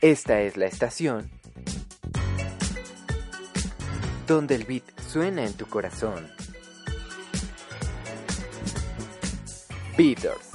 Esta 0.00 0.40
es 0.42 0.56
la 0.56 0.66
estación 0.66 1.28
donde 4.28 4.54
el 4.54 4.64
beat 4.64 4.84
suena 5.00 5.44
en 5.44 5.54
tu 5.54 5.66
corazón. 5.66 6.30
Beaters. 9.96 10.50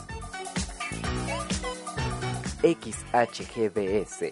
XHGBS. 2.61 4.31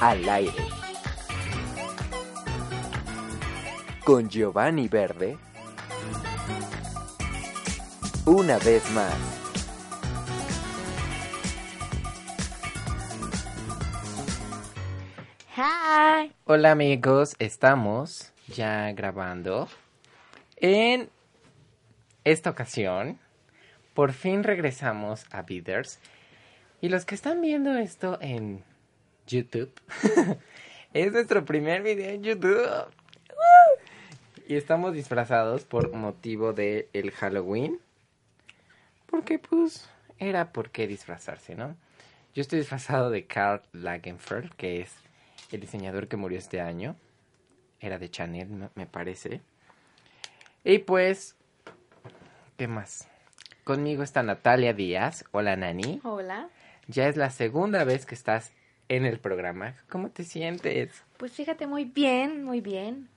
Al 0.00 0.28
aire. 0.28 0.52
Con 4.04 4.28
Giovanni 4.28 4.88
Verde. 4.88 5.38
Una 8.26 8.58
vez 8.58 8.90
más. 8.90 9.35
Hola 16.48 16.70
amigos, 16.70 17.34
estamos 17.40 18.32
ya 18.46 18.92
grabando. 18.92 19.66
En 20.54 21.10
esta 22.22 22.50
ocasión, 22.50 23.18
por 23.94 24.12
fin 24.12 24.44
regresamos 24.44 25.26
a 25.32 25.42
Beaters. 25.42 25.98
Y 26.80 26.88
los 26.88 27.04
que 27.04 27.16
están 27.16 27.40
viendo 27.40 27.76
esto 27.76 28.18
en 28.20 28.62
YouTube, 29.26 29.72
es 30.94 31.10
nuestro 31.10 31.44
primer 31.44 31.82
video 31.82 32.10
en 32.10 32.22
YouTube. 32.22 32.64
Y 34.46 34.54
estamos 34.54 34.94
disfrazados 34.94 35.64
por 35.64 35.92
motivo 35.92 36.52
de 36.52 36.88
el 36.92 37.10
Halloween. 37.10 37.80
Porque 39.06 39.40
pues 39.40 39.90
era 40.20 40.52
por 40.52 40.70
qué 40.70 40.86
disfrazarse, 40.86 41.56
¿no? 41.56 41.74
Yo 42.36 42.42
estoy 42.42 42.60
disfrazado 42.60 43.10
de 43.10 43.26
Karl 43.26 43.62
Lagerfeld, 43.72 44.54
que 44.54 44.82
es 44.82 45.05
el 45.52 45.60
diseñador 45.60 46.08
que 46.08 46.16
murió 46.16 46.38
este 46.38 46.60
año. 46.60 46.96
Era 47.80 47.98
de 47.98 48.10
Chanel, 48.10 48.48
me- 48.74 48.86
parece. 48.86 49.40
Y 50.64 50.78
pues, 50.78 51.36
¿qué 52.56 52.66
más? 52.68 53.08
Conmigo 53.64 54.02
está 54.02 54.22
Natalia 54.22 54.72
Díaz. 54.72 55.24
Hola, 55.32 55.56
Nani. 55.56 56.00
Hola. 56.04 56.48
Ya 56.88 57.08
es 57.08 57.16
la 57.16 57.30
segunda 57.30 57.84
vez 57.84 58.06
que 58.06 58.14
estás 58.14 58.52
en 58.88 59.04
el 59.04 59.18
programa. 59.18 59.74
¿Cómo 59.88 60.10
te 60.10 60.24
sientes? 60.24 61.02
Pues 61.16 61.32
fíjate, 61.32 61.66
muy 61.66 61.84
bien, 61.84 62.44
muy 62.44 62.60
bien. 62.60 63.08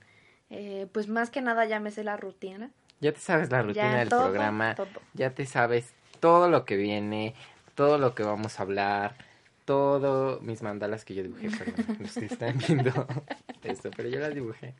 Eh, 0.50 0.88
pues 0.92 1.06
más 1.08 1.30
que 1.30 1.40
nada 1.40 1.64
ya 1.66 1.78
me 1.78 1.90
sé 1.92 2.02
la 2.04 2.16
rutina. 2.16 2.70
Ya 3.00 3.12
te 3.12 3.20
sabes 3.20 3.50
la 3.50 3.62
rutina 3.62 3.92
Ya 3.92 3.98
del 4.00 4.08
todo, 4.08 4.22
programa. 4.22 4.74
todo. 4.74 4.88
Ya 5.14 5.30
te 5.30 5.46
sabes 5.46 5.94
todo 6.18 6.50
lo 6.50 6.64
que 6.64 6.76
viene, 6.76 7.34
todo 7.76 7.98
lo 7.98 8.14
que 8.14 8.24
vamos 8.24 8.58
a 8.58 8.64
hablar, 8.64 9.14
todo 9.64 10.40
mis 10.40 10.62
mandalas 10.62 11.04
que 11.04 11.14
yo 11.14 11.22
dibujé, 11.22 11.50
perdón, 11.50 11.96
los 12.00 12.14
que 12.14 12.26
están 12.26 12.58
viendo 12.58 13.06
esto, 13.62 13.90
pero 13.96 14.08
yo 14.08 14.18
las 14.20 14.34
dibujé. 14.34 14.74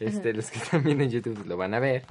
Este, 0.00 0.32
los 0.32 0.50
que 0.50 0.58
están 0.58 0.82
viendo 0.82 1.04
en 1.04 1.10
YouTube 1.10 1.46
lo 1.46 1.56
van 1.56 1.74
a 1.74 1.78
ver. 1.80 2.04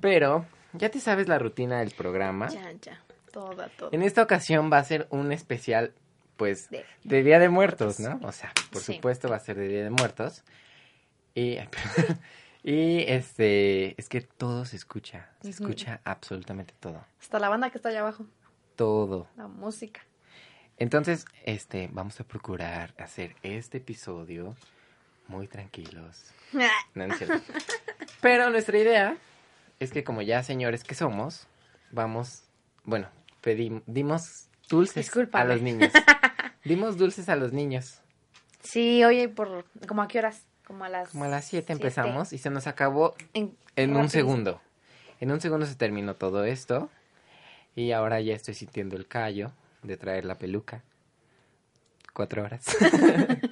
Pero 0.00 0.46
ya 0.72 0.90
te 0.90 1.00
sabes 1.00 1.28
la 1.28 1.38
rutina 1.38 1.80
del 1.80 1.90
programa. 1.92 2.48
Ya, 2.48 2.70
ya. 2.80 3.00
Toda, 3.32 3.68
todo. 3.68 3.90
En 3.92 4.02
esta 4.02 4.22
ocasión 4.22 4.70
va 4.72 4.78
a 4.78 4.84
ser 4.84 5.06
un 5.10 5.32
especial, 5.32 5.92
pues, 6.36 6.70
De- 6.70 6.84
de 7.04 7.22
Día 7.22 7.38
de 7.38 7.48
Muertos, 7.48 8.00
¿no? 8.00 8.18
O 8.22 8.32
sea, 8.32 8.52
por 8.72 8.80
Sí. 8.82 8.94
supuesto 8.94 9.28
va 9.28 9.36
a 9.36 9.40
ser 9.40 9.56
de 9.56 9.68
Día 9.68 9.84
de 9.84 9.90
Muertos. 9.90 10.44
Y, 11.34 11.58
y 12.62 13.00
este, 13.06 14.00
es 14.00 14.08
que 14.08 14.20
todo 14.22 14.64
se 14.64 14.76
escucha, 14.76 15.28
se 15.42 15.50
escucha 15.50 16.00
absolutamente 16.04 16.74
todo, 16.80 17.04
Hasta 17.20 17.38
la 17.38 17.48
banda 17.48 17.70
que 17.70 17.78
está 17.78 17.90
allá 17.90 18.00
abajo. 18.00 18.26
todo. 18.76 19.28
La 19.36 19.46
música. 19.46 20.00
Entonces, 20.78 21.24
este, 21.44 21.88
vamos 21.92 22.20
a 22.20 22.24
procurar 22.24 22.94
hacer 22.98 23.34
este 23.42 23.78
episodio 23.78 24.56
muy 25.26 25.46
tranquilos. 25.48 26.24
No, 26.50 26.66
no 26.94 27.04
es 27.12 27.18
cierto. 27.18 27.52
Pero 28.22 28.48
nuestra 28.48 28.78
idea 28.78 29.18
es 29.80 29.92
que 29.92 30.02
como 30.02 30.22
ya 30.22 30.42
señores 30.42 30.82
que 30.82 30.94
somos, 30.94 31.46
vamos, 31.90 32.44
bueno, 32.84 33.08
pedimos, 33.42 33.82
dimos 33.84 34.48
dulces 34.70 35.04
Discúlpame. 35.04 35.44
a 35.44 35.46
los 35.54 35.60
niños. 35.62 35.92
Dimos 36.64 36.96
dulces 36.96 37.28
a 37.28 37.36
los 37.36 37.52
niños. 37.52 38.00
Sí, 38.62 39.04
oye, 39.04 39.28
por 39.28 39.66
¿como 39.86 40.00
a 40.00 40.08
qué 40.08 40.20
horas? 40.20 40.46
Como 40.66 40.84
a 40.84 40.88
las 40.88 41.10
Como 41.10 41.24
a 41.24 41.28
las 41.28 41.44
7 41.44 41.66
siete. 41.66 41.72
empezamos 41.74 42.32
y 42.32 42.38
se 42.38 42.48
nos 42.48 42.66
acabó 42.66 43.14
En, 43.34 43.54
en 43.76 43.94
un 43.94 44.08
segundo. 44.08 44.62
En 45.20 45.30
un 45.30 45.40
segundo 45.42 45.66
se 45.66 45.74
terminó 45.74 46.16
todo 46.16 46.44
esto. 46.44 46.88
Y 47.76 47.92
ahora 47.92 48.22
ya 48.22 48.34
estoy 48.34 48.54
sintiendo 48.54 48.96
el 48.96 49.06
callo 49.06 49.52
de 49.82 49.96
traer 49.96 50.24
la 50.24 50.36
peluca. 50.36 50.82
Cuatro 52.12 52.42
horas. 52.42 52.64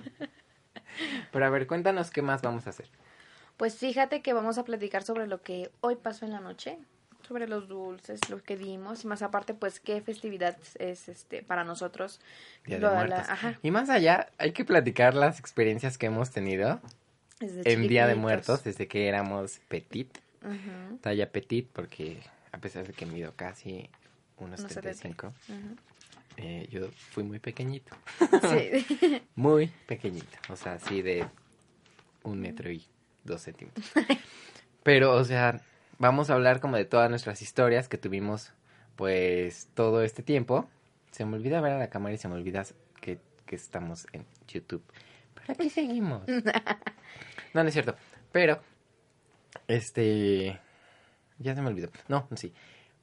Pero 1.33 1.47
a 1.47 1.51
ver, 1.51 1.67
cuéntanos 1.67 2.11
qué 2.11 2.23
más 2.23 2.43
vamos 2.43 2.67
a 2.67 2.71
hacer. 2.71 2.87
Pues 3.57 3.77
fíjate 3.77 4.23
que 4.23 4.33
vamos 4.33 4.59
a 4.59 4.65
platicar 4.65 5.03
sobre 5.03 5.27
lo 5.27 5.43
que 5.43 5.71
hoy 5.81 5.97
pasó 5.97 6.25
en 6.25 6.33
la 6.33 6.41
noche, 6.41 6.79
sobre 7.27 7.49
los 7.49 7.69
dulces, 7.69 8.21
lo 8.29 8.43
que 8.43 8.57
dimos 8.57 9.05
y 9.05 9.07
más 9.07 9.23
aparte 9.23 9.55
pues 9.55 9.81
qué 9.81 10.01
festividad 10.03 10.57
es 10.79 11.09
este 11.09 11.43
para 11.43 11.65
nosotros. 11.65 12.21
Día 12.65 12.77
de 12.79 13.09
la- 13.09 13.21
ajá, 13.21 13.59
Y 13.63 13.71
más 13.71 13.89
allá, 13.89 14.29
hay 14.39 14.53
que 14.53 14.65
platicar 14.65 15.15
las 15.15 15.39
experiencias 15.41 15.97
que 15.99 16.07
hemos 16.07 16.31
tenido 16.31 16.81
desde 17.41 17.73
en 17.73 17.89
Día 17.89 18.07
de. 18.07 18.15
Muertos 18.15 18.65
desde 18.65 18.89
que 18.89 19.09
éramos 19.09 19.61
petit. 19.69 20.19
Ujú, 20.43 20.99
Talla 21.01 21.31
petit 21.33 21.67
porque 21.73 22.21
a 22.53 22.59
pesar 22.59 22.87
de 22.87 22.93
que 22.93 23.07
mido 23.07 23.33
casi 23.37 23.89
unos 24.39 24.61
Unos 24.61 24.73
75, 24.73 25.33
ujú. 25.49 25.77
Eh, 26.37 26.69
yo 26.71 26.89
fui 27.11 27.25
muy 27.25 27.39
pequeñito. 27.39 27.97
Sí. 28.43 29.23
Muy 29.35 29.69
pequeñito. 29.87 30.39
O 30.49 30.57
sea, 30.57 30.75
así 30.75 31.03
de 31.03 31.27
un 32.23 32.41
metro 32.41 32.71
y 32.71 32.85
dos 33.25 33.43
centímetros. 33.43 33.91
Pero, 34.83 35.15
o 35.15 35.25
sea, 35.25 35.61
vamos 35.99 36.31
a 36.31 36.35
hablar 36.35 36.61
como 36.61 36.77
de 36.77 36.85
todas 36.85 37.09
nuestras 37.11 37.43
historias 37.43 37.89
que 37.89 37.99
tuvimos, 37.99 38.53
pues, 38.97 39.69
todo 39.75 40.03
este 40.03 40.23
tiempo. 40.23 40.69
Se 41.11 41.25
me 41.25 41.37
olvida 41.37 41.61
ver 41.61 41.73
a 41.73 41.79
la 41.79 41.89
cámara 41.89 42.15
y 42.15 42.19
se 42.19 42.29
me 42.29 42.35
olvida 42.35 42.65
que, 43.01 43.19
que 43.47 43.57
estamos 43.57 44.07
en 44.13 44.27
YouTube. 44.49 44.85
Pero 45.35 45.53
aquí 45.53 45.71
seguimos. 45.71 46.23
No, 47.55 47.63
no 47.63 47.69
es 47.71 47.73
cierto. 47.73 47.97
Pero, 48.33 48.61
este... 49.67 50.61
Ya 51.39 51.55
se 51.55 51.63
me 51.63 51.69
olvidó. 51.69 51.89
No, 52.07 52.29
sí. 52.35 52.53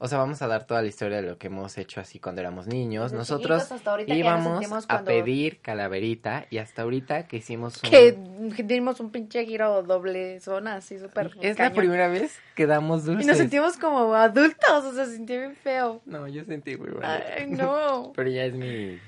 O 0.03 0.07
sea, 0.09 0.17
vamos 0.17 0.41
a 0.41 0.47
dar 0.47 0.67
toda 0.67 0.81
la 0.81 0.89
historia 0.89 1.21
de 1.21 1.29
lo 1.29 1.37
que 1.37 1.47
hemos 1.47 1.77
hecho 1.77 2.01
así 2.01 2.19
cuando 2.19 2.41
éramos 2.41 2.67
niños. 2.67 3.13
Desde 3.13 3.19
Nosotros 3.19 3.71
íbamos 4.05 4.85
a 4.89 5.05
pedir 5.05 5.61
calaverita 5.61 6.45
y 6.49 6.57
hasta 6.57 6.81
ahorita 6.81 7.25
que 7.25 7.37
hicimos 7.37 7.81
un... 7.81 7.89
que 7.89 8.63
dimos 8.63 8.99
un 8.99 9.11
pinche 9.11 9.45
giro 9.45 9.81
doble 9.81 10.41
zona 10.41 10.75
así 10.75 10.99
súper 10.99 11.31
Es 11.39 11.57
la 11.57 11.71
primera 11.71 12.09
vez 12.09 12.37
que 12.53 12.67
damos 12.67 13.03
Y 13.03 13.11
dulces. 13.11 13.27
nos 13.27 13.37
sentimos 13.37 13.77
como 13.77 14.13
adultos, 14.13 14.83
o 14.83 14.93
sea, 14.93 15.05
se 15.05 15.15
sintió 15.15 15.39
bien 15.39 15.55
feo. 15.55 16.01
No, 16.05 16.27
yo 16.27 16.43
sentí 16.43 16.75
muy 16.75 16.89
bonito. 16.89 17.07
Ay, 17.07 17.47
no. 17.47 18.11
Pero 18.13 18.29
ya 18.29 18.43
es 18.43 18.55
mi, 18.55 18.99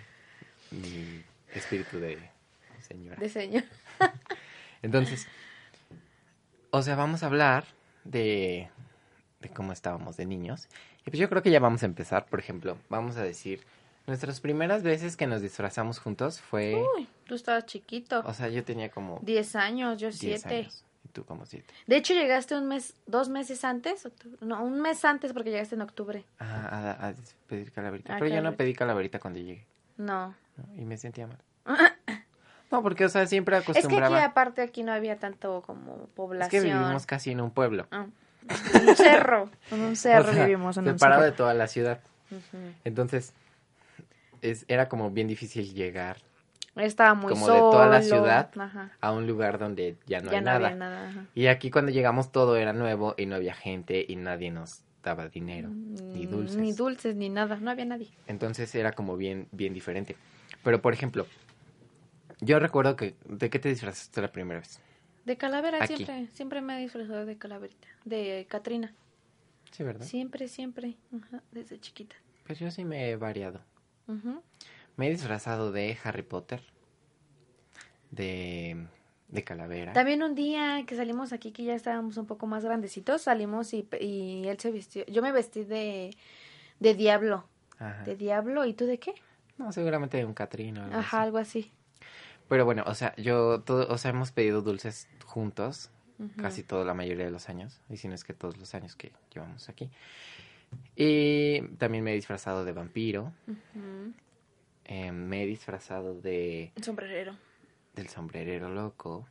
mi 0.71 1.25
espíritu 1.53 1.99
de 1.99 2.19
señora. 2.87 3.17
De 3.17 3.27
señor. 3.27 3.65
Entonces, 4.81 5.27
o 6.69 6.81
sea, 6.81 6.95
vamos 6.95 7.21
a 7.21 7.25
hablar 7.25 7.65
de, 8.05 8.69
de 9.47 9.53
cómo 9.53 9.71
estábamos 9.73 10.17
de 10.17 10.25
niños. 10.25 10.67
Y 11.05 11.09
pues 11.11 11.19
yo 11.19 11.29
creo 11.29 11.41
que 11.41 11.51
ya 11.51 11.59
vamos 11.59 11.83
a 11.83 11.85
empezar. 11.85 12.25
Por 12.25 12.39
ejemplo, 12.39 12.77
vamos 12.89 13.15
a 13.17 13.23
decir, 13.23 13.61
nuestras 14.07 14.39
primeras 14.39 14.83
veces 14.83 15.15
que 15.17 15.27
nos 15.27 15.41
disfrazamos 15.41 15.99
juntos 15.99 16.39
fue... 16.41 16.75
Uy, 16.97 17.07
tú 17.25 17.35
estabas 17.35 17.65
chiquito. 17.65 18.21
O 18.25 18.33
sea, 18.33 18.49
yo 18.49 18.63
tenía 18.63 18.89
como 18.89 19.19
10 19.23 19.55
años, 19.55 19.97
yo 19.99 20.07
10 20.09 20.17
siete. 20.19 20.55
años. 20.59 20.83
Y 21.03 21.07
tú 21.09 21.23
como 21.23 21.45
7. 21.45 21.65
De 21.87 21.95
hecho, 21.97 22.13
llegaste 22.13 22.55
un 22.57 22.67
mes, 22.67 22.95
dos 23.05 23.29
meses 23.29 23.63
antes. 23.63 24.07
No, 24.41 24.63
un 24.63 24.81
mes 24.81 25.05
antes 25.05 25.33
porque 25.33 25.51
llegaste 25.51 25.75
en 25.75 25.81
octubre. 25.81 26.23
A, 26.39 26.45
a- 26.45 27.07
a 27.09 27.13
pedir 27.47 27.71
calaverita. 27.71 28.13
Ah, 28.13 28.17
Pero 28.19 28.27
yo 28.29 28.35
no 28.37 28.41
calaverita. 28.41 28.57
pedí 28.63 28.73
calaverita 28.73 29.19
cuando 29.19 29.39
llegué. 29.39 29.65
No. 29.97 30.29
¿no? 30.57 30.81
Y 30.81 30.85
me 30.85 30.97
sentía 30.97 31.27
mal. 31.27 31.37
No, 32.71 32.81
porque, 32.81 33.05
o 33.05 33.09
sea, 33.09 33.25
siempre 33.27 33.55
Es 33.57 33.63
que 33.63 33.71
aquí 33.71 33.79
acostumbraba... 33.79 34.25
aparte 34.25 34.61
aquí 34.63 34.81
no 34.83 34.91
había 34.91 35.17
tanto 35.19 35.61
como 35.65 36.07
población. 36.15 36.65
Es 36.65 36.67
que 36.67 36.73
vivimos 36.73 37.05
casi 37.05 37.31
en 37.31 37.39
un 37.39 37.51
pueblo. 37.51 37.85
Ah, 37.91 38.07
en 38.73 38.89
un 38.89 38.95
cerro. 38.95 39.49
En 39.71 39.81
un 39.81 39.95
cerro 39.95 40.29
O 40.29 40.33
sea, 40.33 40.45
vivimos 40.45 40.77
en 40.77 40.87
un 40.87 40.93
separado 40.93 41.21
cerro. 41.21 41.31
de 41.31 41.37
toda 41.37 41.53
la 41.53 41.67
ciudad. 41.67 41.99
Entonces, 42.83 43.33
es, 44.41 44.65
era 44.67 44.89
como 44.89 45.11
bien 45.11 45.27
difícil 45.27 45.73
llegar 45.73 46.17
Estaba 46.75 47.13
muy 47.13 47.29
como 47.29 47.45
solo. 47.45 47.55
de 47.55 47.61
toda 47.71 47.87
la 47.87 48.01
ciudad 48.01 48.49
Ajá. 48.59 48.91
a 48.99 49.11
un 49.11 49.25
lugar 49.27 49.57
donde 49.59 49.95
ya 50.05 50.19
no 50.21 50.31
ya 50.31 50.37
hay 50.39 50.43
no 50.43 50.51
nada. 50.51 50.65
había 50.67 50.77
nada. 50.77 51.09
ajá. 51.09 51.25
Y 51.33 51.47
aquí 51.47 51.71
cuando 51.71 51.91
llegamos 51.91 52.31
todo 52.31 52.57
era 52.57 52.73
nuevo 52.73 53.15
y 53.17 53.25
no 53.27 53.35
había 53.35 53.53
gente 53.53 54.05
y 54.07 54.15
nadie 54.17 54.51
nos 54.51 54.81
daba 55.03 55.27
dinero 55.29 55.69
ni 55.69 56.25
Mm, 56.25 56.29
dulces. 56.29 56.57
Ni 56.57 56.73
dulces, 56.73 57.15
ni 57.15 57.29
nada. 57.29 57.57
No 57.57 57.71
había 57.71 57.85
nadie. 57.85 58.09
Entonces 58.27 58.73
era 58.75 58.91
como 58.91 59.15
bien, 59.17 59.47
bien 59.51 59.73
diferente. 59.73 60.15
Pero 60.63 60.81
por 60.81 60.93
ejemplo, 60.93 61.27
yo 62.41 62.59
recuerdo 62.59 62.95
que 62.95 63.15
¿de 63.25 63.49
qué 63.49 63.59
te 63.59 63.69
disfrazaste 63.69 64.21
la 64.21 64.31
primera 64.31 64.59
vez? 64.59 64.81
De 65.25 65.37
calavera 65.37 65.83
Aquí. 65.83 65.95
siempre. 65.97 66.27
Siempre 66.33 66.61
me 66.61 66.77
he 66.77 66.81
disfrazado 66.81 67.25
de 67.25 67.37
calaverita. 67.37 67.87
De 68.05 68.45
Catrina. 68.49 68.93
Sí, 69.71 69.83
¿verdad? 69.83 70.05
Siempre, 70.05 70.47
siempre. 70.47 70.95
Ajá, 71.21 71.41
desde 71.51 71.79
chiquita. 71.79 72.15
Pues 72.45 72.59
yo 72.59 72.69
sí 72.71 72.85
me 72.85 73.09
he 73.09 73.15
variado. 73.15 73.59
Me 74.97 75.07
he 75.07 75.09
disfrazado 75.09 75.71
de 75.71 75.97
Harry 76.03 76.21
Potter. 76.21 76.61
De, 78.11 78.85
de 79.27 79.43
calavera. 79.43 79.93
También 79.93 80.23
un 80.23 80.35
día 80.35 80.83
que 80.85 80.95
salimos 80.95 81.33
aquí, 81.33 81.51
que 81.51 81.63
ya 81.63 81.73
estábamos 81.73 82.17
un 82.17 82.27
poco 82.27 82.47
más 82.47 82.63
grandecitos, 82.63 83.23
salimos 83.23 83.73
y, 83.73 83.87
y 83.99 84.47
él 84.47 84.59
se 84.59 84.71
vistió. 84.71 85.05
Yo 85.07 85.21
me 85.21 85.31
vestí 85.31 85.63
de, 85.63 86.15
de 86.79 86.93
diablo. 86.93 87.45
Ajá. 87.79 88.03
De 88.03 88.15
diablo. 88.15 88.65
¿Y 88.65 88.73
tú 88.73 88.85
de 88.85 88.99
qué? 88.99 89.13
No, 89.57 89.71
seguramente 89.71 90.17
de 90.17 90.25
un 90.25 90.33
Catrino. 90.33 90.83
algo 90.83 90.95
Ajá, 90.97 91.17
así. 91.17 91.25
algo 91.25 91.37
así. 91.39 91.71
Pero 92.47 92.65
bueno, 92.65 92.83
o 92.85 92.93
sea, 92.93 93.15
yo, 93.15 93.61
todo, 93.61 93.87
o 93.91 93.97
sea, 93.97 94.11
hemos 94.11 94.31
pedido 94.31 94.61
dulces 94.61 95.07
juntos 95.25 95.89
casi 96.37 96.63
toda 96.63 96.85
la 96.85 96.93
mayoría 96.93 97.25
de 97.25 97.31
los 97.31 97.49
años, 97.49 97.81
y 97.89 97.97
si 97.97 98.07
no 98.07 98.15
es 98.15 98.23
que 98.23 98.33
todos 98.33 98.57
los 98.57 98.73
años 98.73 98.95
que 98.95 99.11
llevamos 99.33 99.67
aquí. 99.67 99.89
Y 100.95 101.61
también 101.77 102.03
me 102.05 102.11
he 102.11 102.15
disfrazado 102.15 102.63
de 102.63 102.71
vampiro, 102.71 103.33
eh, 104.85 105.11
me 105.11 105.43
he 105.43 105.45
disfrazado 105.45 106.13
de 106.21 106.71
sombrerero. 106.81 107.35
del 107.95 108.07
sombrerero 108.07 108.69
loco, 108.69 109.27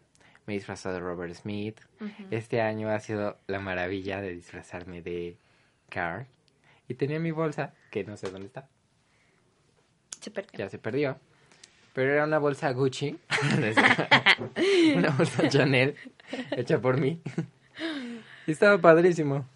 me 0.47 0.53
he 0.55 0.57
disfrazado 0.57 0.95
de 0.97 1.01
Robert 1.01 1.35
Smith. 1.35 1.81
Este 2.31 2.61
año 2.61 2.91
ha 2.91 3.01
sido 3.01 3.39
la 3.47 3.61
maravilla 3.61 4.21
de 4.21 4.35
disfrazarme 4.35 5.01
de 5.01 5.39
Carl. 5.89 6.27
Y 6.87 6.95
tenía 6.95 7.19
mi 7.19 7.31
bolsa, 7.31 7.73
que 7.91 8.05
no 8.05 8.17
sé 8.19 8.31
dónde 8.31 8.49
está, 8.49 8.69
Se 10.21 10.31
perdió. 10.31 10.59
ya 10.59 10.69
se 10.69 10.79
perdió. 10.79 11.19
Pero 11.95 12.13
era 12.13 12.25
una 12.25 12.39
bolsa 12.39 12.73
Gucci, 12.73 13.19
una 14.97 15.11
bolsa 15.11 15.49
Chanel, 15.49 15.95
hecha 16.51 16.81
por 16.81 16.99
mí. 16.99 17.21
Y 18.47 18.51
estaba 18.51 18.79
padrísimo. 18.79 19.47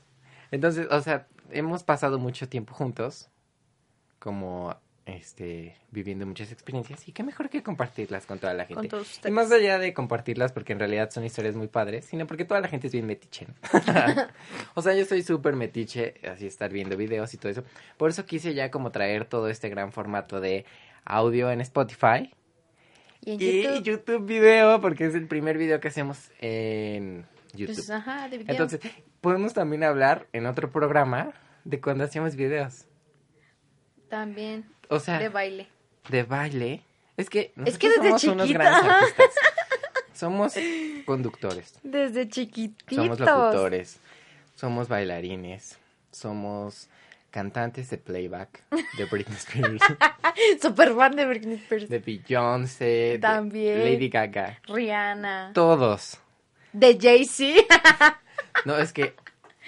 Entonces, 0.50 0.87
o 0.90 1.00
sea, 1.02 1.26
hemos 1.50 1.82
pasado 1.82 2.19
mucho 2.19 2.49
tiempo 2.49 2.75
juntos, 2.75 3.29
como 4.19 4.75
este, 5.05 5.75
viviendo 5.90 6.26
muchas 6.26 6.52
experiencias, 6.52 7.08
y 7.08 7.12
qué 7.12 7.23
mejor 7.23 7.49
que 7.49 7.62
compartirlas 7.62 8.26
con 8.26 8.38
toda 8.38 8.55
la 8.55 8.67
gente. 8.67 8.82
Con 8.82 8.88
todos 8.88 9.08
Y 9.08 9.12
ustedes. 9.17 9.34
más 9.34 9.50
allá 9.50 9.79
de 9.79 9.94
compartirlas, 9.94 10.52
porque 10.52 10.75
en 10.75 10.79
realidad 10.79 11.11
son 11.11 11.25
historias 11.25 11.56
muy 11.56 11.67
padres, 11.69 12.05
sino 12.05 12.26
porque 12.26 12.44
toda 12.44 12.61
la 12.61 12.69
gente 12.69 12.87
es 12.88 12.93
bien 12.93 13.06
metiche. 13.06 13.46
o 14.75 14.82
sea, 14.82 14.94
yo 14.94 15.05
soy 15.06 15.23
súper 15.23 15.56
metiche, 15.56 16.14
así 16.31 16.46
estar 16.46 16.70
viendo 16.70 16.96
videos 16.96 17.32
y 17.34 17.38
todo 17.38 17.50
eso. 17.50 17.64
Por 17.96 18.11
eso 18.11 18.26
quise 18.26 18.55
ya 18.55 18.70
como 18.70 18.91
traer 18.91 19.25
todo 19.25 19.49
este 19.49 19.69
gran 19.70 19.93
formato 19.93 20.41
de 20.41 20.67
audio 21.08 21.50
en 21.50 21.60
Spotify 21.62 22.32
Y 23.25 23.32
en 23.32 23.40
y 23.40 23.62
YouTube. 23.62 23.84
YouTube. 23.84 24.25
video, 24.26 24.81
porque 24.81 25.06
es 25.06 25.14
el 25.14 25.26
primer 25.26 25.58
video 25.58 25.81
que 25.81 25.88
hacemos 25.88 26.31
en 26.40 27.26
YouTube. 27.55 27.75
pues, 27.76 27.90
ajá, 27.90 28.28
de 28.28 28.38
video. 28.38 28.52
Entonces, 28.52 28.81
podemos 29.20 29.55
también 29.55 29.82
hablar 29.84 30.26
en 30.32 30.46
otro 30.46 30.70
programa 30.70 31.32
de 31.64 31.81
cuando 31.81 32.05
hacíamos 32.05 32.37
videos. 32.37 32.87
También 34.08 34.64
O 34.88 35.00
sea, 35.00 35.19
de 35.19 35.28
baile. 35.28 35.69
de 36.08 36.22
baile. 36.22 36.82
Es 37.16 37.28
que 37.28 37.52
Es 37.66 37.78
que 37.78 37.88
desde 37.88 38.02
somos 38.19 38.25
unos 38.25 38.52
grandes 38.52 38.90
artistas. 38.90 39.26
Somos 40.14 40.55
conductores, 41.06 41.78
Desde 41.84 42.28
chiquititos. 42.28 42.96
somos 42.96 43.20
locutores, 43.20 44.00
somos 44.56 44.88
bailarines, 44.88 45.78
somos 46.10 46.88
cantantes 47.30 47.90
de 47.90 47.98
playback 47.98 48.62
de 48.96 49.04
Britney 49.04 49.36
Spears, 49.38 49.82
Super 50.62 50.94
fan 50.94 51.14
de 51.16 51.26
Britney 51.26 51.56
Spears. 51.56 51.88
de 51.88 51.98
Beyoncé, 51.98 52.84
de 52.84 53.19
También. 53.19 53.80
Lady 53.84 54.08
Gaga. 54.08 54.58
Rihanna. 54.66 55.50
Todos. 55.54 56.19
De 56.72 56.98
Jay-Z. 57.00 57.64
No, 58.64 58.76
es 58.76 58.92
que 58.92 59.14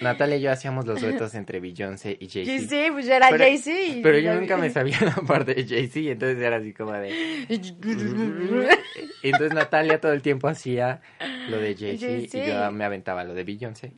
Natalia 0.01 0.35
y 0.37 0.41
yo 0.41 0.51
hacíamos 0.51 0.85
los 0.85 0.99
duetos 0.99 1.33
entre 1.35 1.59
Beyoncé 1.61 2.17
y 2.19 2.27
Jay-Z. 2.27 2.51
Jay-Z, 2.67 2.91
pues 2.93 3.05
ya 3.05 3.17
era 3.17 3.29
Pero- 3.29 3.43
Jay-Z. 3.45 3.99
Pero 4.03 4.17
yo 4.19 4.33
nunca 4.33 4.57
me 4.57 4.69
sabía 4.69 4.97
la 5.01 5.15
parte 5.25 5.53
de 5.53 5.65
Jay-Z, 5.65 5.99
entonces 6.11 6.39
era 6.39 6.57
así 6.57 6.73
como 6.73 6.91
de... 6.93 7.45
Entonces 9.23 9.53
Natalia 9.53 10.01
todo 10.01 10.11
el 10.13 10.21
tiempo 10.21 10.47
hacía 10.47 11.01
lo 11.49 11.57
de 11.57 11.75
Jay-Z 11.75 12.37
y 12.37 12.47
yo 12.47 12.71
me 12.71 12.83
aventaba 12.83 13.23
lo 13.23 13.33
de 13.33 13.43
Beyoncé. 13.43 13.93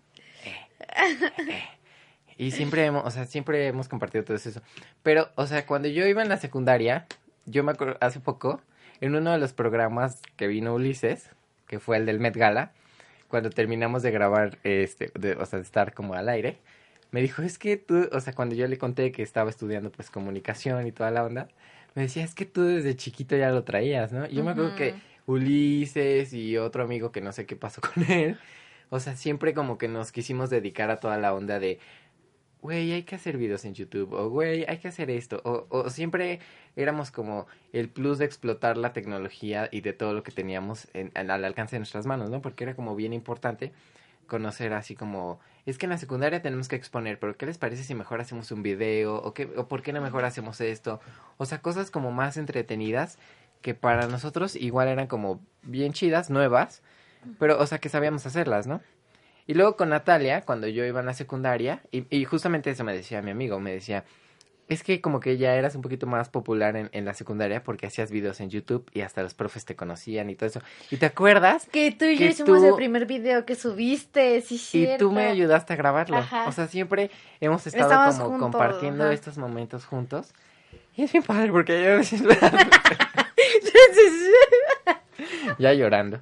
Y 2.37 2.51
siempre 2.51 2.85
hemos, 2.85 3.05
o 3.05 3.11
sea, 3.11 3.25
siempre 3.25 3.67
hemos 3.67 3.87
compartido 3.87 4.23
todo 4.23 4.37
eso. 4.37 4.61
Pero, 5.03 5.29
o 5.35 5.45
sea, 5.47 5.65
cuando 5.65 5.87
yo 5.87 6.05
iba 6.07 6.21
en 6.21 6.29
la 6.29 6.37
secundaria, 6.37 7.05
yo 7.45 7.63
me 7.63 7.71
acuerdo 7.71 7.97
hace 8.01 8.19
poco, 8.19 8.61
en 9.01 9.15
uno 9.15 9.31
de 9.31 9.37
los 9.37 9.53
programas 9.53 10.21
que 10.35 10.47
vino 10.47 10.73
Ulises, 10.73 11.29
que 11.67 11.79
fue 11.79 11.97
el 11.97 12.05
del 12.05 12.19
Met 12.19 12.35
Gala, 12.35 12.71
cuando 13.27 13.49
terminamos 13.49 14.03
de 14.03 14.11
grabar, 14.11 14.57
este, 14.63 15.11
de- 15.17 15.33
o 15.33 15.45
sea, 15.45 15.59
de 15.59 15.63
estar 15.65 15.93
como 15.93 16.13
al 16.13 16.29
aire, 16.29 16.57
me 17.11 17.21
dijo, 17.21 17.41
es 17.41 17.57
que 17.57 17.77
tú, 17.77 18.07
o 18.11 18.19
sea, 18.19 18.33
cuando 18.33 18.55
yo 18.55 18.67
le 18.67 18.77
conté 18.77 19.11
que 19.11 19.21
estaba 19.23 19.49
estudiando 19.49 19.91
pues 19.91 20.09
comunicación 20.09 20.87
y 20.87 20.91
toda 20.91 21.11
la 21.11 21.23
onda, 21.23 21.47
me 21.95 22.03
decía, 22.03 22.23
es 22.23 22.33
que 22.33 22.45
tú 22.45 22.63
desde 22.63 22.95
chiquito 22.95 23.35
ya 23.35 23.51
lo 23.51 23.63
traías, 23.63 24.11
¿no? 24.11 24.25
Y 24.25 24.35
yo 24.35 24.43
me 24.43 24.51
acuerdo 24.51 24.75
que 24.75 24.95
Ulises 25.27 26.33
y 26.33 26.57
otro 26.57 26.83
amigo 26.83 27.11
que 27.11 27.21
no 27.21 27.31
sé 27.31 27.45
qué 27.45 27.55
pasó 27.55 27.81
con 27.93 28.03
él, 28.11 28.37
o 28.89 28.99
sea, 28.99 29.15
siempre 29.15 29.53
como 29.53 29.77
que 29.77 29.87
nos 29.87 30.11
quisimos 30.11 30.49
dedicar 30.49 30.91
a 30.91 30.99
toda 30.99 31.17
la 31.17 31.33
onda 31.33 31.59
de, 31.59 31.79
güey, 32.63 32.93
hay 32.93 33.03
que 33.03 33.15
hacer 33.15 33.37
videos 33.37 33.65
en 33.65 33.73
YouTube, 33.75 34.13
o 34.13 34.29
güey, 34.29 34.65
hay 34.67 34.77
que 34.79 34.87
hacer 34.87 35.11
esto, 35.11 35.41
o, 35.43 35.67
o 35.69 35.89
siempre 35.91 36.39
éramos 36.75 37.11
como 37.11 37.45
el 37.73 37.89
plus 37.89 38.17
de 38.17 38.25
explotar 38.25 38.77
la 38.77 38.93
tecnología 38.93 39.67
y 39.71 39.81
de 39.81 39.93
todo 39.93 40.13
lo 40.13 40.23
que 40.23 40.31
teníamos 40.31 40.87
en- 40.93 41.11
en- 41.13 41.29
al 41.29 41.43
alcance 41.45 41.75
de 41.75 41.79
nuestras 41.81 42.05
manos, 42.07 42.29
¿no? 42.31 42.41
Porque 42.41 42.63
era 42.63 42.73
como 42.75 42.95
bien 42.95 43.13
importante 43.13 43.71
conocer 44.27 44.73
así 44.73 44.95
como, 44.95 45.39
es 45.65 45.77
que 45.77 45.85
en 45.85 45.89
la 45.91 45.97
secundaria 45.97 46.41
tenemos 46.41 46.69
que 46.69 46.77
exponer, 46.77 47.19
pero 47.19 47.35
¿qué 47.37 47.45
les 47.45 47.57
parece 47.57 47.83
si 47.83 47.93
mejor 47.95 48.21
hacemos 48.21 48.49
un 48.51 48.63
video? 48.63 49.15
¿O, 49.21 49.33
qué, 49.33 49.49
o 49.57 49.67
por 49.67 49.81
qué 49.83 49.91
no 49.93 50.01
mejor 50.01 50.23
hacemos 50.23 50.61
esto? 50.61 51.01
O 51.37 51.45
sea, 51.45 51.61
cosas 51.61 51.91
como 51.91 52.11
más 52.11 52.37
entretenidas 52.37 53.19
que 53.61 53.73
para 53.75 54.07
nosotros 54.07 54.55
igual 54.55 54.87
eran 54.87 55.07
como 55.07 55.41
bien 55.63 55.91
chidas, 55.93 56.29
nuevas, 56.29 56.81
pero, 57.39 57.59
o 57.61 57.65
sea, 57.67 57.77
que 57.79 57.89
sabíamos 57.89 58.25
hacerlas, 58.25 58.67
¿no? 58.67 58.81
Y 59.47 59.53
luego 59.55 59.75
con 59.75 59.89
Natalia, 59.89 60.41
cuando 60.41 60.67
yo 60.67 60.85
iba 60.85 60.99
en 61.01 61.05
la 61.05 61.13
secundaria, 61.13 61.81
y, 61.91 62.05
y 62.15 62.23
justamente 62.25 62.69
eso 62.69 62.83
me 62.83 62.93
decía 62.93 63.21
mi 63.21 63.31
amigo, 63.31 63.59
me 63.59 63.71
decía, 63.73 64.05
es 64.69 64.81
que 64.83 65.01
como 65.01 65.19
que 65.19 65.37
ya 65.37 65.55
eras 65.55 65.75
un 65.75 65.81
poquito 65.81 66.07
más 66.07 66.29
popular 66.29 66.77
en, 66.77 66.87
en 66.93 67.03
la 67.03 67.13
secundaria 67.13 67.61
porque 67.63 67.85
hacías 67.85 68.09
videos 68.09 68.39
en 68.39 68.49
YouTube 68.49 68.89
y 68.93 69.01
hasta 69.01 69.21
los 69.21 69.33
profes 69.33 69.65
te 69.65 69.75
conocían 69.75 70.29
y 70.29 70.35
todo 70.35 70.47
eso. 70.47 70.61
¿Y 70.89 70.95
te 70.97 71.05
acuerdas? 71.05 71.67
Que 71.69 71.91
tú 71.91 72.05
y 72.05 72.17
yo 72.17 72.27
hicimos 72.27 72.61
tú- 72.61 72.65
el 72.69 72.75
primer 72.75 73.05
video 73.05 73.45
que 73.45 73.55
subiste, 73.55 74.39
sí, 74.41 74.55
Y 74.55 74.59
cierto. 74.59 75.05
tú 75.07 75.11
me 75.11 75.25
ayudaste 75.27 75.73
a 75.73 75.75
grabarlo. 75.75 76.15
Ajá. 76.17 76.47
O 76.47 76.53
sea, 76.53 76.67
siempre 76.67 77.11
hemos 77.41 77.67
estado 77.67 77.89
como 78.11 78.29
juntos, 78.29 78.39
compartiendo 78.39 79.03
ajá. 79.03 79.13
estos 79.13 79.37
momentos 79.37 79.85
juntos. 79.85 80.33
Y 80.95 81.03
es 81.03 81.11
bien 81.11 81.23
padre 81.25 81.51
porque 81.51 81.83
yo 81.83 81.99
a 81.99 82.03
ya 85.59 85.73
llorando. 85.73 86.21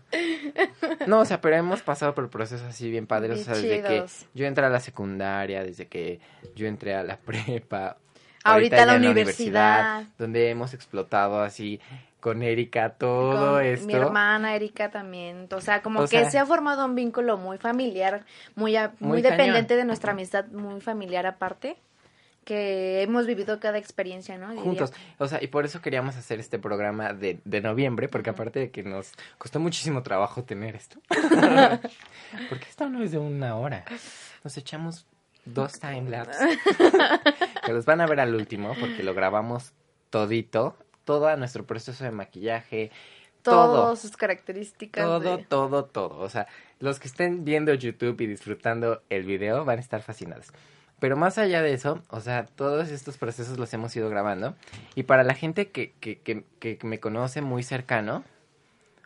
No, 1.08 1.20
o 1.20 1.26
sea, 1.26 1.42
pero 1.42 1.56
hemos 1.56 1.82
pasado 1.82 2.14
por 2.16 2.30
procesos 2.30 2.68
así 2.68 2.90
bien 2.90 3.08
padres, 3.08 3.42
o 3.42 3.44
sea, 3.44 3.54
desde 3.56 3.82
que 3.84 4.06
yo 4.34 4.46
entré 4.46 4.66
a 4.66 4.70
la 4.70 4.80
secundaria, 4.80 5.64
desde 5.64 5.88
que 5.88 6.20
yo 6.56 6.68
entré 6.68 6.96
a 6.96 7.04
la 7.04 7.18
prepa. 7.26 7.98
Ahorita 8.44 8.78
ya 8.78 8.86
la 8.88 8.96
en 8.96 9.02
universidad. 9.06 10.04
Donde 10.18 10.50
hemos 10.50 10.74
explotado 10.74 11.42
así 11.42 11.80
con 12.20 12.42
Erika 12.44 12.90
todo 12.90 13.54
Con 13.56 13.66
esto. 13.66 13.88
Mi 13.88 13.94
hermana 13.94 14.56
Erika 14.56 14.90
también. 14.90 15.48
O 15.52 15.62
sea, 15.62 15.82
como 15.82 16.00
O 16.02 16.04
que 16.04 16.22
sea- 16.22 16.30
se 16.32 16.40
ha 16.40 16.46
formado 16.46 16.86
un 16.86 16.96
vínculo 16.96 17.38
muy 17.38 17.58
familiar, 17.58 18.26
muy, 18.56 18.76
a- 18.76 18.94
muy, 19.00 19.10
Muy 19.10 19.22
dependiente 19.22 19.70
cañón. 19.70 19.80
de 19.82 19.86
nuestra 19.86 20.12
amistad, 20.14 20.46
muy 20.48 20.82
familiar 20.82 21.26
aparte. 21.28 21.78
Que 22.44 23.04
hemos 23.04 23.28
vivido 23.28 23.60
cada 23.60 23.78
exposición, 23.78 24.42
¿no? 24.42 24.48
Diría. 24.50 24.64
juntos. 24.64 24.94
O 25.20 25.28
sea, 25.28 25.42
y 25.44 25.48
por 25.48 25.64
eso 25.66 25.80
queríamos 25.82 26.16
hacer 26.16 26.40
este 26.40 26.58
programa 26.58 27.14
de, 27.14 27.40
de 27.46 27.62
noviembre, 27.62 28.08
porque 28.10 28.32
aparte 28.32 28.60
de 28.60 28.72
que 28.72 28.82
nos 28.84 29.12
costó 29.38 29.60
muchísimo 29.60 30.02
trabajo 30.02 30.44
tener 30.44 30.76
esto. 30.76 30.98
porque 32.50 32.66
esto 32.70 32.90
no 32.90 33.04
es 33.04 33.12
de 33.12 33.20
una 33.20 33.56
hora. 33.58 33.86
Nos 34.44 34.58
echamos 34.58 35.06
dos 35.46 35.80
timelapse. 35.80 36.58
que 37.66 37.74
los 37.74 37.86
van 37.86 38.02
a 38.02 38.08
ver 38.08 38.20
al 38.20 38.34
último, 38.36 38.74
porque 38.80 39.04
lo 39.04 39.14
grabamos 39.14 39.74
todito. 40.10 40.76
Todo 41.06 41.36
nuestro 41.38 41.66
proceso 41.66 42.04
de 42.04 42.12
maquillaje. 42.12 42.92
Todas 43.44 43.68
Todo. 43.68 43.96
sus 43.96 44.18
características. 44.18 45.04
Todo, 45.04 45.38
de- 45.38 45.44
todo, 45.44 45.86
todo. 45.86 46.20
O 46.20 46.30
sea, 46.30 46.48
los 46.80 47.00
que 47.00 47.08
estén 47.08 47.44
viendo 47.44 47.74
YouTube 47.74 48.20
y 48.22 48.28
disfrutando 48.28 49.02
el 49.10 49.24
video 49.24 49.66
van 49.66 49.78
a 49.80 49.82
estar 49.82 50.02
fascinados. 50.04 50.48
Pero 51.02 51.18
más 51.18 51.40
allá 51.40 51.64
de 51.64 51.74
eso, 51.74 52.04
o 52.10 52.22
sea, 52.22 52.46
todos 52.46 52.92
estos 52.92 53.18
procesos 53.18 53.58
los 53.58 53.74
hemos 53.74 53.96
ido 53.96 54.08
grabando. 54.08 54.56
Y 54.94 55.02
para 55.02 55.24
la 55.24 55.34
gente 55.34 55.72
que, 55.72 55.94
que, 56.00 56.20
que, 56.20 56.46
que 56.60 56.78
me 56.84 57.00
conoce 57.00 57.42
muy 57.42 57.64
cercano, 57.64 58.24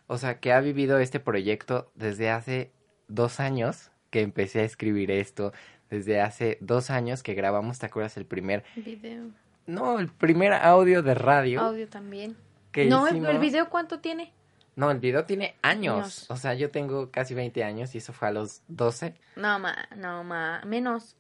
o 0.07 0.17
sea, 0.17 0.41
que 0.41 0.51
ha 0.51 0.59
vivido 0.59 0.99
este 0.99 1.21
proyecto 1.21 1.89
desde 1.95 2.31
hace 2.31 2.69
dos 3.07 3.39
años 3.39 3.91
que 4.09 4.19
empecé 4.19 4.59
a 4.59 4.63
escribir 4.65 5.09
esto, 5.09 5.53
desde 5.89 6.19
hace 6.19 6.57
dos 6.59 6.89
años 6.89 7.23
que 7.23 7.33
grabamos, 7.33 7.79
¿te 7.79 7.85
acuerdas? 7.85 8.17
El 8.17 8.25
primer, 8.25 8.65
Video. 8.75 9.29
no, 9.65 9.97
el 9.97 10.09
primer 10.09 10.51
audio 10.51 11.01
de 11.01 11.13
radio 11.13 11.61
Audio 11.61 11.87
también. 11.87 12.35
que 12.73 12.87
no, 12.87 13.07
hicimos. 13.07 13.29
el 13.29 13.39
video 13.39 13.69
cuánto 13.69 14.01
tiene? 14.01 14.33
No, 14.75 14.91
el 14.91 14.99
video 14.99 15.23
tiene 15.23 15.55
años. 15.61 15.95
Años. 15.95 16.25
O 16.29 16.35
sea, 16.35 16.55
yo 16.55 16.71
tengo 16.71 17.09
casi 17.09 17.33
20 17.33 17.63
años 17.63 17.95
y 17.95 17.99
eso 17.99 18.11
fue 18.11 18.27
a 18.27 18.31
los 18.31 18.63
12. 18.67 19.15
No, 19.37 19.57
ma, 19.59 19.87
no, 19.95 20.25
ma, 20.25 20.61
menos. 20.65 21.15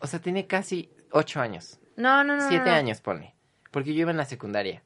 O 0.00 0.06
sea, 0.06 0.20
tiene 0.20 0.46
casi 0.46 0.90
8 1.10 1.40
años. 1.40 1.78
No, 1.96 2.22
no, 2.24 2.36
no. 2.36 2.48
7 2.48 2.64
no. 2.64 2.70
años, 2.70 3.00
pone. 3.00 3.34
Porque 3.70 3.94
yo 3.94 4.02
iba 4.02 4.10
en 4.10 4.16
la 4.16 4.24
secundaria. 4.24 4.82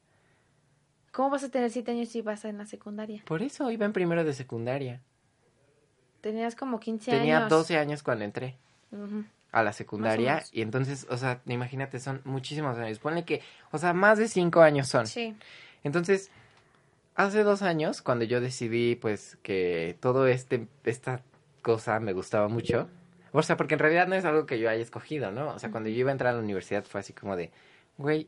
¿Cómo 1.11 1.29
vas 1.29 1.43
a 1.43 1.49
tener 1.49 1.69
siete 1.69 1.91
años 1.91 2.09
si 2.09 2.21
vas 2.21 2.45
en 2.45 2.57
la 2.57 2.65
secundaria? 2.65 3.21
Por 3.25 3.41
eso 3.43 3.69
iba 3.69 3.85
en 3.85 3.93
primero 3.93 4.23
de 4.23 4.33
secundaria. 4.33 5.01
Tenías 6.21 6.55
como 6.55 6.79
15 6.79 7.11
Tenía 7.11 7.39
años. 7.39 7.49
12 7.49 7.77
años 7.77 8.03
cuando 8.03 8.23
entré 8.23 8.57
a 9.51 9.63
la 9.63 9.73
secundaria 9.73 10.43
y 10.51 10.61
entonces, 10.61 11.07
o 11.09 11.17
sea, 11.17 11.41
imagínate, 11.47 11.99
son 11.99 12.21
muchísimos 12.23 12.77
años. 12.77 12.99
Ponle 12.99 13.25
que, 13.25 13.41
o 13.71 13.77
sea, 13.77 13.93
más 13.93 14.17
de 14.19 14.27
5 14.27 14.61
años 14.61 14.87
son. 14.87 15.07
Sí. 15.07 15.35
Entonces, 15.83 16.31
hace 17.15 17.43
dos 17.43 17.61
años, 17.61 18.01
cuando 18.01 18.23
yo 18.23 18.39
decidí, 18.39 18.95
pues, 18.95 19.37
que 19.41 19.97
todo 19.99 20.27
este, 20.27 20.67
esta 20.85 21.21
cosa 21.61 21.99
me 21.99 22.13
gustaba 22.13 22.47
mucho, 22.47 22.87
o 23.31 23.43
sea, 23.43 23.57
porque 23.57 23.75
en 23.75 23.79
realidad 23.79 24.07
no 24.07 24.15
es 24.15 24.25
algo 24.25 24.45
que 24.45 24.59
yo 24.59 24.69
haya 24.69 24.81
escogido, 24.81 25.31
¿no? 25.31 25.49
O 25.49 25.59
sea, 25.59 25.71
cuando 25.71 25.89
yo 25.89 25.97
iba 25.97 26.09
a 26.09 26.13
entrar 26.13 26.33
a 26.33 26.37
la 26.37 26.43
universidad 26.43 26.83
fue 26.83 26.99
así 26.99 27.13
como 27.13 27.35
de, 27.35 27.51
güey, 27.97 28.27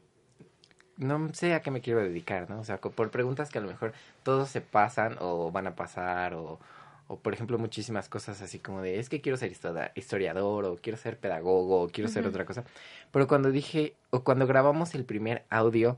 no 0.97 1.33
sé 1.33 1.53
a 1.53 1.61
qué 1.61 1.71
me 1.71 1.81
quiero 1.81 2.01
dedicar, 2.01 2.49
¿no? 2.49 2.59
O 2.59 2.63
sea, 2.63 2.77
por 2.79 3.09
preguntas 3.11 3.49
que 3.49 3.57
a 3.57 3.61
lo 3.61 3.67
mejor 3.67 3.93
todos 4.23 4.49
se 4.49 4.61
pasan 4.61 5.17
o 5.19 5.51
van 5.51 5.67
a 5.67 5.75
pasar 5.75 6.33
o, 6.35 6.59
o 7.07 7.17
por 7.19 7.33
ejemplo, 7.33 7.57
muchísimas 7.57 8.09
cosas 8.09 8.41
así 8.41 8.59
como 8.59 8.81
de, 8.81 8.99
es 8.99 9.09
que 9.09 9.21
quiero 9.21 9.37
ser 9.37 9.51
historiador 9.95 10.65
o 10.65 10.77
quiero 10.77 10.97
ser 10.97 11.17
pedagogo 11.17 11.81
o 11.81 11.89
quiero 11.89 12.09
ser 12.09 12.25
otra 12.27 12.45
cosa. 12.45 12.63
Pero 13.11 13.27
cuando 13.27 13.51
dije, 13.51 13.95
o 14.09 14.23
cuando 14.23 14.47
grabamos 14.47 14.95
el 14.95 15.05
primer 15.05 15.43
audio, 15.49 15.97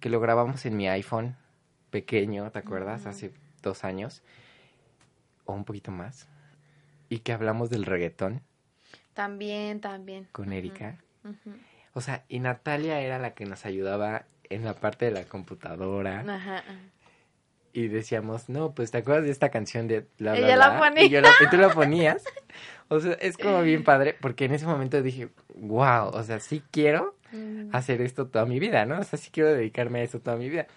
que 0.00 0.10
lo 0.10 0.20
grabamos 0.20 0.64
en 0.66 0.76
mi 0.76 0.88
iPhone 0.88 1.36
pequeño, 1.90 2.50
¿te 2.50 2.58
acuerdas? 2.58 3.06
Hace 3.06 3.32
dos 3.62 3.84
años 3.84 4.22
o 5.46 5.54
un 5.54 5.64
poquito 5.64 5.90
más. 5.90 6.28
Y 7.08 7.18
que 7.18 7.32
hablamos 7.32 7.70
del 7.70 7.84
reggaetón 7.84 8.42
También, 9.12 9.80
también. 9.80 10.26
con 10.32 10.52
Erika. 10.52 10.96
O 11.92 12.00
sea, 12.00 12.24
y 12.28 12.40
Natalia 12.40 13.00
era 13.00 13.18
la 13.18 13.34
que 13.34 13.44
nos 13.46 13.64
ayudaba 13.66 14.24
en 14.50 14.64
la 14.64 14.74
parte 14.74 15.04
de 15.06 15.10
la 15.12 15.24
computadora. 15.24 16.20
Ajá. 16.26 16.62
Y 17.72 17.88
decíamos, 17.88 18.48
no, 18.48 18.72
pues 18.74 18.90
¿te 18.90 18.98
acuerdas 18.98 19.24
de 19.24 19.30
esta 19.30 19.50
canción 19.50 19.88
de 19.88 20.00
bla, 20.18 20.32
bla, 20.34 20.38
Ella 20.46 20.56
la 20.56 20.70
bla?" 20.70 20.78
ponía. 20.80 21.04
Y, 21.04 21.08
yo 21.08 21.20
la, 21.20 21.30
y 21.40 21.50
tú 21.50 21.56
la 21.56 21.70
ponías. 21.70 22.22
O 22.88 23.00
sea, 23.00 23.14
es 23.14 23.36
como 23.36 23.62
bien 23.62 23.82
padre, 23.84 24.14
porque 24.20 24.44
en 24.44 24.52
ese 24.54 24.66
momento 24.66 25.02
dije, 25.02 25.28
wow, 25.56 26.08
o 26.12 26.22
sea, 26.22 26.40
sí 26.40 26.62
quiero 26.70 27.14
Mm. 27.32 27.70
hacer 27.74 28.00
esto 28.00 28.28
toda 28.28 28.46
mi 28.46 28.60
vida, 28.60 28.86
¿no? 28.86 29.00
O 29.00 29.02
sea, 29.02 29.18
sí 29.18 29.30
quiero 29.32 29.48
dedicarme 29.52 29.98
a 30.00 30.02
eso 30.04 30.20
toda 30.20 30.36
mi 30.36 30.48
vida. 30.48 30.68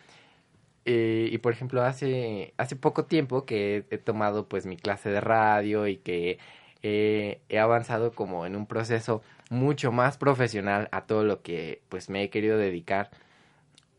Eh, 0.89 1.27
y 1.33 1.37
por 1.39 1.51
ejemplo, 1.51 1.83
hace, 1.83 2.53
hace 2.55 2.77
poco 2.77 3.03
tiempo 3.03 3.45
que 3.45 3.85
he, 3.89 3.95
he 3.95 3.97
tomado 3.97 4.47
pues 4.47 4.65
mi 4.65 4.77
clase 4.77 5.09
de 5.09 5.19
radio 5.19 5.85
y 5.85 5.97
que 5.97 6.39
eh, 6.81 7.41
he 7.49 7.59
avanzado 7.59 8.13
como 8.13 8.45
en 8.45 8.55
un 8.55 8.65
proceso 8.67 9.21
mucho 9.49 9.91
más 9.91 10.17
profesional 10.17 10.87
a 10.93 11.01
todo 11.01 11.25
lo 11.25 11.41
que 11.41 11.81
pues 11.89 12.09
me 12.09 12.23
he 12.23 12.29
querido 12.29 12.57
dedicar. 12.57 13.09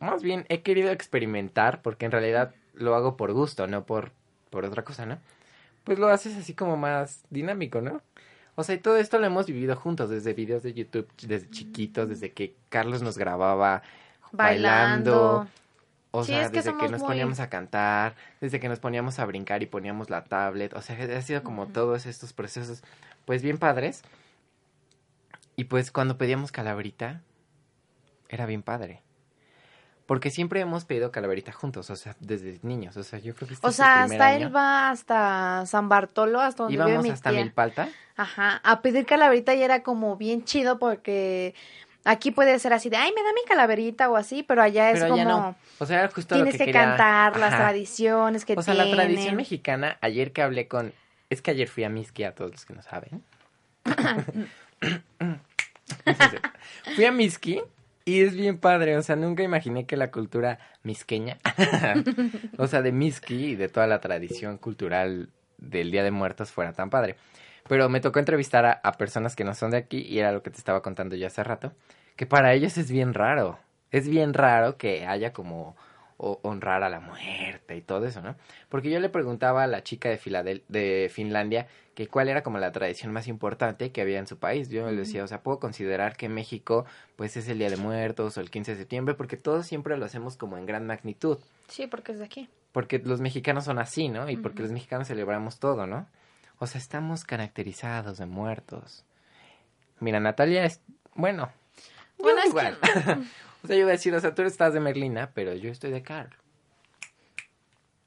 Más 0.00 0.22
bien 0.22 0.46
he 0.48 0.62
querido 0.62 0.90
experimentar 0.90 1.82
porque 1.82 2.06
en 2.06 2.12
realidad 2.12 2.54
lo 2.72 2.94
hago 2.94 3.18
por 3.18 3.34
gusto, 3.34 3.66
no 3.66 3.84
por, 3.84 4.12
por 4.48 4.64
otra 4.64 4.82
cosa, 4.82 5.04
¿no? 5.04 5.18
Pues 5.84 5.98
lo 5.98 6.08
haces 6.08 6.38
así 6.38 6.54
como 6.54 6.78
más 6.78 7.22
dinámico, 7.28 7.82
¿no? 7.82 8.00
O 8.54 8.62
sea, 8.62 8.76
y 8.76 8.78
todo 8.78 8.96
esto 8.96 9.18
lo 9.18 9.26
hemos 9.26 9.46
vivido 9.46 9.76
juntos, 9.76 10.08
desde 10.08 10.32
videos 10.32 10.62
de 10.62 10.72
YouTube, 10.72 11.06
desde 11.22 11.50
chiquitos, 11.50 12.08
desde 12.08 12.32
que 12.32 12.54
Carlos 12.70 13.02
nos 13.02 13.18
grababa 13.18 13.82
bailando. 14.32 15.12
Bailando. 15.12 15.48
O 16.10 16.24
Sí, 16.24 16.32
sea, 16.32 16.42
es 16.42 16.50
que 16.50 16.58
desde 16.58 16.76
que 16.78 16.88
nos 16.88 17.00
muy- 17.02 17.08
poníamos 17.08 17.38
a 17.40 17.50
cantar, 17.50 18.14
desde 18.40 18.58
que 18.60 18.68
nos 18.68 18.80
poníamos 18.80 19.18
a 19.18 19.26
brincar 19.26 19.62
y 19.62 19.66
poníamos 19.66 20.08
la 20.10 20.24
tablet. 20.24 20.72
O 20.74 20.80
sea, 20.80 20.96
ha 21.16 21.22
sido 21.22 21.42
como 21.42 21.66
todos 21.66 22.06
estos 22.06 22.32
procesos, 22.32 22.82
pues 23.26 23.42
bien 23.42 23.58
padres. 23.58 24.02
Y 25.56 25.64
pues 25.64 25.90
cuando 25.90 26.16
pedíamos 26.18 26.52
calaverita, 26.52 27.20
era 28.28 28.46
bien 28.46 28.62
padre. 28.62 29.02
Porque 30.06 30.30
siempre 30.30 30.60
hemos 30.60 30.86
pedido 30.86 31.12
calaverita 31.12 31.52
juntos, 31.52 31.90
o 31.90 31.96
sea, 31.96 32.16
desde 32.20 32.58
niños. 32.62 32.96
O 32.96 33.02
sea, 33.02 33.18
yo 33.18 33.34
creo 33.34 33.48
que 33.48 33.54
este 33.54 33.66
O 33.66 33.70
es 33.70 33.76
sea, 33.76 34.04
el 34.06 34.12
hasta 34.12 34.26
año. 34.28 34.46
él 34.46 34.56
va 34.56 34.88
hasta 34.88 35.66
San 35.66 35.90
Bartolo, 35.90 36.40
hasta 36.40 36.62
donde 36.62 36.78
vive 36.78 36.88
Íbamos 36.88 37.04
mi 37.04 37.10
hasta 37.10 37.30
tía. 37.30 37.40
Milpalta. 37.42 37.88
Ajá, 38.16 38.60
a 38.64 38.80
pedir 38.80 39.04
calaverita 39.04 39.54
y 39.54 39.62
era 39.62 39.82
como 39.82 40.16
bien 40.16 40.44
chido 40.44 40.78
porque 40.78 41.54
aquí 42.08 42.30
puede 42.30 42.58
ser 42.58 42.72
así 42.72 42.90
de, 42.90 42.96
ay, 42.96 43.12
me 43.14 43.22
da 43.22 43.32
mi 43.34 43.42
calaverita 43.46 44.10
o 44.10 44.16
así, 44.16 44.42
pero 44.42 44.62
allá 44.62 44.90
es 44.90 45.00
Pero 45.00 45.10
como 45.12 45.24
no. 45.24 45.56
O 45.78 45.86
sea, 45.86 46.00
era 46.00 46.08
justo 46.08 46.34
lo 46.34 46.42
tienes 46.42 46.58
que, 46.58 46.66
que, 46.66 46.72
quería- 46.72 46.88
cantar 46.96 47.38
las 47.38 47.56
tradiciones 47.56 48.44
que 48.44 48.54
O 48.54 48.62
sea, 48.62 48.74
la 48.74 48.84
tradición 48.90 49.16
tienen. 49.16 49.36
mexicana, 49.36 49.98
ayer 50.00 50.32
que 50.32 50.42
hablé 50.42 50.66
con... 50.68 50.92
Es 51.30 51.42
que 51.42 51.50
ayer 51.50 51.68
fui 51.68 51.84
a 51.84 51.90
Miski, 51.90 52.24
a 52.24 52.34
todos 52.34 52.50
los 52.50 52.64
que 52.64 52.74
no 52.74 52.82
saben. 52.82 53.22
fui 56.94 57.04
a 57.04 57.12
Miski 57.12 57.62
y 58.04 58.22
es 58.22 58.34
bien 58.34 58.58
padre, 58.58 58.96
o 58.96 59.02
sea, 59.02 59.16
nunca 59.16 59.42
imaginé 59.42 59.86
que 59.86 59.96
la 59.96 60.10
cultura 60.10 60.58
misqueña, 60.82 61.38
o 62.56 62.66
sea, 62.66 62.80
de 62.80 62.92
Miski 62.92 63.50
y 63.50 63.56
de 63.56 63.68
toda 63.68 63.86
la 63.86 64.00
tradición 64.00 64.56
cultural 64.56 65.28
del 65.58 65.90
Día 65.90 66.02
de 66.02 66.10
Muertos 66.10 66.50
fuera 66.50 66.72
tan 66.72 66.88
padre. 66.88 67.16
Pero 67.68 67.90
me 67.90 68.00
tocó 68.00 68.18
entrevistar 68.18 68.64
a, 68.64 68.72
a 68.82 68.92
personas 68.92 69.36
que 69.36 69.44
no 69.44 69.54
son 69.54 69.72
de 69.72 69.76
aquí 69.76 69.98
y 69.98 70.20
era 70.20 70.32
lo 70.32 70.42
que 70.42 70.50
te 70.50 70.56
estaba 70.56 70.80
contando 70.80 71.16
yo 71.16 71.26
hace 71.26 71.44
rato, 71.44 71.74
que 72.18 72.26
para 72.26 72.52
ellos 72.52 72.76
es 72.76 72.90
bien 72.90 73.14
raro. 73.14 73.58
Es 73.92 74.08
bien 74.08 74.34
raro 74.34 74.76
que 74.76 75.06
haya 75.06 75.32
como 75.32 75.76
o- 76.18 76.40
honrar 76.42 76.82
a 76.82 76.88
la 76.90 76.98
muerte 76.98 77.76
y 77.76 77.80
todo 77.80 78.04
eso, 78.06 78.20
¿no? 78.20 78.34
Porque 78.68 78.90
yo 78.90 78.98
le 78.98 79.08
preguntaba 79.08 79.62
a 79.62 79.66
la 79.68 79.84
chica 79.84 80.08
de, 80.08 80.18
Filadel- 80.18 80.64
de 80.68 81.10
Finlandia 81.14 81.68
que 81.94 82.08
cuál 82.08 82.28
era 82.28 82.42
como 82.42 82.58
la 82.58 82.72
tradición 82.72 83.12
más 83.12 83.28
importante 83.28 83.92
que 83.92 84.00
había 84.02 84.18
en 84.18 84.26
su 84.26 84.36
país. 84.36 84.68
Yo 84.68 84.90
le 84.90 84.96
decía, 84.96 85.22
o 85.22 85.28
sea, 85.28 85.42
puedo 85.42 85.60
considerar 85.60 86.16
que 86.16 86.28
México 86.28 86.86
pues 87.14 87.36
es 87.36 87.48
el 87.48 87.58
Día 87.58 87.70
de 87.70 87.76
Muertos 87.76 88.36
o 88.36 88.40
el 88.40 88.50
15 88.50 88.72
de 88.72 88.78
septiembre 88.78 89.14
porque 89.14 89.36
todos 89.36 89.64
siempre 89.66 89.96
lo 89.96 90.04
hacemos 90.04 90.36
como 90.36 90.58
en 90.58 90.66
gran 90.66 90.86
magnitud. 90.86 91.38
Sí, 91.68 91.86
porque 91.86 92.12
es 92.12 92.18
de 92.18 92.24
aquí. 92.24 92.48
Porque 92.72 92.98
los 92.98 93.20
mexicanos 93.20 93.64
son 93.64 93.78
así, 93.78 94.08
¿no? 94.08 94.28
Y 94.28 94.36
porque 94.36 94.62
los 94.62 94.72
mexicanos 94.72 95.06
celebramos 95.06 95.60
todo, 95.60 95.86
¿no? 95.86 96.06
O 96.58 96.66
sea, 96.66 96.80
estamos 96.80 97.22
caracterizados 97.24 98.18
de 98.18 98.26
muertos. 98.26 99.04
Mira, 100.00 100.18
Natalia 100.18 100.64
es, 100.64 100.80
bueno, 101.14 101.50
yo 102.18 102.24
Bueno, 102.24 102.38
es 102.38 102.44
que- 102.44 102.48
igual. 102.50 102.78
o 103.62 103.66
sea, 103.66 103.76
yo 103.76 103.80
iba 103.82 103.88
a 103.88 103.92
decir, 103.92 104.14
o 104.14 104.20
sea, 104.20 104.34
tú 104.34 104.42
estás 104.42 104.72
de 104.74 104.80
Merlina, 104.80 105.30
pero 105.34 105.54
yo 105.54 105.70
estoy 105.70 105.90
de 105.90 106.02
Carl. 106.02 106.30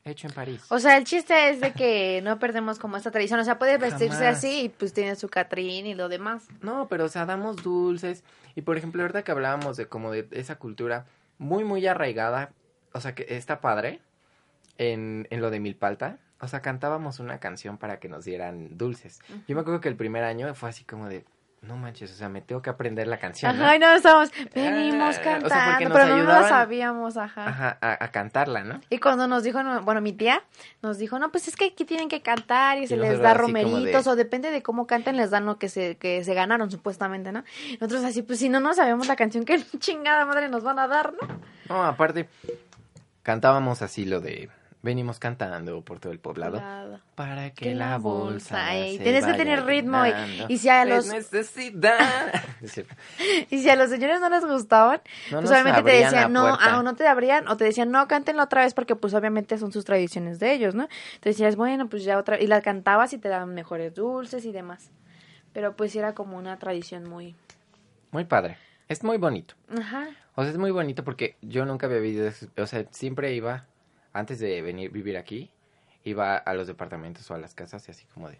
Hecho 0.03 0.27
en 0.27 0.34
París. 0.34 0.63
O 0.70 0.80
sea, 0.80 0.98
el 0.98 1.03
chiste 1.03 1.51
es 1.51 1.62
de 1.62 1.74
que 1.74 2.22
no 2.24 2.39
perdemos 2.39 2.80
como 2.80 2.98
esta 2.98 3.12
tradición. 3.12 3.39
O 3.39 3.44
sea, 3.44 3.60
puede 3.60 3.77
vestirse 3.77 4.18
Jamás. 4.18 4.38
así 4.38 4.62
y 4.63 4.70
pues 4.70 4.94
tiene 4.94 5.15
su 5.15 5.30
Catrín 5.30 5.86
y 5.86 5.94
lo 5.94 6.10
demás. 6.10 6.48
No, 6.62 6.88
pero 6.88 7.06
o 7.06 7.08
sea, 7.08 7.27
damos 7.27 7.58
dulces. 7.58 8.24
Y 8.56 8.62
por 8.63 8.77
ejemplo, 8.77 9.03
ahorita 9.03 9.24
que 9.24 9.32
hablábamos 9.32 9.77
de 9.77 9.86
como 9.86 10.12
de 10.12 10.27
esa 10.32 10.56
cultura 10.56 11.06
muy, 11.38 11.63
muy 11.63 11.86
arraigada, 11.86 12.51
o 12.94 13.00
sea, 13.00 13.13
que 13.13 13.27
está 13.30 13.62
padre 13.62 14.00
en, 14.80 15.27
en 15.30 15.39
lo 15.39 15.51
de 15.51 15.60
Milpalta. 15.60 16.18
O 16.39 16.48
sea, 16.48 16.63
cantábamos 16.63 17.20
una 17.20 17.39
canción 17.39 17.77
para 17.77 18.00
que 18.00 18.10
nos 18.10 18.25
dieran 18.25 18.75
dulces. 18.80 19.20
Yo 19.48 19.53
me 19.53 19.62
acuerdo 19.62 19.82
que 19.82 19.89
el 19.89 19.96
primer 19.96 20.24
año 20.24 20.51
fue 20.56 20.70
así 20.70 20.84
como 20.84 21.08
de, 21.10 21.25
no 21.62 21.77
manches, 21.77 22.12
o 22.12 22.15
sea, 22.15 22.27
me 22.27 22.41
tengo 22.41 22.62
que 22.63 22.72
aprender 22.72 23.06
la 23.08 23.20
canción. 23.20 23.56
¿no? 23.56 23.63
Ajá, 23.63 23.75
y 23.75 23.80
no 23.80 23.94
estábamos, 23.94 24.32
venimos 24.56 25.15
Ah, 25.18 25.20
o 25.20 25.22
sea, 25.22 25.38
porque 25.44 25.50
cantando, 25.86 25.94
pero 25.94 26.08
no 26.08 26.15
ayudaban- 26.15 26.50
sabíamos, 26.50 27.18
ajá. 27.18 27.48
Ajá, 27.48 27.77
a, 27.82 28.03
a 28.03 28.08
cantarla, 28.12 28.63
¿no? 28.63 28.82
Y 28.89 28.98
cuando 28.98 29.27
nos 29.27 29.44
dijo, 29.44 29.62
no, 29.62 29.82
bueno, 29.84 30.01
mi 30.01 30.12
tía 30.12 30.41
nos 30.82 30.98
dijo, 30.98 31.20
no, 31.20 31.32
pues 31.32 31.48
es 31.48 31.56
que 31.56 31.65
aquí 31.65 31.86
tienen 31.86 32.10
que 32.10 32.22
cantar 32.24 32.80
y, 32.80 32.84
Y 32.84 32.88
se 32.88 32.98
les 32.98 33.20
da 33.20 33.30
de- 33.30 33.34
romeritos 33.36 34.08
o 34.08 34.15
depende 34.15 34.50
de 34.50 34.63
cómo 34.63 34.88
canten, 34.88 35.18
les 35.18 35.30
dan 35.30 35.46
lo 35.46 35.60
que 35.60 35.70
se, 35.70 35.98
que 35.98 36.24
se 36.24 36.34
ganaron 36.34 36.72
supuestamente, 36.72 37.32
¿no? 37.32 37.44
Nosotros 37.80 38.03
así, 38.06 38.24
pues 38.24 38.39
si 38.39 38.50
no 38.50 38.60
nos 38.60 38.77
sabemos 38.77 39.08
la 39.08 39.15
canción, 39.15 39.46
¿qué 39.46 39.62
chingada 39.80 40.25
madre 40.25 40.50
nos 40.50 40.63
van 40.63 40.80
a 40.80 40.88
dar, 40.88 41.13
no? 41.13 41.27
No, 41.70 41.84
aparte, 41.86 42.27
cantábamos 43.24 43.82
así 43.84 44.06
lo 44.06 44.20
de, 44.20 44.50
venimos 44.84 45.20
cantando 45.20 45.82
por 45.82 46.00
todo 46.00 46.12
el 46.12 46.20
poblado. 46.20 46.62
Para 47.16 47.52
que 47.52 47.76
la 47.76 47.98
bolsa. 47.98 48.74
ey, 48.76 48.98
se 48.98 49.04
tienes 49.04 49.26
que 49.26 49.34
tener 49.34 49.64
ritmo 49.66 50.04
y- 50.06 50.46
y 50.54 50.58
si 50.58 50.70
a 50.70 50.86
los- 50.86 51.08
necesidad. 51.08 52.34
Y 53.50 53.60
si 53.62 53.70
a 53.70 53.76
los 53.76 53.90
señores 53.90 54.20
no 54.22 54.30
les 54.30 54.46
gustaban, 54.46 55.02
No 55.32 55.40
pues 55.40 55.52
obviamente 55.52 55.84
te 55.84 55.92
decían, 55.92 56.32
no, 56.34 56.48
ah, 56.60 56.80
o 56.80 56.84
no 56.84 56.96
te 56.96 57.08
abrían, 57.08 57.48
o 57.48 57.58
te 57.58 57.66
decían, 57.66 57.92
no, 57.92 58.08
cántenlo 58.08 58.44
otra 58.44 58.62
vez 58.64 58.74
porque 58.74 58.96
pues 58.96 59.14
obviamente 59.14 59.58
son 59.58 59.72
sus 59.72 59.86
tradiciones 59.86 60.40
de 60.40 60.54
ellos, 60.54 60.74
¿no? 60.76 60.84
Entonces 60.84 61.38
decías, 61.38 61.56
bueno, 61.56 61.88
pues 61.90 62.04
ya 62.04 62.18
otra, 62.18 62.40
y 62.42 62.48
la 62.48 62.62
cantabas 62.62 63.14
y 63.14 63.18
te 63.18 63.30
daban 63.30 63.54
mejores 63.54 63.94
dulces 63.94 64.46
y 64.46 64.52
demás. 64.52 64.90
Pero 65.54 65.76
pues 65.76 65.96
era 65.96 66.14
como 66.16 66.38
una 66.38 66.58
tradición 66.58 67.08
muy, 67.10 67.36
Muy 68.12 68.26
padre. 68.26 68.58
Es 68.88 69.04
muy 69.04 69.18
bonito. 69.18 69.54
ajá, 69.78 70.10
O 70.36 70.42
sea, 70.44 70.52
es 70.52 70.58
muy 70.58 70.72
bonito 70.72 71.04
porque 71.04 71.36
yo 71.42 71.66
nunca 71.66 71.86
había 71.88 72.00
vivido. 72.00 72.32
O 72.58 72.66
sea, 72.68 72.86
siempre 72.92 73.34
iba, 73.34 73.66
antes 74.13 74.39
de 74.39 74.62
venir 74.62 74.91
vivir 74.91 75.18
aquí, 75.18 75.51
iba 76.03 76.38
a 76.38 76.53
los 76.53 76.68
departamentos 76.68 77.30
o 77.32 77.36
a 77.36 77.38
las 77.38 77.53
casas 77.53 77.88
y 77.88 77.91
así 77.91 78.06
como 78.13 78.30
de... 78.30 78.39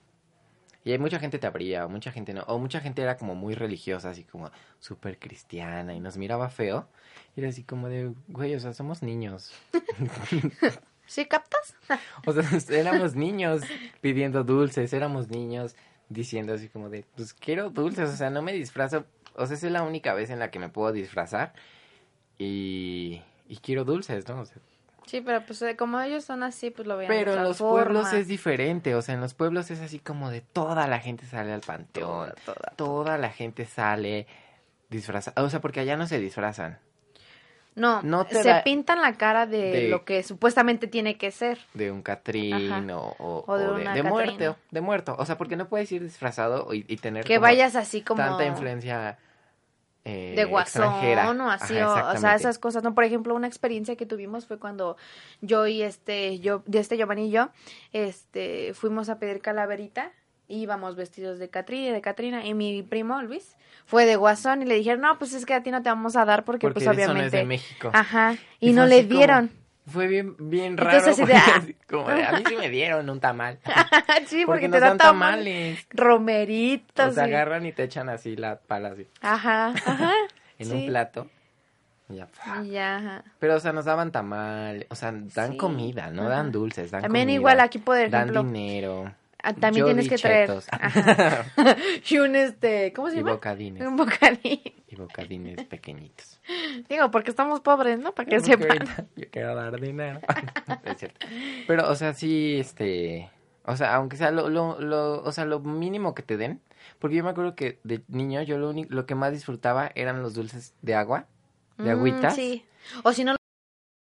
Y 0.83 0.91
hay 0.93 0.97
mucha 0.97 1.19
gente 1.19 1.37
te 1.37 1.45
abría, 1.45 1.85
o 1.85 1.89
mucha 1.89 2.11
gente 2.11 2.33
no. 2.33 2.41
O 2.47 2.57
mucha 2.57 2.79
gente 2.79 3.03
era 3.03 3.15
como 3.15 3.35
muy 3.35 3.53
religiosa, 3.53 4.09
así 4.09 4.23
como 4.23 4.49
súper 4.79 5.19
cristiana 5.19 5.93
y 5.93 5.99
nos 5.99 6.17
miraba 6.17 6.49
feo. 6.49 6.87
Y 7.35 7.41
era 7.41 7.49
así 7.49 7.63
como 7.63 7.87
de, 7.87 8.11
güey, 8.29 8.55
o 8.55 8.59
sea, 8.59 8.73
somos 8.73 9.03
niños. 9.03 9.51
¿sí 11.11 11.25
captas? 11.25 11.75
O 12.25 12.33
sea, 12.33 12.79
éramos 12.79 13.15
niños 13.15 13.63
pidiendo 13.99 14.43
dulces, 14.43 14.93
éramos 14.93 15.29
niños 15.29 15.75
diciendo 16.07 16.53
así 16.53 16.69
como 16.69 16.89
de, 16.89 17.05
pues 17.15 17.33
quiero 17.33 17.69
dulces, 17.69 18.09
o 18.09 18.15
sea, 18.15 18.29
no 18.29 18.41
me 18.41 18.53
disfrazo, 18.53 19.05
o 19.35 19.45
sea, 19.45 19.55
esa 19.57 19.67
es 19.67 19.73
la 19.73 19.83
única 19.83 20.13
vez 20.13 20.29
en 20.29 20.39
la 20.39 20.51
que 20.51 20.59
me 20.59 20.69
puedo 20.69 20.91
disfrazar 20.93 21.53
y, 22.37 23.21
y 23.47 23.57
quiero 23.57 23.83
dulces, 23.83 24.27
¿no? 24.27 24.41
O 24.41 24.45
sea, 24.45 24.57
Sí, 25.11 25.19
pero 25.19 25.45
pues 25.45 25.61
eh, 25.63 25.75
como 25.75 25.99
ellos 25.99 26.23
son 26.23 26.41
así, 26.41 26.69
pues 26.71 26.87
lo 26.87 26.95
vean 26.95 27.09
Pero 27.09 27.33
en 27.33 27.43
los 27.43 27.57
pueblos 27.57 28.13
es 28.13 28.27
diferente, 28.29 28.95
o 28.95 29.01
sea, 29.01 29.13
en 29.15 29.19
los 29.19 29.33
pueblos 29.33 29.69
es 29.69 29.81
así 29.81 29.99
como 29.99 30.29
de 30.31 30.39
toda 30.39 30.87
la 30.87 30.99
gente 30.99 31.25
sale 31.25 31.51
al 31.51 31.59
panteón, 31.59 32.07
Toda, 32.09 32.33
toda. 32.45 32.73
toda. 32.77 33.17
la 33.17 33.29
gente 33.29 33.65
sale 33.65 34.25
disfrazada, 34.89 35.43
o 35.43 35.49
sea, 35.49 35.59
porque 35.59 35.81
allá 35.81 35.97
no 35.97 36.07
se 36.07 36.17
disfrazan. 36.17 36.79
No, 37.75 38.01
No 38.03 38.25
te 38.25 38.41
se 38.41 38.49
da- 38.49 38.63
pintan 38.63 39.01
la 39.01 39.13
cara 39.13 39.45
de, 39.47 39.71
de- 39.71 39.87
lo 39.89 40.03
que 40.05 40.23
supuestamente 40.23 40.87
tiene 40.87 41.17
que 41.17 41.31
ser. 41.31 41.57
de 41.73 41.91
un 41.91 42.01
Catrín 42.03 42.89
o, 42.91 43.15
o- 43.19 43.43
O 43.47 43.57
de 43.57 43.67
o 43.67 43.73
de, 43.93 44.03
muerte, 44.03 44.55
de 44.71 44.81
muerto, 44.81 45.15
o 45.19 45.25
sea, 45.25 45.37
porque 45.37 45.57
no 45.57 45.67
puedes 45.67 45.91
ir 45.91 46.03
disfrazado 46.03 46.73
y, 46.73 46.85
y 46.87 46.95
tener 46.97 47.25
Que 47.25 47.37
vayas 47.37 47.75
así 47.75 48.01
como 48.01 48.21
tanta 48.21 48.45
influencia 48.45 49.17
eh, 50.05 50.34
de 50.36 50.46
guasón 50.46 50.84
extranjera. 50.84 51.29
o 51.29 51.50
así, 51.50 51.77
Ajá, 51.77 52.12
o, 52.12 52.15
o 52.15 52.17
sea, 52.17 52.36
esas 52.36 52.58
cosas, 52.60 52.84
¿no? 52.84 52.96
Por 52.96 53.03
ejemplo, 53.03 53.36
una 53.36 53.48
experiencia 53.48 53.96
que 53.96 54.05
tuvimos 54.05 54.46
fue 54.48 54.58
cuando 54.58 54.98
yo 55.41 55.67
y 55.67 55.81
este, 55.84 56.39
yo, 56.39 56.63
de 56.65 56.79
este 56.79 56.98
Giovanni 56.98 57.27
y 57.27 57.31
yo, 57.31 57.50
este, 57.93 58.74
fuimos 58.74 59.10
a 59.10 59.20
pedir 59.20 59.41
calaverita, 59.41 60.12
y 60.48 60.63
íbamos 60.63 60.98
vestidos 60.98 61.39
de 61.39 61.50
Catrina, 61.50 61.93
de 61.93 62.01
Catrina, 62.01 62.46
y 62.46 62.53
mi 62.53 62.84
primo 62.84 63.22
Luis 63.22 63.55
fue 63.86 64.05
de 64.05 64.17
guasón 64.17 64.62
y 64.62 64.65
le 64.65 64.75
dijeron, 64.75 65.00
no, 65.00 65.17
pues 65.17 65.31
es 65.34 65.46
que 65.46 65.53
a 65.53 65.63
ti 65.63 65.72
no 65.72 65.81
te 65.81 65.88
vamos 65.89 66.17
a 66.17 66.25
dar 66.25 66.43
porque, 66.43 66.67
Porque 66.67 66.74
pues 66.74 66.84
eso 66.88 66.93
no 66.93 67.00
es 67.01 67.08
obviamente... 67.10 67.38
de 67.38 67.46
México. 67.46 67.89
Ajá, 67.93 68.36
y, 68.60 68.72
Y 68.72 68.74
no 68.74 68.86
le 68.86 69.03
como- 69.08 69.17
dieron. 69.17 69.51
Fue 69.91 70.07
bien, 70.07 70.36
bien 70.39 70.77
raro. 70.77 70.98
Entonces, 70.98 71.19
así 71.19 71.31
de, 71.31 71.39
porque 71.53 71.75
ah. 71.77 71.86
como 71.89 72.10
de, 72.10 72.24
a 72.24 72.31
mí 72.33 72.43
sí 72.48 72.55
me 72.55 72.69
dieron 72.69 73.10
un 73.10 73.19
tamal. 73.19 73.60
sí, 74.27 74.45
porque 74.45 74.67
porque, 74.67 74.69
te 74.69 74.79
dan 74.79 74.89
dan 74.89 74.98
tamales. 74.98 75.88
tamales. 75.88 75.88
Romeritos. 75.91 77.13
Sea, 77.15 77.27
y- 77.27 77.33
agarran 77.33 77.65
y 77.65 77.71
te 77.71 77.83
echan 77.83 78.10
así 78.10 78.36
la 78.36 78.57
pala 78.60 78.89
así 78.89 79.07
Ajá, 79.21 79.67
ajá. 79.86 80.12
en 80.60 80.65
sí. 80.65 80.74
un 80.74 80.86
plato. 80.88 81.27
Y 82.10 82.15
ya. 82.15 82.27
Y 82.63 82.69
ya, 82.71 82.98
ajá. 82.98 83.24
Pero, 83.39 83.55
o 83.55 83.60
sea, 83.60 83.71
nos 83.71 83.86
daban 83.86 84.12
tamal, 84.12 84.86
o 84.89 84.95
sea, 84.95 85.12
dan 85.13 85.51
Sí, 85.51 85.57
comida, 85.57 86.10
no 86.12 86.27
dan 86.27 86.51
dulces, 86.51 86.91
dan 86.91 87.01
También 87.03 87.25
comida, 87.25 87.36
igual 87.36 87.60
aquí, 87.62 87.79
por 87.79 87.98
Dan 87.98 88.29
ejemplo, 88.29 88.43
dinero. 88.43 89.13
Ah, 89.43 89.53
también 89.53 89.86
Yo 89.86 89.86
tienes 89.86 90.10
que 90.10 90.17
traer. 90.17 90.51
Ajá. 90.71 91.45
y 92.10 92.17
un 92.17 92.36
este, 92.36 92.93
¿cómo 92.93 93.10
se 93.10 93.15
y 93.15 93.17
llama? 93.19 93.33
bocadines. 93.33 93.88
Un 93.88 93.95
bocadillo. 93.95 94.71
Y 94.88 94.95
bocadines 94.95 95.63
pequeñitos. 95.65 96.41
Digo, 96.89 97.12
porque 97.12 97.29
estamos 97.29 97.62
pobres, 97.62 98.00
¿no? 98.00 98.13
Para 98.13 98.29
que 98.29 98.38
Porque 98.38 98.51
sepan. 98.51 98.71
ahorita 98.71 99.05
Yo 99.15 99.25
quiero 99.31 99.55
dar 99.55 99.79
dinero. 99.79 100.19
es 100.86 100.98
cierto. 100.98 101.27
Pero, 101.67 101.89
o 101.89 101.95
sea, 101.95 102.13
sí, 102.13 102.57
este... 102.60 103.29
O 103.63 103.75
sea, 103.75 103.95
aunque 103.95 104.17
sea 104.17 104.31
lo, 104.31 104.50
lo, 104.50 104.79
lo, 104.81 105.21
o 105.24 105.31
sea, 105.31 105.45
lo 105.45 105.60
mínimo 105.60 106.15
que 106.15 106.24
te 106.24 106.36
den. 106.36 106.62
Porque 107.00 107.15
yo 107.15 107.24
me 107.24 107.29
acuerdo 107.29 107.55
que 107.55 107.79
de 107.83 108.01
niño 108.07 108.41
yo 108.41 108.57
lo, 108.57 108.69
único, 108.71 108.93
lo 108.93 109.05
que 109.05 109.15
más 109.15 109.31
disfrutaba 109.31 109.91
eran 109.95 110.21
los 110.24 110.33
dulces 110.33 110.74
de 110.81 110.95
agua, 110.95 111.27
de 111.77 111.86
Mm, 111.86 111.98
agüitas. 111.98 112.36
Sí. 112.36 112.65
O 113.03 113.13
si 113.13 113.24
no, 113.24 113.36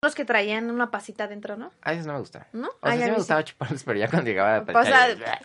los 0.02 0.14
que 0.14 0.24
traían 0.24 0.70
una 0.70 0.90
pasita 0.90 1.24
adentro, 1.24 1.56
¿no? 1.56 1.72
A 1.82 1.92
esos 1.92 2.06
no 2.06 2.12
me 2.14 2.18
gustaban. 2.20 2.48
¿No? 2.52 2.68
O 2.80 2.86
sea, 2.86 2.96
ya 2.96 3.06
sí 3.06 3.10
me 3.10 3.16
gustaba 3.16 3.44
chuparlos, 3.44 3.82
pero 3.84 3.98
ya 3.98 4.08
cuando 4.08 4.28
llegaba 4.28 4.56
a 4.56 4.60
O 4.60 4.84
sea, 4.84 5.40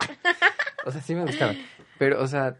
O 0.86 0.92
sea, 0.92 1.02
sí 1.02 1.16
me 1.16 1.22
gustaban. 1.26 1.58
Pero, 1.98 2.22
o 2.22 2.28
sea, 2.28 2.58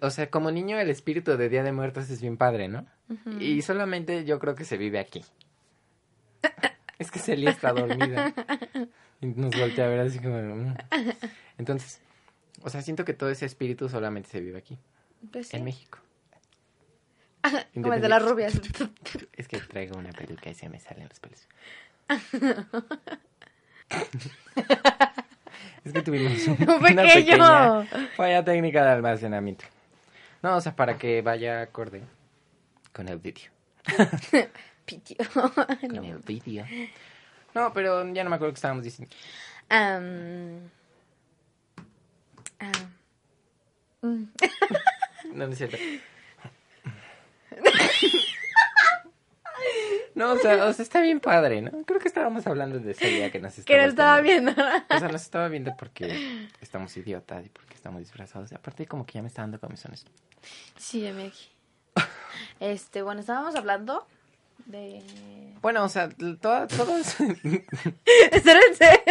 o 0.00 0.10
sea, 0.10 0.30
como 0.30 0.50
niño 0.50 0.78
el 0.78 0.90
espíritu 0.90 1.36
de 1.36 1.48
Día 1.48 1.62
de 1.62 1.72
Muertos 1.72 2.10
es 2.10 2.20
bien 2.20 2.36
padre, 2.36 2.68
¿no? 2.68 2.86
Y 3.38 3.62
solamente 3.62 4.24
yo 4.24 4.38
creo 4.38 4.54
que 4.54 4.64
se 4.64 4.76
vive 4.76 4.98
aquí. 4.98 5.24
Es 6.98 7.10
que 7.10 7.18
Celia 7.18 7.50
está 7.50 7.72
dormida. 7.72 8.32
Y 9.20 9.26
nos 9.26 9.56
voltea 9.58 9.84
a 9.84 9.88
ver 9.88 10.00
así 10.00 10.18
como... 10.18 10.36
mm. 10.40 10.74
Entonces, 11.58 12.00
o 12.62 12.70
sea, 12.70 12.82
siento 12.82 13.04
que 13.04 13.12
todo 13.14 13.30
ese 13.30 13.46
espíritu 13.46 13.88
solamente 13.88 14.28
se 14.28 14.40
vive 14.40 14.58
aquí, 14.58 14.78
Pues 15.30 15.48
sí. 15.48 15.56
en 15.56 15.64
México. 15.64 15.98
Como 17.74 17.92
el 17.94 18.00
de 18.00 18.08
las 18.08 18.22
rubias. 18.22 18.60
Es 19.36 19.48
que 19.48 19.58
traigo 19.58 19.98
una 19.98 20.10
peluca 20.10 20.50
y 20.50 20.54
se 20.54 20.68
me 20.68 20.78
salen 20.78 21.08
los 21.08 21.20
pelos. 21.20 21.46
es 25.84 25.92
que 25.92 26.02
tuvimos 26.02 26.46
un, 26.46 26.56
Un 26.62 26.68
una 26.70 26.78
pequeño. 27.02 27.84
pequeña 27.84 27.84
falla 28.16 28.44
técnica 28.44 28.84
de 28.84 28.90
almacenamiento. 28.90 29.64
No, 30.42 30.56
o 30.56 30.60
sea, 30.60 30.74
para 30.74 30.98
que 30.98 31.22
vaya 31.22 31.62
acorde 31.62 32.02
con 32.92 33.08
el 33.08 33.18
vídeo. 33.18 33.50
Con 35.32 35.92
No. 35.94 36.02
el 36.02 36.18
vídeo. 36.18 36.66
No, 37.54 37.72
pero 37.72 38.04
ya 38.12 38.24
no 38.24 38.30
me 38.30 38.36
acuerdo 38.36 38.52
qué 38.52 38.56
estábamos 38.56 38.82
diciendo. 38.84 39.14
No, 44.02 44.26
no 45.34 45.44
es 45.52 45.58
cierto. 45.58 45.76
No, 50.14 50.32
o 50.32 50.38
sea, 50.38 50.66
o 50.66 50.72
sea, 50.72 50.82
está 50.82 51.00
bien 51.00 51.20
padre, 51.20 51.62
¿no? 51.62 51.70
Creo 51.84 51.98
que 51.98 52.08
estábamos 52.08 52.46
hablando 52.46 52.78
de 52.78 52.92
ese 52.92 53.08
día 53.08 53.30
que 53.30 53.40
nos 53.40 53.54
Que 53.54 53.76
no 53.78 53.84
estaba 53.84 54.20
viendo. 54.20 54.52
O 54.90 54.98
sea, 54.98 55.08
nos 55.08 55.22
estaba 55.22 55.48
viendo 55.48 55.74
porque 55.76 56.48
estamos 56.60 56.94
idiotas 56.96 57.46
y 57.46 57.48
porque 57.48 57.74
estamos 57.74 58.00
disfrazados. 58.00 58.52
Y 58.52 58.54
aparte, 58.54 58.86
como 58.86 59.06
que 59.06 59.14
ya 59.14 59.22
me 59.22 59.28
está 59.28 59.42
dando 59.42 59.58
comisiones. 59.58 60.04
Sí, 60.76 61.10
MX. 61.10 61.48
Este, 62.60 63.02
bueno, 63.02 63.20
estábamos 63.20 63.54
hablando 63.56 64.06
de... 64.66 65.02
Bueno, 65.60 65.84
o 65.84 65.88
sea, 65.88 66.08
todas, 66.40 66.68
todas, 66.68 67.16
Espérense. 68.32 69.02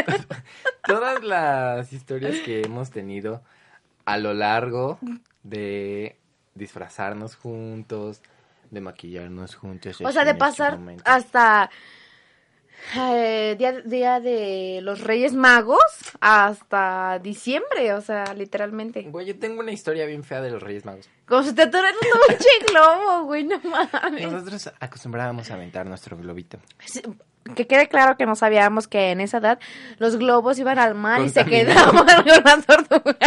todas 0.86 1.24
las 1.24 1.94
historias 1.94 2.39
que 2.39 2.62
hemos 2.62 2.91
tenido 2.91 3.41
a 4.06 4.17
lo 4.17 4.34
largo 4.34 5.00
de 5.44 6.17
disfrazarnos 6.56 7.36
juntos, 7.36 8.22
de 8.71 8.81
maquillarnos 8.81 9.55
juntos. 9.55 10.01
O 10.01 10.12
sea, 10.12 10.23
de 10.23 10.31
este 10.31 10.39
pasar 10.39 10.79
hasta 11.05 11.69
eh, 12.95 13.55
día, 13.57 13.81
día 13.81 14.19
de 14.19 14.79
los 14.81 15.01
Reyes 15.01 15.34
Magos 15.34 15.79
hasta 16.19 17.19
diciembre, 17.19 17.93
o 17.93 18.01
sea, 18.01 18.34
literalmente. 18.34 19.03
Güey, 19.03 19.27
yo 19.27 19.38
tengo 19.38 19.60
una 19.60 19.71
historia 19.71 20.05
bien 20.05 20.23
fea 20.23 20.41
de 20.41 20.51
los 20.51 20.62
Reyes 20.62 20.84
Magos. 20.86 21.10
Como 21.25 21.43
si 21.43 21.53
te 21.53 21.63
atoras 21.63 21.93
un 21.93 22.67
globo, 22.67 23.23
güey, 23.25 23.43
no 23.43 23.60
mames. 23.60 24.31
Nosotros 24.31 24.71
acostumbrábamos 24.79 25.51
a 25.51 25.53
aventar 25.53 25.86
nuestro 25.86 26.17
globito. 26.17 26.57
Sí, 26.86 27.01
Que 27.55 27.67
quede 27.67 27.88
claro 27.88 28.17
que 28.17 28.25
no 28.25 28.36
sabíamos 28.36 28.88
que 28.88 29.12
en 29.12 29.21
esa 29.21 29.38
edad 29.38 29.60
los 29.97 30.17
globos 30.17 30.60
iban 30.60 30.79
al 30.79 30.95
mar 30.95 31.21
y 31.21 31.29
se 31.29 31.45
quedaban 31.45 32.05
con 32.05 32.43
las 32.43 32.65
tortugas. 32.65 33.17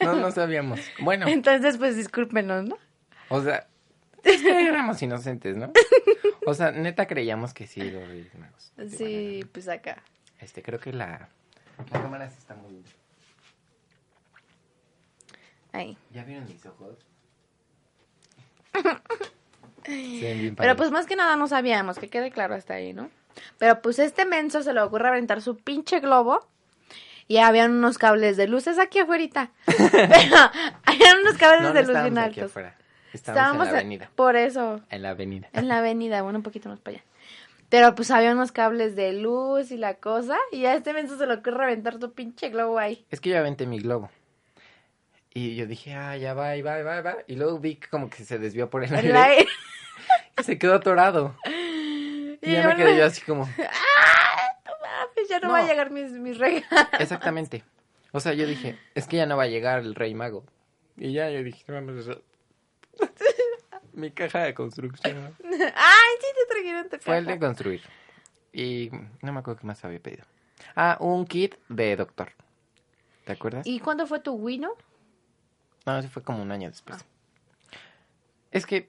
No, 0.00 0.16
no 0.16 0.30
sabíamos. 0.30 0.80
Bueno, 1.00 1.26
Entonces, 1.28 1.76
pues 1.78 1.96
discúlpenos, 1.96 2.64
¿no? 2.64 2.78
o 3.30 3.42
sea, 3.42 3.66
es 4.24 4.42
que 4.42 4.68
éramos 4.68 5.00
inocentes, 5.02 5.56
¿no? 5.56 5.72
O 6.46 6.54
sea, 6.54 6.70
neta 6.70 7.06
creíamos 7.06 7.52
que 7.54 7.66
sí, 7.66 7.90
los 7.90 8.06
Reyes 8.08 8.34
Magos. 8.34 8.72
Sí, 8.96 9.44
pues 9.52 9.68
acá. 9.68 10.02
Este, 10.40 10.62
creo 10.62 10.80
que 10.80 10.92
la, 10.92 11.28
la 11.92 12.02
cámara 12.02 12.30
se 12.30 12.38
está 12.38 12.54
moviendo. 12.54 12.88
Ahí. 15.72 15.96
¿Ya 16.12 16.24
vieron 16.24 16.46
mis 16.46 16.64
ojos? 16.66 16.96
Bien 19.86 20.54
Pero 20.56 20.76
pues 20.76 20.90
más 20.90 21.06
que 21.06 21.16
nada 21.16 21.36
no 21.36 21.48
sabíamos, 21.48 21.98
que 21.98 22.08
quede 22.08 22.30
claro 22.30 22.54
hasta 22.54 22.74
ahí, 22.74 22.92
¿no? 22.92 23.10
Pero 23.58 23.80
pues 23.80 23.98
este 23.98 24.24
menso 24.24 24.62
se 24.62 24.72
le 24.72 24.80
ocurre 24.80 25.08
aventar 25.08 25.40
su 25.40 25.56
pinche 25.56 26.00
globo 26.00 26.46
y 27.28 27.36
habían 27.38 27.72
unos 27.72 27.98
cables 27.98 28.36
de 28.36 28.48
luces 28.48 28.78
aquí 28.78 28.98
afuera. 28.98 29.50
Habían 30.84 31.18
unos 31.20 31.36
cables 31.36 31.62
no, 31.62 31.68
no 31.68 31.74
de 31.74 31.82
luz 31.82 32.02
bien 32.02 32.18
aquí 32.18 32.40
altos. 32.40 32.44
afuera. 32.52 32.76
Estábamos, 33.12 33.66
en 33.68 33.72
la 33.72 33.78
avenida. 33.80 34.10
Por 34.16 34.36
eso, 34.36 34.80
En 34.90 35.02
la 35.02 35.10
avenida. 35.10 35.48
en 35.52 35.68
la 35.68 35.78
avenida, 35.78 36.22
bueno, 36.22 36.38
un 36.38 36.42
poquito 36.42 36.68
más 36.68 36.80
para 36.80 36.96
allá. 36.96 37.04
Pero 37.68 37.94
pues 37.94 38.10
había 38.10 38.32
unos 38.32 38.50
cables 38.50 38.96
de 38.96 39.12
luz 39.12 39.70
y 39.70 39.76
la 39.76 39.94
cosa 39.94 40.36
y 40.52 40.64
a 40.64 40.74
este 40.74 40.94
menso 40.94 41.18
se 41.18 41.26
le 41.26 41.34
ocurre 41.34 41.64
aventar 41.64 42.00
su 42.00 42.12
pinche 42.12 42.48
globo 42.48 42.78
ahí. 42.78 43.04
Es 43.10 43.20
que 43.20 43.30
yo 43.30 43.38
aventé 43.38 43.66
mi 43.66 43.78
globo. 43.78 44.10
Y 45.34 45.54
yo 45.54 45.66
dije, 45.66 45.94
ah, 45.94 46.16
ya 46.16 46.32
va, 46.34 46.56
y 46.56 46.62
va, 46.62 46.80
y 46.80 46.82
va, 46.82 46.98
y 46.98 47.02
va. 47.02 47.16
Y 47.26 47.36
luego 47.36 47.58
vi 47.58 47.76
que 47.76 47.88
como 47.88 48.08
que 48.08 48.24
se 48.24 48.38
desvió 48.38 48.70
por 48.70 48.84
el 48.84 48.94
aire. 48.94 49.10
El 49.10 49.16
aire. 49.16 49.48
Y 50.40 50.42
se 50.44 50.56
quedó 50.58 50.74
atorado. 50.76 51.34
Y 51.46 52.38
Y 52.48 52.52
ya 52.52 52.68
me 52.68 52.76
quedé 52.76 52.96
yo 52.96 53.04
así 53.04 53.20
como, 53.22 53.46
Pues 53.56 53.68
ya 55.28 55.38
no, 55.40 55.48
No. 55.48 55.52
va 55.54 55.60
a 55.60 55.66
llegar 55.66 55.90
mis, 55.90 56.10
mis 56.12 56.38
regalos. 56.38 56.66
exactamente. 56.98 57.64
O 58.12 58.20
sea, 58.20 58.32
yo 58.34 58.46
dije, 58.46 58.78
es 58.94 59.06
que 59.06 59.16
ya 59.18 59.26
no 59.26 59.36
va 59.36 59.44
a 59.44 59.48
llegar 59.48 59.80
el 59.80 59.94
rey 59.94 60.14
mago. 60.14 60.44
Y 60.96 61.12
ya 61.12 61.30
yo 61.30 61.42
dije, 61.42 61.70
vamos 61.70 62.08
a... 62.08 62.16
Mi 63.92 64.10
caja 64.12 64.40
de 64.44 64.54
construcción. 64.54 65.36
Ay, 65.44 66.14
sí 66.20 66.26
te 66.36 66.46
trajeron 66.54 66.88
tu 66.88 66.98
Fue 66.98 67.18
el 67.18 67.24
caja. 67.24 67.34
de 67.34 67.40
construir. 67.40 67.82
Y 68.52 68.90
no 69.22 69.32
me 69.32 69.40
acuerdo 69.40 69.60
qué 69.60 69.66
más 69.66 69.84
había 69.84 69.98
pedido. 70.00 70.24
Ah, 70.76 70.96
un 71.00 71.26
kit 71.26 71.56
de 71.68 71.96
doctor. 71.96 72.32
¿Te 73.24 73.32
acuerdas? 73.32 73.66
¿Y 73.66 73.80
cuándo 73.80 74.06
fue 74.06 74.20
tu 74.20 74.32
Wino? 74.34 74.72
No, 75.84 75.98
eso 75.98 76.08
fue 76.08 76.22
como 76.22 76.42
un 76.42 76.50
año 76.52 76.68
después. 76.68 77.04
Es 78.50 78.66
que, 78.66 78.88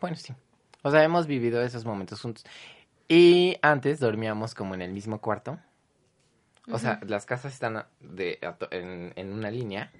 bueno, 0.00 0.16
sí. 0.16 0.34
O 0.82 0.90
sea, 0.90 1.02
hemos 1.04 1.26
vivido 1.26 1.62
esos 1.62 1.84
momentos 1.84 2.20
juntos. 2.20 2.44
Y 3.08 3.58
antes 3.62 4.00
dormíamos 4.00 4.54
como 4.54 4.74
en 4.74 4.82
el 4.82 4.92
mismo 4.92 5.20
cuarto. 5.20 5.58
O 6.70 6.78
sea, 6.78 7.00
las 7.06 7.26
casas 7.26 7.52
están 7.52 7.84
de, 8.00 8.38
en, 8.70 9.12
en 9.16 9.32
una 9.32 9.50
línea. 9.50 9.90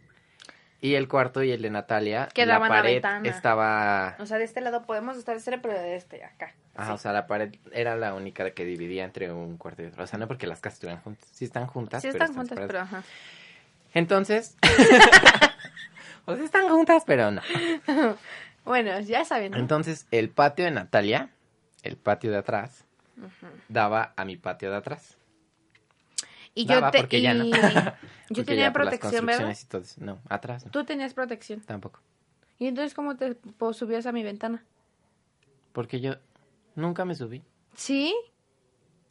Y 0.80 0.96
el 0.96 1.06
cuarto 1.06 1.44
y 1.44 1.52
el 1.52 1.62
de 1.62 1.70
Natalia, 1.70 2.28
Que 2.34 2.44
la 2.44 2.58
pared 2.58 3.00
estaba... 3.22 4.16
O 4.18 4.26
sea, 4.26 4.38
de 4.38 4.44
este 4.44 4.60
lado 4.60 4.82
podemos 4.82 5.16
estar 5.16 5.34
de 5.34 5.38
este, 5.38 5.56
pero 5.58 5.74
de 5.74 5.94
este, 5.94 6.24
acá. 6.24 6.54
Ajá, 6.74 6.94
o 6.94 6.98
sea, 6.98 7.12
la 7.12 7.28
pared 7.28 7.54
era 7.70 7.94
la 7.94 8.14
única 8.14 8.50
que 8.50 8.64
dividía 8.64 9.04
entre 9.04 9.30
un 9.32 9.58
cuarto 9.58 9.82
y 9.82 9.86
otro. 9.86 10.02
O 10.02 10.06
sea, 10.08 10.18
no 10.18 10.26
porque 10.26 10.48
las 10.48 10.60
casas 10.60 10.78
estuvieran 10.78 11.00
juntas. 11.02 11.28
Sí 11.32 11.44
están 11.44 11.68
juntas, 11.68 12.02
Sí 12.02 12.08
pero 12.10 12.24
están 12.24 12.36
juntas, 12.36 12.58
pero 12.66 12.80
ajá. 12.80 13.04
Entonces... 13.94 14.56
o 16.24 16.34
sea, 16.34 16.44
están 16.44 16.68
juntas, 16.68 17.04
pero 17.06 17.30
no. 17.30 17.42
Bueno, 18.64 18.98
ya 19.00 19.24
saben, 19.24 19.52
¿no? 19.52 19.58
Entonces, 19.58 20.06
el 20.12 20.30
patio 20.30 20.64
de 20.64 20.70
Natalia, 20.70 21.30
el 21.82 21.96
patio 21.96 22.30
de 22.30 22.38
atrás, 22.38 22.84
daba 23.68 24.12
a 24.16 24.24
mi 24.24 24.36
patio 24.36 24.70
de 24.70 24.76
atrás. 24.76 25.16
y 26.54 26.66
yo 26.66 26.90
te, 26.90 26.98
porque 26.98 27.20
ya 27.20 27.34
no. 27.34 27.44
yo 28.30 28.44
tenía 28.44 28.72
protección, 28.72 29.26
¿verdad? 29.26 29.56
y 29.60 29.66
todo. 29.66 29.82
No, 29.98 30.18
atrás 30.28 30.64
no, 30.64 30.70
Tú 30.70 30.84
tenías 30.84 31.14
protección. 31.14 31.60
tampoco. 31.60 32.00
¿Y 32.58 32.66
entonces 32.66 32.94
cómo 32.94 33.16
te 33.16 33.36
subías 33.72 34.06
a 34.06 34.12
mi 34.12 34.22
ventana? 34.22 34.64
Porque 35.72 36.00
yo 36.00 36.14
nunca 36.74 37.04
me 37.04 37.14
subí. 37.14 37.42
Sí. 37.74 38.14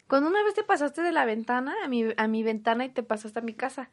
Cuando 0.08 0.28
una 0.28 0.42
vez 0.44 0.54
te 0.54 0.62
pasaste 0.62 1.02
de 1.02 1.12
la 1.12 1.24
ventana 1.24 1.74
a 1.84 1.88
mi, 1.88 2.04
a 2.16 2.28
mi 2.28 2.42
ventana 2.42 2.84
y 2.84 2.88
te 2.90 3.02
pasaste 3.02 3.38
a 3.40 3.42
mi 3.42 3.54
casa. 3.54 3.90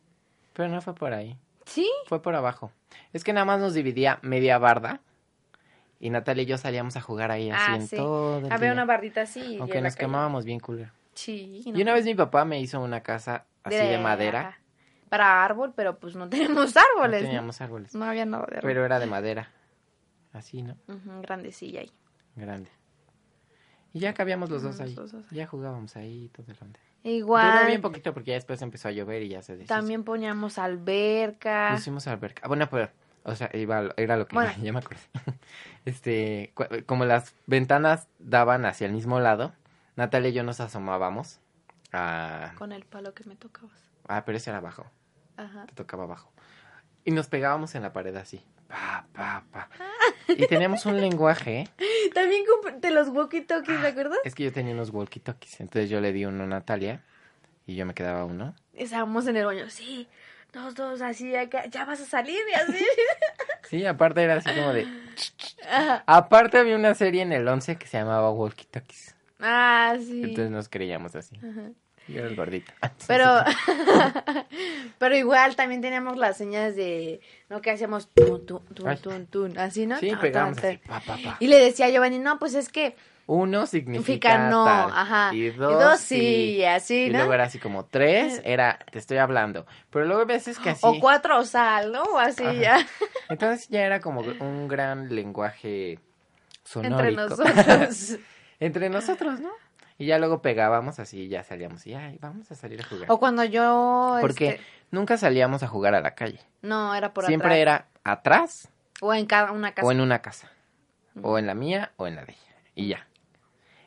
Pero 0.54 0.70
no 0.70 0.82
fue 0.82 0.94
por 0.96 1.14
ahí. 1.14 1.38
Sí. 1.66 1.90
Fue 2.08 2.22
por 2.22 2.36
abajo. 2.36 2.72
Es 3.14 3.24
que 3.24 3.34
nada 3.34 3.46
más 3.46 3.60
nos 3.60 3.74
dividía 3.74 4.20
media 4.22 4.58
barda. 4.58 5.02
Y 6.00 6.10
Natalia 6.10 6.44
y 6.44 6.46
yo 6.46 6.58
salíamos 6.58 6.96
a 6.96 7.02
jugar 7.02 7.30
ahí 7.32 7.50
así 7.50 7.64
Ah, 7.72 7.76
en 7.76 7.88
sí. 7.88 7.96
todo 7.98 8.40
el 8.40 8.46
Había 8.46 8.58
día. 8.70 8.74
una 8.74 8.86
bardita 8.86 9.22
así. 9.22 9.58
Aunque 9.60 9.82
nos 9.82 9.96
quemábamos 9.96 10.46
bien 10.46 10.60
culero. 10.60 10.92
Sí. 11.14 11.62
Y 11.66 11.82
una 11.82 11.94
vez 11.94 12.06
mi 12.06 12.16
papá 12.16 12.46
me 12.46 12.60
hizo 12.62 12.80
una 12.80 13.02
casa 13.02 13.46
así 13.64 13.76
de, 13.76 13.98
madera. 13.98 14.40
ajá, 14.50 14.60
Para 15.10 15.44
árbol, 15.44 15.74
pero 15.76 16.00
pues 16.00 16.16
no 16.16 16.30
tenemos 16.30 16.76
árboles. 16.78 17.22
¿no? 17.24 17.28
teníamos 17.28 17.60
árboles. 17.62 17.94
No 17.96 18.06
había 18.06 18.26
nada 18.26 18.46
de 18.50 18.58
árbol. 18.58 18.70
Pero 18.70 18.86
era 18.86 19.00
de 19.00 19.06
madera. 19.08 19.52
Así, 20.32 20.62
¿no? 20.62 20.78
Ujú, 20.88 21.22
grandecilla 21.22 21.82
ahí. 21.82 21.92
Grande. 22.36 22.70
Y 23.92 24.00
ya 24.00 24.14
cabíamos 24.14 24.50
los 24.50 24.62
dos 24.62 24.78
Los 24.78 24.88
ahí. 24.88 24.94
dos 24.96 25.14
ahí. 25.16 25.24
Ya 25.32 25.48
jugábamos 25.48 25.96
ahí 25.96 26.26
y 26.26 26.30
todo 26.30 26.46
el 26.52 26.58
onda. 26.62 26.80
Igual. 27.04 27.52
Duró 27.54 27.66
bien 27.68 27.82
poquito 27.82 28.14
porque 28.14 28.30
ya 28.30 28.36
después 28.36 28.62
empezó 28.62 28.88
a 28.88 28.92
llover 28.92 29.24
y 29.24 29.30
ya 29.30 29.42
se 29.42 29.54
deshizo. 29.56 29.74
También 29.74 30.04
poníamos 30.04 30.58
alberca. 30.60 31.72
Pusimos 31.74 32.08
alberca. 32.08 32.48
Bueno, 32.48 32.70
pero, 32.70 32.90
o 33.24 33.36
sea, 33.36 33.50
iba, 33.54 33.94
era 33.98 34.18
lo 34.18 34.28
que 34.28 34.36
Bueno. 34.36 34.52
ya 34.62 34.74
me 34.74 34.80
acordé. 34.80 35.00
Este, 35.86 36.54
como 36.86 37.06
las 37.06 37.34
ventanas 37.48 38.08
daban 38.20 38.66
hacia 38.66 38.86
el 38.86 38.94
mismo 38.94 39.20
lado, 39.20 39.54
Natalia 39.96 40.30
y 40.30 40.34
yo 40.34 40.44
nos 40.44 40.60
asomábamos 40.60 41.40
a... 41.94 42.52
Con 42.58 42.72
el 42.74 42.86
palo 42.86 43.14
que 43.14 43.24
me 43.24 43.36
tocabas. 43.36 43.80
Ah, 44.08 44.24
pero 44.26 44.38
ese 44.38 44.50
era 44.52 44.60
abajo, 44.60 44.86
Ajá. 45.38 45.66
te 45.66 45.74
tocaba 45.74 46.04
abajo. 46.04 46.32
Y 47.06 47.12
nos 47.12 47.28
pegábamos 47.28 47.74
en 47.76 47.82
la 47.84 47.94
pared 47.94 48.16
así. 48.18 48.44
Pa, 48.68 49.08
pa, 49.14 49.44
pa. 49.52 49.68
Y 50.28 50.46
teníamos 50.46 50.86
un 50.86 51.00
lenguaje. 51.02 51.68
También 52.14 52.44
compré 52.46 52.92
los 52.92 53.08
walkie-talkies, 53.10 53.82
¿te 53.82 53.88
acuerdas? 53.88 54.20
Es 54.24 54.36
que 54.36 54.44
yo 54.44 54.54
tenía 54.54 54.74
unos 54.76 54.94
walkie-talkies. 54.94 55.62
Entonces 55.62 55.90
yo 55.90 56.02
le 56.02 56.14
di 56.14 56.26
uno 56.26 56.44
a 56.44 56.48
Natalia 56.48 57.02
y 57.66 57.76
yo 57.76 57.86
me 57.88 57.96
quedaba 57.96 58.26
uno. 58.26 58.54
Estábamos 58.74 59.26
en 59.28 59.38
el 59.38 59.46
baño, 59.46 59.70
sí, 59.70 60.08
dos, 60.54 60.76
dos, 60.76 61.02
así, 61.02 61.36
acá, 61.36 61.66
ya 61.68 61.86
vas 61.86 62.02
a 62.02 62.06
salir 62.06 62.40
y 62.52 62.54
así. 62.54 62.86
Sí, 63.70 63.86
aparte 63.86 64.24
era 64.24 64.38
así 64.38 64.50
como 64.50 64.74
de... 64.74 64.88
Ajá. 65.72 66.04
Aparte 66.08 66.58
había 66.58 66.76
una 66.76 66.96
serie 66.96 67.22
en 67.22 67.32
el 67.32 67.48
11 67.48 67.76
que 67.76 67.86
se 67.86 68.00
llamaba 68.00 68.32
Walkie 68.32 68.66
Talkies. 68.66 69.16
Ah, 69.40 69.96
sí. 70.00 70.24
Entonces 70.24 70.50
nos 70.50 70.70
creíamos 70.70 71.16
así. 71.16 71.38
Ajá. 71.38 71.70
Yo 72.08 72.20
era 72.22 72.28
el 72.28 72.36
gordito. 72.36 72.74
Pero, 73.08 73.28
pero 74.98 75.16
igual 75.16 75.56
también 75.56 75.82
teníamos 75.82 76.18
las 76.18 76.38
señas 76.38 76.76
de, 76.76 77.22
¿no? 77.50 77.62
Que 77.62 77.70
hacíamos 77.70 78.10
tun, 78.10 78.46
tun, 78.48 78.66
tun, 78.74 78.88
Ay. 78.88 78.98
tun, 78.98 79.28
tun, 79.28 79.58
así, 79.60 79.86
¿no? 79.86 80.00
Sí, 80.00 80.10
así. 80.10 80.32
Pa, 80.88 81.00
pa, 81.02 81.18
pa. 81.24 81.38
Y 81.40 81.48
le 81.48 81.60
decía 81.60 81.86
a 81.86 81.90
Giovanni, 81.90 82.18
no, 82.18 82.40
pues 82.40 82.56
es 82.56 82.70
que 82.70 82.96
Uno 83.32 83.68
significa 83.68 84.50
no, 84.50 84.66
tal, 84.66 84.90
ajá. 84.92 85.30
Y 85.36 85.52
dos, 85.52 86.00
sí, 86.00 86.18
sí. 86.18 86.26
y 86.58 86.66
así, 86.66 87.04
Y 87.06 87.10
¿no? 87.12 87.20
luego 87.20 87.34
era 87.36 87.44
así 87.44 87.60
como 87.60 87.86
tres, 87.86 88.42
era 88.44 88.80
te 88.92 88.98
estoy 88.98 89.18
hablando. 89.18 89.68
Pero 89.92 90.06
luego 90.06 90.22
hay 90.22 90.28
veces 90.28 90.58
que 90.58 90.72
así. 90.72 90.82
O 90.84 91.00
cuatro 91.00 91.38
o 91.38 91.46
sal, 91.46 91.92
¿no? 91.92 92.02
O 92.02 92.18
así 92.18 92.44
Ajá. 92.44 92.54
ya, 92.54 92.88
Entonces 93.30 93.68
ya 93.70 93.82
era 93.86 94.00
como 94.00 94.22
un 94.22 94.68
gran 94.68 95.14
lenguaje 95.14 96.00
sonórico. 96.64 97.00
entre 97.00 97.16
nosotros. 97.56 98.18
Entre 98.60 98.90
nosotros, 98.90 99.40
¿no? 99.40 99.52
Y 100.00 100.08
ya 100.08 100.18
luego 100.18 100.42
pegábamos 100.42 100.98
así 101.00 101.20
y 101.26 101.28
ya 101.30 101.44
salíamos 101.44 101.86
y 101.86 101.94
ay, 101.94 102.18
vamos 102.20 102.50
a 102.52 102.56
salir 102.56 102.82
a 102.82 102.86
jugar. 102.86 103.12
o 103.12 103.20
cuando 103.20 103.44
yo, 103.44 104.18
Porque 104.22 104.48
este, 104.50 104.62
nunca 104.92 105.18
salíamos 105.18 105.62
a 105.62 105.68
jugar 105.68 105.94
a 105.94 106.02
la 106.02 106.16
calle. 106.16 106.40
no, 106.64 106.96
era 106.96 107.14
por 107.14 107.26
Siempre 107.28 107.62
atrás. 107.62 107.62
era 107.62 107.86
atrás 108.04 108.70
O 109.02 109.14
en 109.14 109.28
cada 109.28 109.52
una 109.52 109.74
casa. 109.74 109.88
o 109.88 109.92
en 109.92 110.02
una 110.02 110.20
casa. 110.24 110.52
O 111.22 111.38
en 111.38 111.46
la 111.46 111.54
mía 111.54 111.92
o 111.98 112.08
en 112.08 112.16
la 112.16 112.26
de 112.26 112.32
ella. 112.34 112.56
Y 112.76 112.88
ya. 112.88 113.06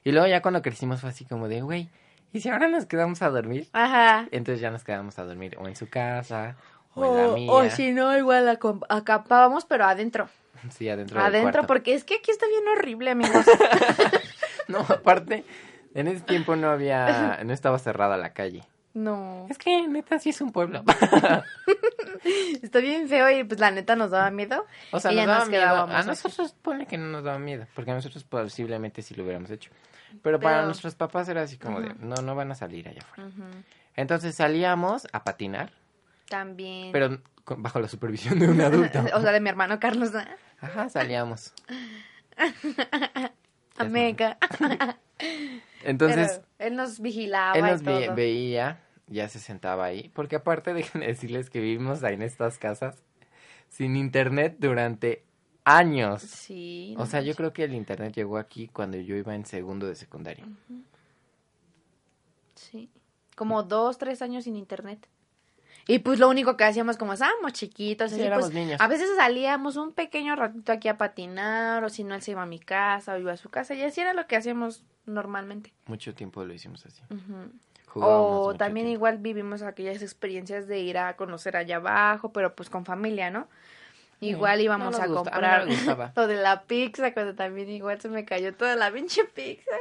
Y 0.04 0.12
luego 0.12 0.26
ya 0.26 0.42
cuando 0.42 0.62
crecimos 0.62 1.00
fue 1.00 1.10
así 1.10 1.24
como 1.24 1.48
de, 1.48 1.62
güey, 1.62 1.88
¿y 2.32 2.40
si 2.40 2.48
ahora 2.48 2.68
nos 2.68 2.86
quedamos 2.86 3.22
a 3.22 3.30
dormir? 3.30 3.68
Ajá. 3.72 4.26
Entonces 4.30 4.60
ya 4.60 4.70
nos 4.70 4.84
quedamos 4.84 5.18
a 5.18 5.24
dormir 5.24 5.56
o 5.58 5.68
en 5.68 5.76
su 5.76 5.88
casa 5.88 6.56
o, 6.94 7.04
en 7.04 7.16
la 7.28 7.34
mía. 7.34 7.52
o 7.52 7.70
si 7.70 7.92
no, 7.92 8.16
igual 8.16 8.48
acampábamos, 8.88 9.64
pero 9.64 9.84
adentro. 9.84 10.28
Sí, 10.70 10.88
adentro 10.88 11.18
adentro, 11.20 11.66
porque 11.66 11.92
es 11.92 12.04
que 12.04 12.14
aquí 12.14 12.30
está 12.30 12.46
bien 12.46 12.62
horrible, 12.68 13.10
amigos. 13.10 13.44
No, 14.68 14.78
aparte, 14.80 15.44
en 15.94 16.06
ese 16.06 16.20
tiempo 16.20 16.54
no 16.54 16.70
había, 16.70 17.40
no 17.44 17.52
estaba 17.52 17.78
cerrada 17.80 18.16
la 18.16 18.32
calle. 18.32 18.62
no. 18.94 19.46
Es 19.50 19.58
que 19.58 19.88
neta 19.88 20.18
sí 20.20 20.30
es 20.30 20.40
un 20.40 20.52
pueblo. 20.52 20.84
Está 22.62 22.78
bien 22.78 23.08
feo 23.08 23.28
y 23.30 23.42
pues 23.44 23.58
la 23.58 23.70
neta 23.72 23.96
nos 23.96 24.10
daba 24.12 24.30
miedo. 24.30 24.64
O 24.92 25.00
sea, 25.00 25.12
Y 25.12 25.16
nos 25.16 25.24
ya 25.24 25.26
daba 25.26 25.40
nos 25.40 25.48
miedo. 25.48 25.62
quedábamos 25.62 25.94
A 25.96 26.02
nosotros 26.04 26.54
pone 26.62 26.86
que 26.86 26.96
no 26.96 27.06
nos 27.06 27.24
daba 27.24 27.38
miedo, 27.40 27.66
porque 27.74 27.90
a 27.90 27.94
nosotros 27.94 28.22
posiblemente 28.24 29.02
sí 29.02 29.14
lo 29.14 29.24
hubiéramos 29.24 29.50
hecho. 29.50 29.70
Pero, 30.22 30.40
para 30.40 30.64
nuestros 30.64 30.94
papás 30.94 31.28
era 31.28 31.42
así 31.42 31.56
como 31.58 31.80
de, 31.80 31.94
no, 31.94 32.16
no 32.16 32.34
van 32.34 32.50
a 32.50 32.54
salir 32.54 32.88
allá 32.88 33.02
afuera. 33.02 33.30
Entonces 33.96 34.34
salíamos 34.34 35.06
a 35.12 35.22
patinar, 35.24 35.72
También. 36.28 36.92
pero 36.92 37.20
con- 37.44 37.62
bajo 37.62 37.78
la 37.80 37.88
supervisión 37.88 38.38
de 38.38 38.48
un 38.48 38.60
adulto. 38.60 38.98
o 39.14 39.20
sea, 39.20 39.32
de 39.32 39.40
mi 39.40 39.48
hermano 39.48 39.78
Carlos. 39.80 40.10
Ajá, 40.60 40.88
salíamos. 40.88 41.52
Amiga. 43.76 44.38
Entonces, 45.84 46.40
Pero 46.58 46.68
él 46.70 46.76
nos 46.76 47.00
vigilaba 47.00 47.56
él 47.58 47.64
nos 47.64 47.82
todo. 47.82 48.14
veía, 48.14 48.80
ya 49.08 49.28
se 49.28 49.38
sentaba 49.38 49.84
ahí, 49.84 50.10
porque 50.14 50.36
aparte 50.36 50.72
déjenme 50.74 51.06
decirles 51.06 51.50
que 51.50 51.60
vivimos 51.60 52.02
ahí 52.04 52.14
en 52.14 52.22
estas 52.22 52.58
casas 52.58 53.02
sin 53.68 53.96
internet 53.96 54.56
durante 54.58 55.24
años. 55.64 56.22
Sí. 56.22 56.94
O 56.98 57.06
sea, 57.06 57.20
yo 57.22 57.34
creo 57.34 57.52
que 57.52 57.64
el 57.64 57.74
internet 57.74 58.14
llegó 58.14 58.38
aquí 58.38 58.68
cuando 58.68 58.96
yo 58.96 59.16
iba 59.16 59.34
en 59.34 59.44
segundo 59.46 59.86
de 59.86 59.94
secundaria. 59.94 60.44
Sí. 62.54 62.90
Como 63.36 63.62
dos, 63.62 63.98
tres 63.98 64.22
años 64.22 64.44
sin 64.44 64.56
internet. 64.56 65.08
Y 65.88 65.98
pues 65.98 66.20
lo 66.20 66.28
único 66.28 66.56
que 66.56 66.62
hacíamos 66.64 66.96
como 66.96 67.14
estábamos 67.14 67.54
chiquitos, 67.54 68.10
Sí, 68.10 68.16
así, 68.16 68.24
éramos 68.24 68.46
pues, 68.46 68.54
niños. 68.54 68.80
a 68.80 68.86
veces 68.86 69.08
salíamos 69.16 69.76
un 69.76 69.92
pequeño 69.92 70.36
ratito 70.36 70.70
aquí 70.70 70.86
a 70.88 70.96
patinar, 70.96 71.82
o 71.82 71.88
si 71.88 72.04
no 72.04 72.14
él 72.14 72.22
se 72.22 72.30
iba 72.30 72.42
a 72.42 72.46
mi 72.46 72.60
casa 72.60 73.14
o 73.14 73.18
iba 73.18 73.32
a 73.32 73.36
su 73.36 73.50
casa, 73.50 73.74
y 73.74 73.82
así 73.82 74.00
era 74.00 74.14
lo 74.14 74.28
que 74.28 74.36
hacíamos 74.36 74.84
normalmente. 75.06 75.72
Mucho 75.86 76.14
tiempo 76.14 76.44
lo 76.44 76.54
hicimos 76.54 76.86
así. 76.86 77.02
Jugábamos 77.88 78.46
O 78.46 78.54
también 78.54 78.86
tiempo. 78.86 78.98
igual 78.98 79.18
vivimos 79.18 79.62
aquellas 79.62 80.02
experiencias 80.02 80.68
de 80.68 80.78
ir 80.78 80.98
a 80.98 81.16
conocer 81.16 81.56
allá 81.56 81.76
abajo, 81.76 82.32
pero 82.32 82.54
pues 82.54 82.70
con 82.70 82.84
familia, 82.84 83.30
¿no? 83.30 83.48
Igual 84.26 84.60
íbamos 84.60 84.96
no 84.96 85.02
a 85.02 85.04
a 85.04 85.08
comprar 85.08 85.66
gustaba. 85.66 86.12
lo 86.16 86.26
de 86.26 86.36
la 86.36 86.62
pizza, 86.62 87.12
cuando 87.12 87.34
también 87.34 87.68
igual 87.70 88.00
se 88.00 88.08
me 88.08 88.24
cayó 88.24 88.54
toda 88.54 88.76
la 88.76 88.90
pinche 88.92 89.24
pizza. 89.24 89.72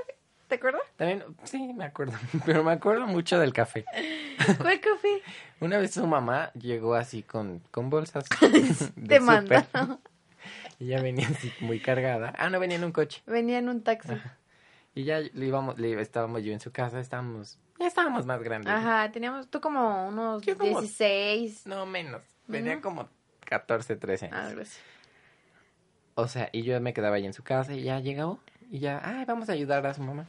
¿Te 0.48 0.56
acuerdas? 0.56 0.82
También, 0.98 1.24
sí, 1.44 1.72
me 1.74 1.86
acuerdo, 1.86 2.18
pero 2.46 2.64
me 2.64 2.72
acuerdo 2.74 3.08
mucho 3.08 3.40
del 3.40 3.54
café. 3.54 3.86
¿Cuál 4.60 4.80
café? 4.82 5.22
Una 5.60 5.78
vez 5.78 5.92
su 5.92 6.06
mamá 6.08 6.52
llegó 6.54 6.96
así 6.96 7.24
con, 7.24 7.62
con 7.72 7.90
bolsas 7.90 8.26
de 8.96 9.08
Te 9.08 9.20
manda. 9.20 9.66
Y 10.80 10.88
ya 10.88 11.02
venía 11.02 11.28
así 11.28 11.54
muy 11.60 11.80
cargada. 11.80 12.34
Ah, 12.38 12.50
no, 12.50 12.60
venía 12.60 12.78
en 12.78 12.84
un 12.84 12.92
coche. 12.92 13.22
Venía 13.28 13.60
en 13.60 13.70
un 13.70 13.84
taxi. 13.84 14.14
Y 14.96 15.04
ya 15.04 15.20
le 15.20 15.46
íbamos, 15.46 15.78
le, 15.78 16.02
estábamos 16.02 16.44
yo 16.44 16.52
en 16.52 16.60
su 16.60 16.72
casa, 16.72 17.00
estábamos, 17.00 17.60
ya 17.80 17.88
estábamos 17.88 18.26
más 18.26 18.42
grandes. 18.42 18.74
Ajá, 18.74 19.10
teníamos 19.12 19.48
tú 19.50 19.62
como 19.62 20.08
unos 20.08 20.44
como- 20.44 20.82
16. 20.82 21.68
No, 21.68 21.86
menos. 21.86 22.24
Venía 22.48 22.82
como 22.82 23.08
14, 23.52 23.98
13 23.98 24.28
años. 24.28 24.38
Algo 24.38 24.62
así. 24.62 24.80
O 26.16 26.28
sea, 26.30 26.48
y 26.54 26.64
yo 26.64 26.80
me 26.80 26.94
quedaba 26.94 27.18
ahí 27.18 27.26
en 27.26 27.34
su 27.34 27.44
casa 27.44 27.74
y 27.74 27.84
ya 27.84 28.00
llegó. 28.00 28.40
Y 28.72 28.80
ya, 28.80 29.02
ay, 29.04 29.26
vamos 29.26 29.50
a 29.50 29.52
ayudar 29.52 29.86
a 29.86 29.94
su 29.94 30.02
mamá. 30.02 30.26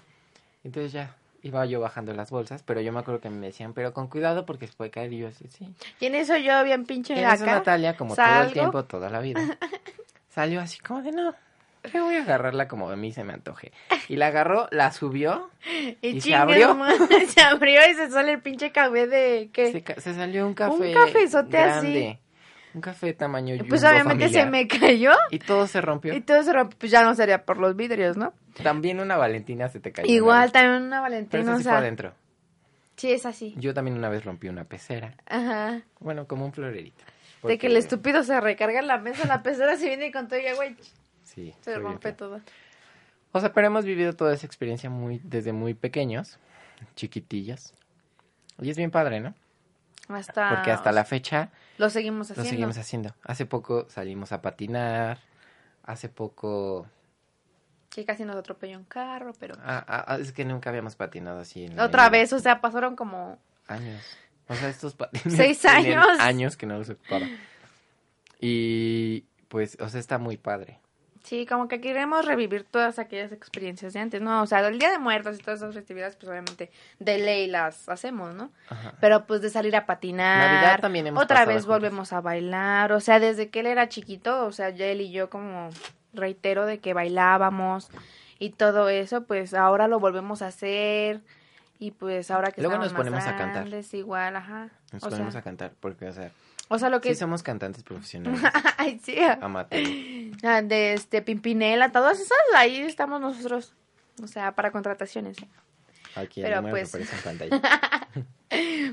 Entonces 0.64 0.90
ya 0.90 1.14
iba 1.42 1.64
yo 1.66 1.80
bajando 1.80 2.12
las 2.14 2.30
bolsas, 2.30 2.64
pero 2.64 2.80
yo 2.80 2.92
me 2.92 2.98
acuerdo 2.98 3.20
que 3.20 3.30
me 3.30 3.46
decían, 3.46 3.74
pero 3.74 3.92
con 3.92 4.08
cuidado 4.08 4.44
porque 4.44 4.66
se 4.66 4.72
puede 4.72 4.90
caer. 4.90 5.12
Y 5.12 5.18
yo 5.18 5.28
así, 5.28 5.46
sí. 5.48 5.72
Y 6.00 6.06
en 6.06 6.16
eso 6.16 6.36
yo 6.36 6.64
bien 6.64 6.84
pinche 6.84 7.14
en 7.14 7.28
eso. 7.28 7.46
Natalia, 7.46 7.96
como 7.96 8.16
todo 8.16 8.42
el 8.42 8.52
tiempo, 8.52 8.84
toda 8.84 9.08
la 9.08 9.20
vida, 9.20 9.40
salió 10.28 10.60
así 10.60 10.80
como 10.80 11.02
de, 11.02 11.12
no, 11.12 11.32
yo 11.92 12.04
voy 12.04 12.16
a 12.16 12.22
agarrarla 12.22 12.66
como 12.66 12.90
a 12.90 12.96
mí 12.96 13.12
se 13.12 13.22
me 13.22 13.32
antoje. 13.32 13.70
Y 14.08 14.16
la 14.16 14.28
agarró, 14.28 14.66
la 14.72 14.90
subió, 14.90 15.50
Y, 16.00 16.08
y 16.08 16.20
se 16.20 16.34
abrió. 16.34 16.76
se 17.28 17.40
abrió 17.40 17.80
y 17.88 17.94
se 17.94 18.10
sale 18.10 18.32
el 18.32 18.40
pinche 18.40 18.72
café 18.72 19.06
de 19.06 19.50
¿qué? 19.52 19.84
se, 19.98 20.14
salió 20.14 20.44
un 20.44 20.54
café 20.54 20.92
cafezote 20.92 21.56
grande. 21.56 22.18
Un 22.74 22.80
café 22.80 23.12
tamaño 23.12 23.54
Pues 23.68 23.82
jumbo 23.82 23.92
obviamente 23.94 24.28
se 24.30 24.46
me 24.46 24.66
cayó. 24.66 25.12
Y 25.30 25.38
todo 25.38 25.66
se 25.66 25.80
rompió. 25.80 26.14
Y 26.14 26.20
todo 26.22 26.42
se 26.42 26.52
rompió. 26.52 26.78
Pues 26.78 26.90
ya 26.90 27.02
no 27.02 27.14
sería 27.14 27.44
por 27.44 27.58
los 27.58 27.76
vidrios, 27.76 28.16
¿no? 28.16 28.32
También 28.62 28.98
una 29.00 29.16
Valentina 29.16 29.68
se 29.68 29.78
te 29.80 29.92
cayó. 29.92 30.10
Igual 30.10 30.52
también 30.52 30.82
una 30.82 30.96
Pero 30.96 31.02
Valentina, 31.02 31.42
eso 31.42 31.52
o 31.52 31.56
sí 31.58 31.62
fue 31.64 31.70
sea. 31.72 31.78
adentro. 31.78 32.14
Sí, 32.96 33.12
es 33.12 33.26
así. 33.26 33.54
Yo 33.58 33.74
también 33.74 33.96
una 33.96 34.08
vez 34.08 34.24
rompí 34.24 34.48
una 34.48 34.64
pecera. 34.64 35.14
Ajá. 35.26 35.82
Bueno, 36.00 36.26
como 36.26 36.44
un 36.44 36.52
florerito. 36.52 37.04
De 37.42 37.58
que 37.58 37.66
el 37.66 37.76
estúpido 37.76 38.22
se 38.22 38.40
recarga 38.40 38.78
en 38.78 38.86
la 38.86 38.98
mesa, 38.98 39.26
la 39.26 39.42
pecera 39.42 39.76
se 39.76 39.86
viene 39.86 40.12
con 40.12 40.28
todo 40.28 40.38
y 40.38 40.46
agua 40.46 40.66
y 40.66 40.76
Sí. 41.24 41.54
se 41.60 41.72
fue 41.74 41.82
rompe 41.82 42.12
todo. 42.12 42.40
O 43.32 43.40
sea, 43.40 43.52
pero 43.52 43.66
hemos 43.66 43.84
vivido 43.84 44.12
toda 44.12 44.32
esa 44.34 44.46
experiencia 44.46 44.88
muy 44.90 45.20
desde 45.24 45.52
muy 45.52 45.74
pequeños, 45.74 46.38
chiquitillos. 46.94 47.74
Y 48.60 48.70
es 48.70 48.76
bien 48.76 48.90
padre, 48.90 49.20
¿no? 49.20 49.34
Hasta... 50.08 50.50
Porque 50.50 50.70
hasta 50.70 50.92
la 50.92 51.04
fecha 51.04 51.50
Lo 51.78 51.90
seguimos 51.90 52.28
lo 52.28 52.32
haciendo. 52.32 52.50
seguimos 52.50 52.78
haciendo. 52.78 53.14
Hace 53.22 53.46
poco 53.46 53.86
salimos 53.88 54.32
a 54.32 54.42
patinar. 54.42 55.18
Hace 55.84 56.08
poco... 56.08 56.86
Sí, 57.90 58.04
casi 58.04 58.24
nos 58.24 58.36
atropelló 58.36 58.78
un 58.78 58.84
carro, 58.84 59.32
pero... 59.38 59.54
ah, 59.62 59.84
ah, 59.86 60.04
ah, 60.08 60.16
es 60.18 60.32
que 60.32 60.44
nunca 60.44 60.70
habíamos 60.70 60.96
patinado 60.96 61.40
así. 61.40 61.64
En 61.66 61.78
Otra 61.78 62.08
vez, 62.08 62.32
o 62.32 62.38
sea, 62.38 62.60
pasaron 62.60 62.96
como... 62.96 63.38
Años. 63.68 64.02
O 64.48 64.54
sea, 64.54 64.68
estos 64.68 64.94
patines. 64.94 65.22
Seis 65.36 65.64
años. 65.64 66.06
años 66.18 66.56
que 66.56 66.66
no 66.66 66.78
los 66.78 66.88
ocupaba. 66.88 67.26
Y 68.40 69.26
pues, 69.48 69.76
o 69.80 69.88
sea, 69.88 70.00
está 70.00 70.18
muy 70.18 70.36
padre. 70.36 70.80
Sí, 71.22 71.46
como 71.46 71.68
que 71.68 71.80
queremos 71.80 72.24
revivir 72.24 72.64
todas 72.64 72.98
aquellas 72.98 73.30
experiencias 73.30 73.92
de 73.92 74.00
antes, 74.00 74.20
¿no? 74.20 74.42
O 74.42 74.46
sea, 74.46 74.66
el 74.66 74.78
Día 74.78 74.90
de 74.90 74.98
Muertos 74.98 75.38
y 75.38 75.42
todas 75.42 75.60
esas 75.60 75.74
festividades, 75.74 76.16
pues 76.16 76.28
obviamente 76.28 76.70
de 76.98 77.18
ley 77.18 77.46
las 77.46 77.88
hacemos, 77.88 78.34
¿no? 78.34 78.50
Ajá. 78.68 78.94
Pero 79.00 79.24
pues 79.24 79.40
de 79.40 79.48
salir 79.48 79.76
a 79.76 79.86
patinar. 79.86 80.52
Navidad 80.52 80.80
también 80.80 81.06
hemos 81.06 81.22
Otra 81.22 81.44
vez 81.44 81.62
juntos. 81.62 81.66
volvemos 81.68 82.12
a 82.12 82.20
bailar. 82.20 82.92
O 82.92 82.98
sea, 83.00 83.20
desde 83.20 83.50
que 83.50 83.60
él 83.60 83.66
era 83.66 83.88
chiquito, 83.88 84.44
o 84.46 84.52
sea, 84.52 84.70
ya 84.70 84.86
él 84.86 85.00
y 85.00 85.12
yo 85.12 85.30
como 85.30 85.70
reitero 86.12 86.66
de 86.66 86.80
que 86.80 86.92
bailábamos 86.92 87.88
y 88.40 88.50
todo 88.50 88.88
eso, 88.88 89.22
pues 89.22 89.54
ahora 89.54 89.86
lo 89.86 90.00
volvemos 90.00 90.42
a 90.42 90.48
hacer. 90.48 91.20
Y 91.78 91.92
pues 91.92 92.30
ahora 92.30 92.50
que 92.50 92.62
Luego 92.62 92.78
nos 92.78 92.92
ponemos 92.92 93.24
más 93.24 93.32
a 93.32 93.36
cantar. 93.36 93.68
igual, 93.92 94.36
ajá. 94.36 94.70
Nos 94.92 95.02
o, 95.04 95.08
ponemos 95.08 95.32
sea, 95.32 95.40
a 95.40 95.44
cantar 95.44 95.72
porque, 95.80 96.06
o 96.06 96.12
sea, 96.12 96.30
o 96.72 96.78
sea, 96.78 96.88
lo 96.88 97.00
que 97.00 97.10
sí 97.10 97.14
somos 97.20 97.42
cantantes 97.42 97.82
profesionales. 97.82 98.40
Ay, 98.78 99.00
sí. 99.04 99.16
Ah, 99.20 100.62
De 100.62 100.94
este 100.94 101.22
Pimpinela, 101.22 101.92
todas 101.92 102.18
esas, 102.20 102.36
ahí 102.56 102.80
estamos 102.80 103.20
nosotros. 103.20 103.74
O 104.22 104.26
sea, 104.26 104.52
para 104.54 104.70
contrataciones. 104.72 105.36
Aquí 106.14 106.42
Pero, 106.42 106.62
pues- 106.68 106.94
en 106.94 107.06
pantalla. 107.24 107.60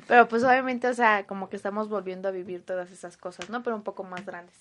Pero 0.07 0.27
pues 0.29 0.43
obviamente, 0.43 0.87
o 0.87 0.93
sea, 0.93 1.25
como 1.27 1.49
que 1.49 1.57
estamos 1.57 1.89
volviendo 1.89 2.29
a 2.29 2.31
vivir 2.31 2.63
todas 2.63 2.91
esas 2.91 3.17
cosas, 3.17 3.49
¿no? 3.49 3.61
Pero 3.63 3.75
un 3.75 3.83
poco 3.83 4.03
más 4.03 4.25
grandes. 4.25 4.55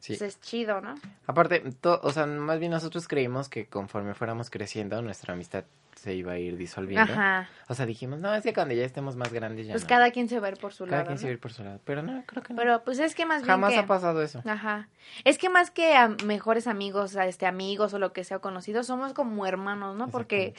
Sí. 0.00 0.16
Pues 0.16 0.22
es 0.22 0.40
chido, 0.40 0.80
¿no? 0.80 0.94
Aparte, 1.26 1.60
to- 1.80 2.00
o 2.02 2.10
sea, 2.12 2.26
más 2.26 2.58
bien 2.58 2.72
nosotros 2.72 3.06
creímos 3.06 3.48
que 3.48 3.66
conforme 3.66 4.14
fuéramos 4.14 4.48
creciendo, 4.50 5.00
nuestra 5.02 5.34
amistad 5.34 5.64
se 5.94 6.14
iba 6.14 6.32
a 6.32 6.38
ir 6.38 6.56
disolviendo. 6.56 7.12
Ajá. 7.12 7.48
O 7.68 7.74
sea, 7.74 7.86
dijimos, 7.86 8.18
no, 8.18 8.34
es 8.34 8.42
que 8.42 8.52
cuando 8.52 8.74
ya 8.74 8.84
estemos 8.84 9.14
más 9.16 9.32
grandes 9.32 9.66
ya 9.66 9.72
Pues 9.74 9.82
no. 9.84 9.88
cada 9.88 10.10
quien 10.10 10.28
se 10.28 10.40
va 10.40 10.48
a 10.48 10.50
ir 10.50 10.56
por 10.58 10.72
su 10.72 10.84
Cada 10.84 10.98
lado. 10.98 11.06
quien 11.08 11.18
se 11.18 11.26
va 11.26 11.30
a 11.30 11.32
ir 11.34 11.38
por 11.40 11.52
su 11.52 11.62
lado. 11.62 11.80
Pero 11.84 12.02
no, 12.02 12.24
creo 12.26 12.42
que 12.42 12.52
no. 12.54 12.56
Pero 12.58 12.82
pues 12.84 12.98
es 12.98 13.14
que 13.14 13.24
más 13.26 13.42
bien 13.42 13.48
Jamás 13.48 13.76
ha 13.76 13.86
pasado 13.86 14.22
eso. 14.22 14.42
Ajá. 14.44 14.88
Es 15.24 15.38
que 15.38 15.48
más 15.48 15.70
que 15.70 15.94
a 15.94 16.08
mejores 16.24 16.66
amigos, 16.66 17.16
a 17.16 17.26
este 17.26 17.46
amigos 17.46 17.94
o 17.94 17.98
lo 17.98 18.12
que 18.12 18.24
sea 18.24 18.40
conocidos, 18.40 18.86
somos 18.86 19.12
como 19.12 19.46
hermanos, 19.46 19.96
¿no? 19.96 20.08
Porque 20.08 20.54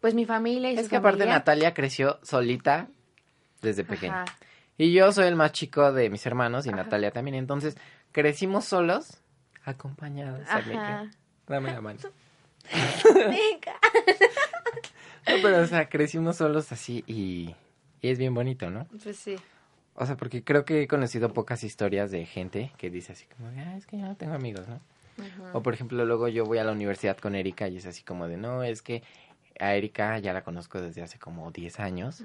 pues 0.00 0.14
mi 0.14 0.24
familia 0.24 0.70
y 0.72 0.76
Es 0.76 0.84
su 0.84 0.90
que 0.90 0.96
aparte 0.96 1.26
Natalia 1.26 1.74
creció 1.74 2.18
solita 2.22 2.88
desde 3.62 3.84
pequeña. 3.84 4.22
Ajá. 4.22 4.36
Y 4.78 4.92
yo 4.92 5.10
soy 5.12 5.26
el 5.26 5.36
más 5.36 5.52
chico 5.52 5.92
de 5.92 6.10
mis 6.10 6.24
hermanos 6.26 6.66
y 6.66 6.68
Ajá. 6.68 6.84
Natalia 6.84 7.10
también. 7.10 7.34
Entonces, 7.34 7.76
crecimos 8.12 8.64
solos, 8.66 9.20
acompañados. 9.64 10.46
Ajá. 10.48 11.10
Dame 11.46 11.72
la 11.72 11.80
mano. 11.80 11.98
Venga. 13.14 13.78
No, 15.28 15.34
pero, 15.42 15.60
o 15.60 15.66
sea, 15.66 15.88
crecimos 15.88 16.36
solos 16.36 16.70
así 16.70 17.02
y, 17.08 17.52
y 18.00 18.10
es 18.10 18.16
bien 18.16 18.32
bonito, 18.32 18.70
¿no? 18.70 18.86
Pues 19.02 19.16
sí. 19.16 19.34
O 19.94 20.06
sea, 20.06 20.16
porque 20.16 20.44
creo 20.44 20.64
que 20.64 20.82
he 20.82 20.86
conocido 20.86 21.32
pocas 21.32 21.64
historias 21.64 22.12
de 22.12 22.24
gente 22.26 22.70
que 22.78 22.90
dice 22.90 23.12
así 23.12 23.26
como, 23.36 23.48
ah, 23.48 23.76
es 23.76 23.86
que 23.86 23.98
yo 23.98 24.04
no 24.06 24.14
tengo 24.14 24.34
amigos, 24.34 24.68
¿no? 24.68 24.80
O 25.52 25.62
por 25.62 25.74
ejemplo, 25.74 26.04
luego 26.04 26.28
yo 26.28 26.44
voy 26.44 26.58
a 26.58 26.64
la 26.64 26.72
universidad 26.72 27.16
con 27.16 27.34
Erika 27.34 27.66
y 27.68 27.78
es 27.78 27.86
así 27.86 28.02
como 28.04 28.28
de, 28.28 28.36
no, 28.36 28.62
es 28.62 28.82
que 28.82 29.02
a 29.58 29.74
Erika 29.74 30.18
ya 30.18 30.32
la 30.32 30.44
conozco 30.44 30.80
desde 30.80 31.02
hace 31.02 31.18
como 31.18 31.50
10 31.50 31.80
años 31.80 32.22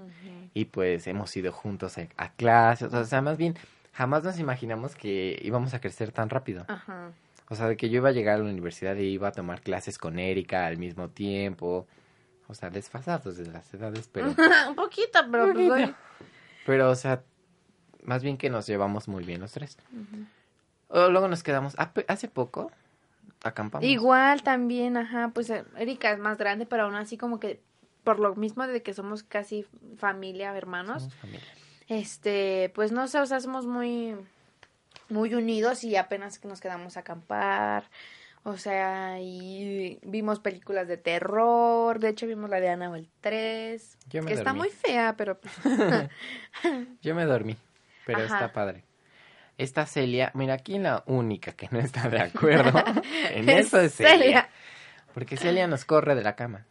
y 0.54 0.66
pues 0.66 1.08
hemos 1.08 1.36
ido 1.38 1.54
juntos 1.54 1.98
a, 1.98 2.08
a 2.18 2.34
clases, 2.34 2.94
o 2.94 3.06
sea, 3.06 3.22
más 3.22 3.38
bien, 3.38 3.56
jamás 3.94 4.24
nos 4.24 4.38
imaginamos 4.40 4.96
que 4.96 5.40
íbamos 5.42 5.74
a 5.74 5.80
crecer 5.82 6.12
tan 6.12 6.30
rápido. 6.30 6.66
Ajá. 6.68 7.12
O 7.52 7.56
sea, 7.56 7.68
de 7.68 7.76
que 7.76 7.90
yo 7.90 7.98
iba 7.98 8.10
a 8.10 8.14
llegar 8.14 8.36
a 8.36 8.44
la 8.44 8.50
universidad 8.50 8.96
y 8.96 9.02
iba 9.04 9.28
a 9.28 9.32
tomar 9.34 9.62
clases 9.62 9.98
con 9.98 10.18
Erika 10.20 10.66
al 10.68 10.78
mismo 10.78 11.10
tiempo. 11.10 11.86
O 12.48 12.54
sea, 12.54 12.70
desfasados 12.70 13.36
de 13.38 13.46
las 13.48 13.74
edades, 13.74 14.10
pero, 14.12 14.28
un 14.70 14.76
poquito, 14.76 15.20
pero 15.30 15.52
pues 15.54 15.68
Poquito. 15.70 15.96
pero, 16.66 16.90
o 16.90 16.96
sea, 16.96 17.24
más 18.04 18.24
bien 18.24 18.38
que 18.38 18.50
nos 18.50 18.68
llevamos 18.68 19.08
muy 19.10 19.26
bien 19.26 19.42
los 19.42 19.52
tres. 19.52 19.78
O 20.88 21.10
luego 21.10 21.28
nos 21.28 21.44
quedamos, 21.44 21.76
ape- 21.78 22.06
hace 22.08 22.28
poco 22.30 22.72
acampamos. 23.44 23.86
Igual 23.88 24.44
también, 24.44 24.96
ajá, 24.98 25.32
pues 25.34 25.50
eh, 25.50 25.66
Erika 25.78 26.12
es 26.12 26.20
más 26.20 26.38
grande, 26.38 26.66
pero 26.66 26.84
aún 26.84 26.96
así 26.96 27.18
como 27.18 27.40
que 27.40 27.62
por 28.06 28.20
lo 28.20 28.34
mismo 28.36 28.66
de 28.66 28.82
que 28.82 28.94
somos 28.94 29.24
casi 29.24 29.66
familia, 29.98 30.56
hermanos, 30.56 31.04
Somos 31.04 31.16
familia. 31.16 31.48
este, 31.88 32.72
pues 32.76 32.92
no 32.94 33.08
sé, 33.08 33.20
o 33.20 33.26
sea, 33.26 33.40
somos 33.42 33.66
muy, 33.68 34.16
muy 35.12 35.34
unidos 35.34 35.84
y 35.84 35.96
apenas 35.96 36.40
que 36.40 36.48
nos 36.48 36.60
quedamos 36.60 36.98
a 36.98 37.02
acampar, 37.02 37.90
o 38.44 38.58
sea, 38.58 39.20
y 39.20 40.00
vimos 40.04 40.40
películas 40.40 40.88
de 40.88 40.98
terror, 40.98 42.00
de 42.00 42.10
hecho 42.10 42.26
vimos 42.26 42.50
la 42.50 42.60
de 42.60 42.70
Annabelle 42.70 43.10
3, 43.22 43.98
Yo 44.10 44.24
me 44.24 44.30
que 44.30 44.34
está 44.34 44.54
muy 44.54 44.70
fea, 44.70 45.16
pero 45.18 45.40
pues, 45.40 45.54
Yo 47.02 47.14
me 47.14 47.26
dormí, 47.26 47.58
pero 48.06 48.24
Ajá. 48.24 48.36
está 48.36 48.52
padre. 48.52 48.84
Esta 49.58 49.86
Celia, 49.86 50.32
mira, 50.34 50.56
aquí 50.56 50.80
la 50.80 51.04
única 51.06 51.52
que 51.52 51.68
no 51.70 51.80
está 51.80 52.10
de 52.10 52.20
acuerdo 52.20 52.84
en 53.32 53.48
Es 53.48 53.68
eso 53.68 53.80
es 53.80 53.94
Celia. 53.94 54.18
Celia. 54.18 54.50
Porque 55.14 55.38
Celia 55.38 55.68
nos 55.68 55.86
corre 55.86 56.16
de 56.16 56.24
la 56.24 56.36
cama. 56.36 56.66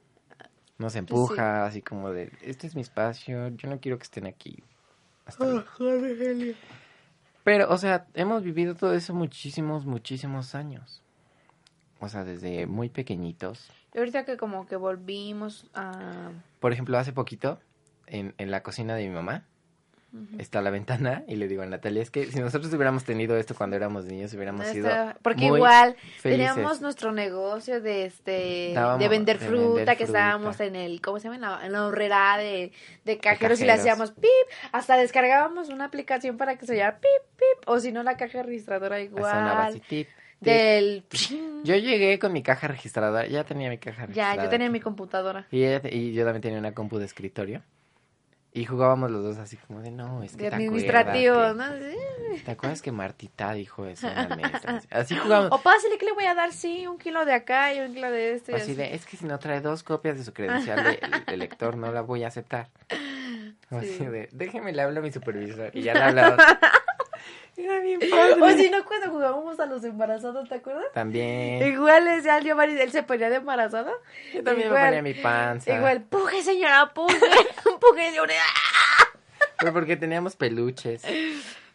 Nos 0.79 0.96
empuja, 0.96 1.66
así 1.66 1.83
como 1.83 2.11
de, 2.11 2.33
este 2.40 2.66
es 2.66 2.74
mi 2.74 2.81
espacio, 2.81 3.48
yo 3.48 3.68
no 3.68 3.79
quiero 3.79 3.98
que 3.98 4.05
estén 4.05 4.26
aquí. 4.26 4.64
Hasta 5.26 5.44
luego. 5.44 5.64
Pero, 7.44 7.70
o 7.70 7.79
sea, 7.79 8.07
hemos 8.14 8.42
vivido 8.42 8.74
todo 8.74 8.94
eso 8.94 9.14
muchísimos, 9.14 9.87
muchísimos 9.87 10.55
años. 10.55 11.03
O 12.00 12.09
sea, 12.09 12.24
desde 12.24 12.66
muy 12.66 12.88
pequeñitos. 12.88 13.70
Y 13.94 13.98
ahorita 13.98 14.24
que 14.24 14.37
como 14.37 14.66
que 14.66 14.76
volvimos 14.76 15.68
a... 15.74 16.31
Por 16.61 16.72
ejemplo, 16.72 16.98
hace 16.98 17.12
poquito, 17.12 17.59
en, 18.07 18.35
en 18.38 18.50
la 18.50 18.62
cocina 18.62 18.94
de 18.94 19.09
mi 19.09 19.14
mamá, 19.14 19.44
está 20.38 20.61
la 20.61 20.70
ventana 20.70 21.23
y 21.29 21.37
le 21.37 21.46
digo 21.46 21.62
a 21.62 21.66
Natalia, 21.66 22.03
es 22.03 22.11
que 22.11 22.27
si 22.27 22.40
nosotros 22.40 22.73
hubiéramos 22.75 23.05
tenido 23.05 23.37
esto 23.37 23.55
cuando 23.55 23.77
éramos 23.77 24.07
niños, 24.07 24.35
hubiéramos 24.35 24.66
sido 24.66 24.88
Está- 24.88 25.16
Porque 25.23 25.46
muy 25.46 25.59
igual 25.59 25.94
felices. 26.18 26.23
teníamos 26.55 26.81
nuestro 26.81 27.12
negocio 27.12 27.81
de 27.81 28.07
este 28.07 28.75
de 28.99 29.09
vender 29.09 29.38
de 29.38 29.46
fruta 29.46 29.75
vender 29.77 29.96
que 29.96 30.05
estábamos 30.05 30.59
en 30.61 30.75
el 30.77 31.01
¿cómo 31.01 31.18
se 31.18 31.25
llama? 31.29 31.37
En 31.37 31.40
la, 31.42 31.66
en 31.66 31.73
la 31.73 31.87
horrera 31.87 32.37
de, 32.38 32.73
de 33.05 33.18
cajeros 33.18 33.61
y 33.61 33.64
le 33.64 33.73
hacíamos 33.73 34.11
pip, 34.11 34.31
hasta 34.73 34.96
descargábamos 34.96 35.68
una 35.68 35.85
aplicación 35.85 36.37
para 36.37 36.57
que 36.57 36.66
se 36.66 36.73
oyera 36.73 36.99
pip 36.99 37.09
pip 37.37 37.68
o 37.68 37.79
si 37.79 37.92
no 37.92 38.03
la 38.03 38.16
caja 38.16 38.42
registradora 38.42 38.96
Sonaba 39.07 39.66
así, 39.66 39.77
igual 39.79 39.83
tip, 39.88 40.09
tip. 40.09 40.09
del 40.40 41.05
Yo 41.64 41.77
llegué 41.77 42.18
con 42.18 42.33
mi 42.33 42.42
caja 42.42 42.66
registradora, 42.68 43.27
ya 43.27 43.44
tenía 43.44 43.68
mi 43.70 43.79
caja 43.79 44.03
ya 44.03 44.07
registrada. 44.07 44.42
yo 44.44 44.51
tenía 44.51 44.66
aquí. 44.66 44.73
mi 44.73 44.81
computadora 44.81 45.46
Y, 45.51 45.62
ella- 45.64 45.83
y 45.90 46.12
yo 46.12 46.25
también 46.25 46.42
tenía 46.42 46.59
una 46.59 46.73
compu 46.75 46.99
de 46.99 47.05
escritorio. 47.05 47.62
Y 48.53 48.65
jugábamos 48.65 49.13
los 49.13 49.23
dos 49.23 49.39
así 49.39 49.57
como 49.57 49.81
de, 49.81 49.93
no, 49.93 50.25
es 50.25 50.33
que 50.33 50.45
de 50.45 50.51
te 50.51 50.57
administrativo, 50.57 51.37
acuerdas 51.39 51.73
¿no? 51.73 52.37
¿Te 52.45 52.51
acuerdas 52.51 52.83
que 52.83 52.91
Martita 52.91 53.53
dijo 53.53 53.87
eso 53.87 54.09
en 54.09 54.15
la? 54.29 54.81
Así 54.91 55.17
jugábamos. 55.17 55.53
O 55.53 55.63
pásale 55.63 55.99
que 55.99 56.07
le 56.07 56.13
voy 56.13 56.25
a 56.25 56.35
dar 56.35 56.53
sí, 56.53 56.87
un 56.89 56.99
kilo 56.99 57.25
de 57.25 57.33
acá 57.33 57.73
y 57.73 57.79
un 57.81 57.95
kilo 57.95 58.11
de 58.11 58.35
este. 58.35 58.53
y 58.53 58.55
Así 58.57 58.75
de, 58.75 58.95
es 58.95 59.07
que 59.07 59.17
si 59.17 59.25
no 59.25 59.39
trae 59.39 59.61
dos 59.61 59.85
copias 59.85 60.19
de 60.19 60.25
su 60.25 60.33
credencial 60.33 60.83
de, 60.83 61.01
de 61.27 61.37
lector, 61.37 61.77
no 61.77 61.93
la 61.93 62.01
voy 62.01 62.25
a 62.25 62.29
aceptar. 62.29 62.69
O 63.71 63.77
Así 63.79 63.97
Sí. 63.99 64.05
de, 64.07 64.29
déjeme 64.33 64.73
le 64.73 64.83
hablo 64.83 64.99
a 64.99 65.03
mi 65.03 65.13
supervisor. 65.13 65.71
Y 65.73 65.83
ya 65.83 65.95
le 65.95 66.03
hablaba. 66.03 66.37
Era 67.64 67.81
bien 67.81 68.01
padre. 68.11 68.42
O 68.42 68.51
si 68.57 68.70
no, 68.70 68.85
cuando 68.85 69.11
jugábamos 69.11 69.61
a 69.61 69.66
los 69.66 69.85
embarazados, 69.85 70.49
¿te 70.49 70.55
acuerdas? 70.57 70.87
También. 70.94 71.66
Igual 71.66 72.07
ese 72.09 72.31
al 72.31 72.44
Giovanni, 72.44 72.81
él 72.81 72.90
se 72.90 73.03
ponía 73.03 73.29
de 73.31 73.37
embarazada. 73.37 73.92
Yo 74.35 74.42
también 74.42 74.68
igual, 74.68 74.83
me 74.83 74.88
ponía 74.99 75.03
mi 75.03 75.14
panza. 75.14 75.75
Igual, 75.75 76.03
puje 76.03 76.42
señora, 76.42 76.92
puje, 76.94 77.16
puje 77.81 78.12
de 78.12 78.20
una... 78.20 78.33
Pero 79.59 79.73
porque 79.73 79.96
teníamos 79.96 80.37
peluches. 80.37 81.03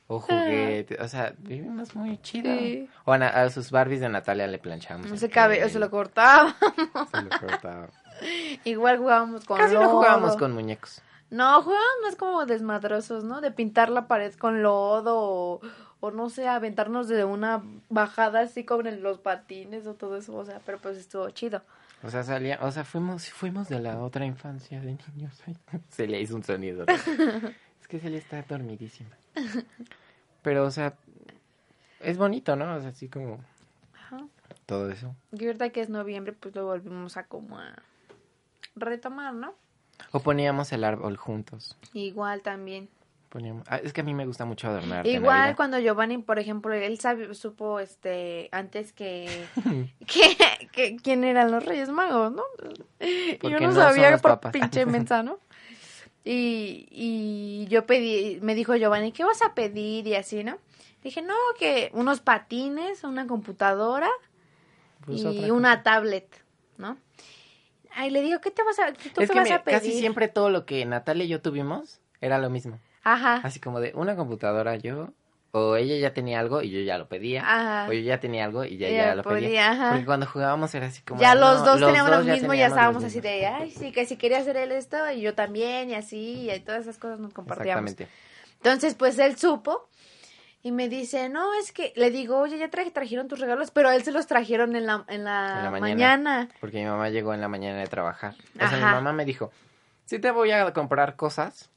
O 0.07 0.19
juguetes. 0.19 0.99
O 0.99 1.07
sea, 1.07 1.33
vivimos 1.37 1.95
muy 1.95 2.19
chido. 2.21 2.51
Sí. 2.57 2.89
O 3.05 3.13
a, 3.13 3.17
a 3.17 3.49
sus 3.49 3.71
Barbies 3.71 4.01
de 4.01 4.09
Natalia 4.09 4.47
le 4.47 4.57
planchamos. 4.59 5.07
No 5.09 5.17
se 5.17 5.29
cabe, 5.29 5.63
o 5.63 5.69
se 5.69 5.79
lo 5.79 5.89
cortaba. 5.89 6.55
se 6.59 7.21
lo 7.21 7.29
cortaba. 7.39 7.87
Igual 8.63 8.97
jugábamos 8.99 9.45
con 9.45 9.57
Casi 9.57 9.73
no 9.73 9.81
lodo. 9.81 9.91
jugábamos 9.93 10.35
con 10.37 10.53
muñecos. 10.53 11.01
No, 11.31 11.61
jugábamos 11.61 11.95
más 12.03 12.15
como 12.15 12.45
desmadrosos, 12.45 13.23
¿no? 13.23 13.41
De 13.41 13.51
pintar 13.51 13.89
la 13.89 14.07
pared 14.07 14.33
con 14.35 14.61
lodo 14.61 15.15
o, 15.17 15.61
o 15.99 16.11
no 16.11 16.29
sé, 16.29 16.47
aventarnos 16.47 17.07
de 17.07 17.25
una 17.25 17.63
bajada 17.89 18.41
así 18.41 18.63
con 18.63 18.85
el- 18.87 19.01
los 19.01 19.17
patines 19.19 19.87
o 19.87 19.95
todo 19.95 20.17
eso, 20.17 20.35
o 20.35 20.45
sea, 20.45 20.61
pero 20.65 20.77
pues 20.77 20.97
estuvo 20.97 21.29
chido. 21.31 21.61
O 22.03 22.09
sea, 22.09 22.23
salía, 22.23 22.59
o 22.61 22.71
sea, 22.71 22.83
fuimos, 22.83 23.29
fuimos 23.31 23.67
de 23.69 23.79
la 23.79 23.97
otra 23.99 24.25
infancia 24.25 24.79
de 24.79 24.97
niños. 25.15 25.41
Se 25.89 26.07
le 26.07 26.21
hizo 26.21 26.35
un 26.35 26.43
sonido. 26.43 26.85
es 27.81 27.87
que 27.87 27.99
Celia 27.99 28.19
está 28.19 28.41
dormidísima. 28.43 29.09
Pero, 30.43 30.63
o 30.65 30.71
sea, 30.71 30.93
es 32.01 32.17
bonito, 32.17 32.55
¿no? 32.55 32.75
O 32.75 32.79
sea, 32.81 32.89
así 32.89 33.09
como 33.09 33.39
Ajá. 33.95 34.19
todo 34.67 34.91
eso. 34.91 35.15
Y 35.31 35.47
ahorita 35.47 35.71
que 35.71 35.81
es 35.81 35.89
noviembre, 35.89 36.33
pues 36.33 36.53
lo 36.55 36.65
volvimos 36.65 37.17
a 37.17 37.23
como 37.25 37.57
a 37.57 37.73
retomar, 38.75 39.33
¿no? 39.33 39.55
O 40.11 40.19
poníamos 40.19 40.71
el 40.71 40.83
árbol 40.83 41.17
juntos. 41.17 41.77
Igual 41.93 42.41
también. 42.41 42.89
Poníamos... 43.29 43.65
ah, 43.69 43.77
es 43.77 43.91
que 43.91 44.01
a 44.01 44.03
mí 44.03 44.13
me 44.13 44.25
gusta 44.25 44.45
mucho 44.45 44.67
adornar. 44.67 45.05
Igual 45.05 45.55
cuando 45.55 45.77
Giovanni, 45.79 46.17
por 46.19 46.39
ejemplo, 46.39 46.73
él 46.73 46.99
sabe, 46.99 47.33
supo 47.33 47.79
este 47.79 48.49
antes 48.51 48.93
que, 48.93 49.47
que, 50.07 50.69
que 50.71 50.95
quién 50.97 51.23
eran 51.23 51.51
los 51.51 51.65
Reyes 51.65 51.89
Magos, 51.89 52.31
¿no? 52.31 52.43
Porque 52.57 53.39
yo 53.41 53.59
no, 53.59 53.73
sabía 53.73 54.17
por 54.17 54.39
pinche 54.51 54.85
mensa, 54.85 55.23
¿no? 55.23 55.39
Y, 56.23 56.87
y 56.89 57.67
yo 57.67 57.85
pedí, 57.85 58.39
me 58.41 58.55
dijo 58.55 58.75
Giovanni, 58.75 59.11
¿qué 59.11 59.23
vas 59.23 59.41
a 59.43 59.53
pedir? 59.53 60.07
Y 60.07 60.15
así, 60.15 60.43
¿no? 60.43 60.57
Dije, 61.03 61.21
no, 61.21 61.35
que 61.59 61.91
unos 61.93 62.19
patines, 62.19 63.03
una 63.03 63.27
computadora 63.27 64.09
Pues 65.05 65.21
y 65.21 65.51
una 65.51 65.83
tablet, 65.83 66.27
¿no? 66.79 66.97
Ay, 67.95 68.09
le 68.11 68.21
digo, 68.21 68.39
¿qué 68.41 68.51
te 68.51 68.63
vas 68.63 68.77
a, 68.79 68.93
¿tú 68.93 68.99
Es 69.21 69.27
qué 69.27 69.27
que 69.27 69.33
vas 69.39 69.43
mira, 69.43 69.55
a 69.57 69.63
pedir? 69.63 69.79
casi 69.79 69.91
siempre 69.97 70.27
todo 70.27 70.49
lo 70.49 70.65
que 70.65 70.85
Natalia 70.85 71.25
y 71.25 71.27
yo 71.29 71.41
tuvimos 71.41 71.99
era 72.21 72.37
lo 72.37 72.49
mismo. 72.49 72.79
Ajá. 73.03 73.41
Así 73.43 73.59
como 73.59 73.79
de 73.79 73.91
una 73.95 74.15
computadora 74.15 74.75
yo, 74.75 75.09
o 75.51 75.77
ella 75.77 75.95
ya 75.97 76.13
tenía 76.13 76.39
algo 76.41 76.61
y 76.61 76.69
yo 76.69 76.81
ya 76.81 76.97
lo 76.97 77.07
pedía. 77.07 77.41
Ajá. 77.41 77.87
O 77.89 77.93
yo 77.93 78.01
ya 78.01 78.19
tenía 78.19 78.43
algo 78.43 78.65
y 78.65 78.77
ya, 78.77 78.89
Ya 78.89 78.95
ya 79.07 79.15
lo 79.15 79.23
pedía. 79.23 79.71
ajá. 79.71 79.89
Porque 79.91 80.05
cuando 80.05 80.25
jugábamos 80.25 80.75
era 80.75 80.87
así 80.87 81.01
como... 81.03 81.21
Ya 81.21 81.33
los 81.35 81.63
dos 81.63 81.79
teníamos 81.79 82.11
lo 82.11 82.17
mismo, 82.23 82.33
ya 82.53 82.67
teníamos 82.67 82.67
estábamos 82.67 83.03
así 83.05 83.21
de, 83.21 83.45
ay, 83.45 83.71
sí, 83.71 83.91
que 83.93 84.05
si 84.05 84.17
quería 84.17 84.39
hacer 84.39 84.57
él 84.57 84.71
esto 84.73 84.97
y 85.11 85.21
yo 85.21 85.33
también, 85.33 85.89
y 85.91 85.95
así, 85.95 86.49
y 86.51 86.59
todas 86.59 86.81
esas 86.81 86.97
cosas 86.97 87.19
nos 87.19 87.31
compartíamos. 87.33 87.91
Exactamente. 87.91 88.07
Entonces, 88.57 88.95
pues 88.95 89.17
él 89.19 89.37
supo 89.37 89.87
y 90.65 90.71
me 90.71 90.89
dice, 90.89 91.29
no, 91.29 91.53
es 91.53 91.71
que, 91.71 91.93
le 91.95 92.09
digo, 92.09 92.39
oye, 92.39 92.57
ya 92.57 92.71
traje, 92.71 92.89
trajeron 92.89 93.27
tus 93.27 93.39
regalos, 93.39 93.69
pero 93.69 93.89
a 93.89 93.95
él 93.95 94.01
se 94.03 94.11
los 94.11 94.25
trajeron 94.25 94.75
en 94.75 94.87
la, 94.87 95.05
en 95.09 95.23
la, 95.23 95.57
En 95.59 95.63
la 95.65 95.69
mañana. 95.69 95.79
mañana. 95.79 96.49
Porque 96.59 96.79
mi 96.79 96.85
mamá 96.85 97.11
llegó 97.11 97.35
en 97.35 97.41
la 97.41 97.47
mañana 97.47 97.77
de 97.77 97.85
trabajar. 97.85 98.33
O 98.55 98.67
sea, 98.67 98.75
mi 98.75 98.81
mamá 98.83 99.13
me 99.13 99.25
dijo, 99.25 99.51
sí 100.05 100.17
te 100.17 100.31
voy 100.31 100.49
a 100.49 100.73
comprar 100.73 101.15
cosas, 101.17 101.69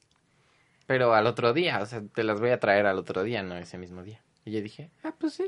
pero 0.87 1.13
al 1.13 1.27
otro 1.27 1.53
día. 1.53 1.81
O 1.83 1.85
sea, 1.85 2.01
te 2.01 2.23
las 2.23 2.39
voy 2.39 2.49
a 2.49 2.59
traer 2.59 2.87
al 2.87 2.97
otro 2.97 3.21
día, 3.21 3.43
no 3.43 3.55
ese 3.57 3.77
mismo 3.77 4.01
día. 4.01 4.21
Y 4.43 4.49
yo 4.53 4.59
dije, 4.59 4.89
ah, 5.03 5.13
pues 5.15 5.33
sí. 5.35 5.45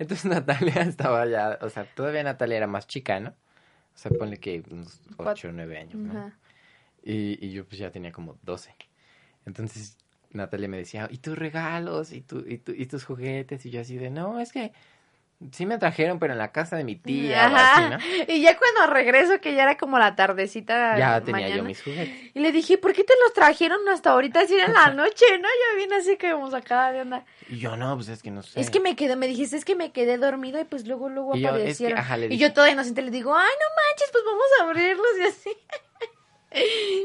Entonces 0.00 0.24
Natalia 0.28 0.82
estaba 0.82 1.24
ya, 1.24 1.60
o 1.62 1.70
sea, 1.70 1.84
todavía 1.94 2.24
Natalia 2.24 2.56
era 2.56 2.66
más 2.66 2.88
chica, 2.88 3.20
¿no? 3.20 3.28
O 3.28 3.98
sea, 3.98 4.10
ponle 4.10 4.38
que 4.38 4.64
unos 4.72 5.00
Cuatro. 5.16 5.34
8 5.34 5.48
o 5.50 5.52
9 5.52 5.78
años, 5.78 5.94
¿no? 5.94 6.32
Y, 7.04 7.38
y 7.46 7.52
yo 7.52 7.64
pues 7.64 7.78
ya 7.78 7.92
tenía 7.92 8.10
como 8.10 8.36
12. 8.42 8.74
Entonces 9.46 9.96
Natalia 10.32 10.68
me 10.68 10.76
decía, 10.78 11.08
¿y 11.10 11.18
tus 11.18 11.36
regalos? 11.38 12.12
¿Y, 12.12 12.20
tu, 12.20 12.38
y, 12.46 12.58
tu- 12.58 12.72
y 12.72 12.86
tus 12.86 13.04
juguetes? 13.04 13.64
Y 13.66 13.70
yo 13.70 13.80
así 13.80 13.96
de, 13.96 14.10
no, 14.10 14.40
es 14.40 14.52
que 14.52 14.72
sí 15.52 15.66
me 15.66 15.76
trajeron, 15.78 16.18
pero 16.18 16.32
en 16.32 16.38
la 16.38 16.50
casa 16.50 16.76
de 16.76 16.84
mi 16.84 16.96
tía 16.96 17.50
o 17.52 17.56
así. 17.56 17.82
¿no? 17.90 17.98
Y 18.34 18.40
ya 18.42 18.56
cuando 18.58 18.92
regreso, 18.92 19.40
que 19.40 19.54
ya 19.54 19.62
era 19.64 19.76
como 19.76 19.98
la 19.98 20.16
tardecita. 20.16 20.98
Ya 20.98 21.20
tenía 21.20 21.32
mañana, 21.32 21.56
yo 21.56 21.64
mis 21.64 21.82
juguetes. 21.82 22.30
Y 22.34 22.40
le 22.40 22.52
dije, 22.52 22.78
¿por 22.78 22.92
qué 22.92 23.04
te 23.04 23.12
los 23.22 23.32
trajeron 23.34 23.86
hasta 23.88 24.10
ahorita 24.10 24.40
así 24.40 24.54
en 24.58 24.72
la 24.72 24.90
noche, 24.94 25.24
no? 25.40 25.48
Yo 25.48 25.78
vine 25.78 25.96
así 25.96 26.16
como 26.18 26.50
sacada 26.50 26.92
de 26.92 27.02
onda. 27.02 27.24
Y 27.48 27.58
yo, 27.58 27.76
no, 27.76 27.94
pues 27.96 28.08
es 28.08 28.22
que 28.22 28.30
no 28.30 28.42
sé. 28.42 28.60
Es 28.60 28.70
que 28.70 28.80
me 28.80 28.96
quedé, 28.96 29.14
me 29.16 29.26
dijiste, 29.28 29.56
es 29.56 29.64
que 29.64 29.76
me 29.76 29.92
quedé 29.92 30.16
dormida 30.18 30.60
y 30.60 30.64
pues 30.64 30.86
luego, 30.86 31.08
luego 31.08 31.36
Y 31.36 31.40
yo, 31.42 31.50
es 31.50 31.54
que, 31.54 31.58
aparecieron. 31.58 31.98
ajá, 31.98 32.16
le 32.16 32.26
y 32.26 32.28
dije. 32.30 32.42
yo 32.42 32.52
toda 32.52 32.70
inocente 32.70 33.02
le 33.02 33.10
digo, 33.10 33.34
ay, 33.36 33.44
no 33.44 33.66
manches, 33.76 34.10
pues 34.12 34.24
vamos 34.24 34.46
a 34.60 34.64
abrirlos 34.64 35.06
y 35.20 35.22
así. 35.28 35.50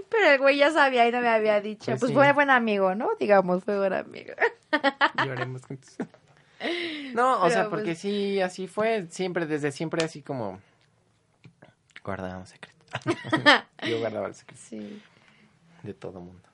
Pero 0.09 0.31
el 0.31 0.39
güey 0.39 0.57
ya 0.57 0.71
sabía 0.71 1.07
y 1.07 1.11
no 1.11 1.19
me 1.21 1.27
había 1.29 1.59
dicho. 1.61 1.85
Pues 1.91 1.99
Pues, 1.99 2.09
sí. 2.09 2.15
fue 2.15 2.31
buen 2.33 2.49
amigo, 2.49 2.95
¿no? 2.95 3.09
Digamos, 3.19 3.63
fue 3.63 3.77
buen 3.77 3.93
amigo. 3.93 4.33
Lloremos 5.25 5.65
juntos. 5.65 5.95
No, 7.13 7.41
o 7.41 7.49
sea, 7.49 7.59
Pero, 7.61 7.69
porque 7.71 7.85
pues- 7.91 7.99
sí, 7.99 8.39
así 8.41 8.67
fue. 8.67 9.07
Siempre, 9.09 9.45
desde 9.45 9.71
siempre, 9.71 10.03
así 10.05 10.21
como. 10.21 10.59
Guardábamos 12.03 12.49
secretos. 12.49 12.77
yo 13.87 13.99
guardaba 13.99 14.27
el 14.27 14.35
secreto 14.35 14.61
Sí. 14.69 15.01
de 15.83 15.93
todo 15.93 16.19
mundo. 16.21 16.47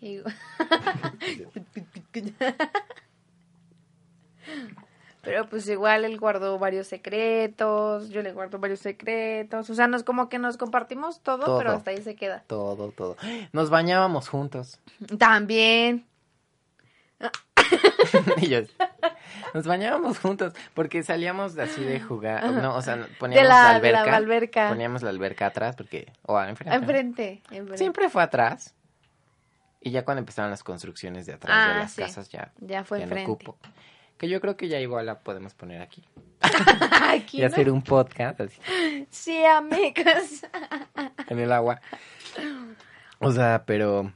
Y- 0.00 0.20
Pero 5.22 5.46
pues 5.48 5.68
igual 5.68 6.04
él 6.06 6.18
guardó 6.18 6.58
varios 6.58 6.86
secretos, 6.86 8.08
yo 8.08 8.22
le 8.22 8.32
guardo 8.32 8.58
varios 8.58 8.80
secretos, 8.80 9.68
o 9.68 9.74
sea, 9.74 9.86
nos 9.86 10.02
como 10.02 10.28
que 10.30 10.38
nos 10.38 10.56
compartimos 10.56 11.20
todo, 11.20 11.44
Todo. 11.44 11.58
pero 11.58 11.72
hasta 11.72 11.90
ahí 11.90 12.00
se 12.00 12.14
queda. 12.16 12.42
Todo, 12.46 12.90
todo. 12.92 13.16
Nos 13.52 13.68
bañábamos 13.68 14.28
juntos. 14.28 14.80
También. 15.18 16.06
nos 19.54 19.66
bañábamos 19.66 20.18
juntos 20.18 20.54
porque 20.74 21.02
salíamos 21.02 21.58
así 21.58 21.84
de 21.84 22.00
jugar, 22.00 22.50
no, 22.50 22.74
o 22.76 22.82
sea, 22.82 22.96
De 22.96 23.04
poníamos 23.18 23.48
la, 23.48 23.72
la, 23.74 23.80
de 23.80 23.92
la 23.92 24.02
alberca, 24.16 24.68
poníamos 24.70 25.02
la 25.02 25.10
alberca 25.10 25.46
atrás 25.46 25.76
porque 25.76 26.10
o 26.22 26.40
enfrente. 26.40 26.76
Enfrente, 26.76 27.42
enfrente. 27.50 27.78
Siempre 27.78 28.08
fue 28.08 28.22
atrás. 28.22 28.74
Y 29.82 29.90
ya 29.92 30.04
cuando 30.04 30.18
empezaron 30.20 30.50
las 30.50 30.62
construcciones 30.62 31.24
de 31.26 31.32
atrás 31.34 31.56
de 31.66 31.72
Ah, 31.72 31.78
las 31.78 31.92
sí. 31.92 32.02
casas 32.02 32.28
ya, 32.28 32.52
Ya 32.58 32.84
fue 32.84 33.00
ya 33.00 33.06
no 33.06 33.12
enfrente. 33.16 33.32
ocupo. 33.32 33.58
Que 34.20 34.28
yo 34.28 34.38
creo 34.42 34.54
que 34.54 34.68
ya 34.68 34.78
igual 34.78 35.06
la 35.06 35.20
podemos 35.20 35.54
poner 35.54 35.80
aquí. 35.80 36.04
Aquí, 37.08 37.38
Y 37.38 37.40
¿no? 37.40 37.46
hacer 37.46 37.70
un 37.70 37.80
podcast 37.80 38.38
así, 38.42 38.60
Sí, 39.08 39.42
amigas. 39.46 40.46
en 41.28 41.38
el 41.38 41.50
agua. 41.50 41.80
O 43.18 43.32
sea, 43.32 43.64
pero, 43.64 44.12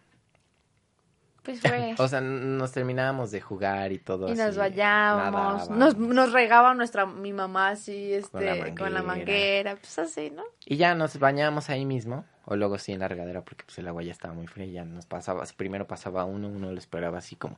Pues 1.45 1.61
fue. 1.63 1.95
o 1.99 2.09
sea, 2.09 2.21
nos 2.21 2.73
terminábamos 2.73 3.31
de 3.31 3.41
jugar 3.41 3.93
y 3.93 3.99
todo 3.99 4.29
y 4.29 4.33
así, 4.33 4.41
nos 4.41 4.57
bañábamos. 4.57 5.71
Nos, 5.71 5.97
nos 5.97 6.33
regaba 6.33 6.75
nuestra, 6.75 7.07
mi 7.07 7.33
mamá 7.33 7.69
así, 7.69 8.15
este, 8.15 8.57
la 8.57 8.75
con 8.75 8.95
la 8.95 9.03
manguera. 9.03 9.05
manguera. 9.05 9.77
Pues 9.77 9.99
así, 9.99 10.31
¿no? 10.31 10.43
Y 10.65 10.77
ya 10.77 10.95
nos 10.95 11.19
bañábamos 11.19 11.69
ahí 11.71 11.85
mismo, 11.85 12.25
o 12.47 12.57
luego 12.57 12.79
sí 12.79 12.93
en 12.93 13.01
la 13.01 13.09
regadera, 13.09 13.43
porque 13.43 13.65
pues 13.65 13.79
el 13.79 13.89
agua 13.89 14.03
ya 14.03 14.13
estaba 14.13 14.33
muy 14.35 14.47
fría 14.47 14.67
y 14.67 14.73
ya 14.73 14.85
nos 14.85 15.07
pasaba, 15.07 15.45
primero 15.57 15.87
pasaba 15.87 16.25
uno, 16.25 16.49
uno 16.49 16.73
lo 16.73 16.79
esperaba 16.79 17.19
así 17.19 17.37
como, 17.37 17.57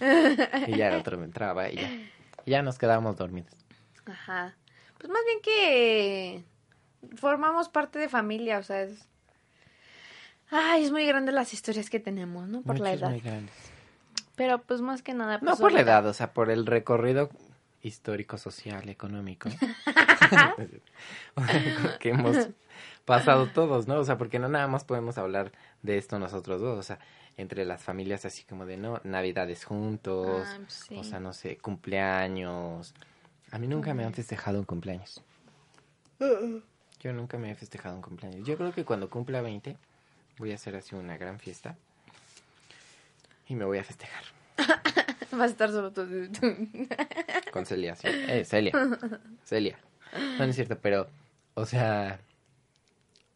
y 0.66 0.76
ya 0.76 0.88
el 0.88 0.96
otro 0.96 1.22
entraba 1.22 1.68
y 1.70 1.76
ya, 1.76 1.90
y 2.44 2.50
ya 2.50 2.62
nos 2.62 2.78
quedábamos 2.78 3.16
dormidos. 3.16 3.52
Ajá. 4.06 4.56
Pues 4.98 5.10
más 5.10 5.22
bien 5.24 5.40
que 5.42 6.44
formamos 7.16 7.68
parte 7.68 7.98
de 7.98 8.08
familia, 8.08 8.58
o 8.58 8.62
sea, 8.62 8.82
es... 8.82 9.07
Ay, 10.50 10.84
es 10.84 10.92
muy 10.92 11.06
grande 11.06 11.32
las 11.32 11.52
historias 11.52 11.90
que 11.90 12.00
tenemos, 12.00 12.48
¿no? 12.48 12.62
Por 12.62 12.78
la 12.80 12.90
Muchos 12.90 13.00
edad. 13.02 13.10
muy 13.10 13.20
grandes. 13.20 13.54
Pero 14.36 14.58
pues 14.62 14.80
más 14.80 15.02
que 15.02 15.14
nada... 15.14 15.38
No 15.38 15.46
pues, 15.50 15.60
por 15.60 15.72
la 15.72 15.80
edad, 15.80 16.06
o 16.06 16.14
sea, 16.14 16.32
por 16.32 16.50
el 16.50 16.64
recorrido 16.66 17.28
histórico, 17.82 18.38
social, 18.38 18.88
económico 18.88 19.48
que 22.00 22.10
hemos 22.10 22.48
pasado 23.04 23.48
todos, 23.48 23.88
¿no? 23.88 23.98
O 23.98 24.04
sea, 24.04 24.18
porque 24.18 24.38
no 24.38 24.48
nada 24.48 24.66
más 24.66 24.84
podemos 24.84 25.18
hablar 25.18 25.52
de 25.82 25.98
esto 25.98 26.18
nosotros 26.18 26.60
dos, 26.60 26.78
o 26.78 26.82
sea, 26.82 26.98
entre 27.36 27.64
las 27.64 27.82
familias 27.82 28.24
así 28.24 28.44
como 28.44 28.66
de, 28.66 28.76
¿no? 28.76 29.00
Navidades 29.04 29.64
juntos, 29.64 30.46
Ah, 30.46 30.58
sí. 30.68 30.96
o 30.96 31.04
sea, 31.04 31.20
no 31.20 31.32
sé, 31.32 31.56
cumpleaños. 31.58 32.94
A 33.50 33.58
mí 33.58 33.66
nunca 33.66 33.94
me 33.94 34.04
han 34.04 34.12
festejado 34.12 34.58
un 34.58 34.64
cumpleaños. 34.64 35.22
Yo 37.00 37.12
nunca 37.12 37.38
me 37.38 37.50
he 37.50 37.54
festejado 37.54 37.94
un 37.94 38.02
cumpleaños. 38.02 38.46
Yo 38.46 38.56
creo 38.56 38.72
que 38.72 38.84
cuando 38.84 39.08
cumpla 39.08 39.40
20 39.40 39.76
voy 40.38 40.52
a 40.52 40.54
hacer 40.54 40.76
así 40.76 40.94
una 40.94 41.16
gran 41.16 41.38
fiesta 41.38 41.76
y 43.46 43.54
me 43.54 43.64
voy 43.64 43.78
a 43.78 43.84
festejar. 43.84 44.22
Vas 45.32 45.40
a 45.40 45.46
estar 45.46 45.70
solo 45.70 45.92
tú. 45.92 46.06
Con 47.52 47.66
Celia, 47.66 47.94
sí. 47.96 48.08
Eh, 48.08 48.44
Celia. 48.44 48.72
Celia. 49.44 49.78
No, 50.38 50.38
no 50.38 50.44
es 50.44 50.56
cierto, 50.56 50.78
pero, 50.80 51.08
o 51.54 51.66
sea, 51.66 52.18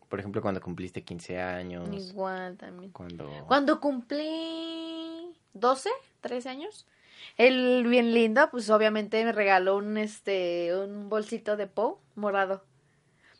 por 0.08 0.18
ejemplo, 0.18 0.40
cuando 0.42 0.60
cumpliste 0.60 1.02
15 1.02 1.40
años, 1.40 1.88
Igual 2.10 2.56
también. 2.56 2.92
cuando... 2.92 3.44
Cuando 3.46 3.80
cumplí 3.80 5.34
12, 5.54 5.90
13 6.22 6.48
años, 6.48 6.86
él 7.36 7.84
bien 7.88 8.14
lindo, 8.14 8.48
pues 8.50 8.70
obviamente 8.70 9.22
me 9.24 9.32
regaló 9.32 9.76
un 9.76 9.96
este 9.98 10.74
un 10.76 11.08
bolsito 11.08 11.56
de 11.56 11.66
Poe 11.66 11.96
morado 12.14 12.64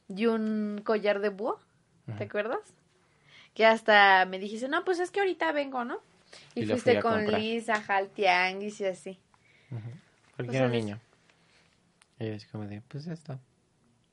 y 0.09 0.27
un 0.27 0.81
collar 0.85 1.21
de 1.21 1.31
búho, 1.31 1.59
¿te 2.07 2.13
Ujú. 2.13 2.23
acuerdas? 2.25 2.61
Que 3.55 3.67
hasta 3.67 4.25
me 4.27 4.39
dijiste, 4.39 4.69
"No, 4.69 4.85
pues 4.85 4.99
es 4.99 5.11
que 5.11 5.21
ahorita 5.21 5.53
vengo, 5.53 5.85
¿no?" 5.85 5.99
Y, 6.55 6.67
fuiste 6.67 6.93
fui 6.93 6.99
a 6.99 7.03
con 7.03 7.13
comprar. 7.21 7.41
Lisa, 7.41 7.83
al 7.89 8.09
tianguis 8.11 8.81
y 8.81 8.87
así. 8.87 9.21
Ujú. 9.71 9.81
Porque 10.37 10.47
Pues, 10.49 10.57
era 10.57 10.67
un 10.67 10.73
niño. 10.73 11.01
Y 12.19 12.29
yo 12.29 12.35
así 12.37 12.47
como 12.49 12.65
de, 12.67 12.81
pues 12.89 13.07
esto. 13.07 13.39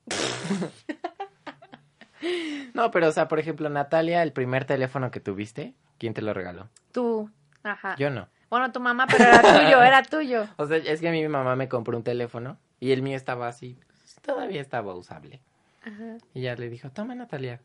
no, 2.74 2.90
pero, 2.90 3.08
o 3.08 3.12
sea, 3.12 3.28
por 3.28 3.38
ejemplo, 3.38 3.68
Natalia, 3.70 4.22
el 4.22 4.32
primer 4.32 4.64
teléfono 4.64 5.10
que 5.10 5.20
tuviste, 5.20 5.74
¿quién 5.98 6.14
te 6.14 6.22
lo 6.22 6.34
regaló? 6.34 6.68
Tú, 6.92 7.30
ajá. 7.62 7.96
Yo 7.98 8.10
no. 8.10 8.28
Bueno, 8.50 8.72
tu 8.72 8.80
mamá, 8.80 9.06
pero 9.06 9.24
era 9.24 9.40
tuyo, 9.42 9.82
era 9.82 10.02
tuyo. 10.02 10.48
O 10.56 10.66
sea, 10.66 10.78
es 10.78 11.00
que 11.00 11.08
a 11.08 11.12
mí 11.12 11.22
mi 11.22 11.28
mamá 11.28 11.56
me 11.56 11.68
compró 11.68 11.96
un 11.96 12.02
teléfono 12.02 12.58
y 12.80 12.92
el 12.92 13.02
mío 13.02 13.16
estaba 13.16 13.48
así, 13.48 13.78
pues, 13.86 14.16
todavía 14.22 14.60
estaba 14.60 14.94
usable. 14.94 15.40
Ajá. 15.82 16.18
Y 16.34 16.42
ya 16.42 16.54
le 16.56 16.68
dijo, 16.68 16.90
toma 16.90 17.14
Natalia, 17.14 17.60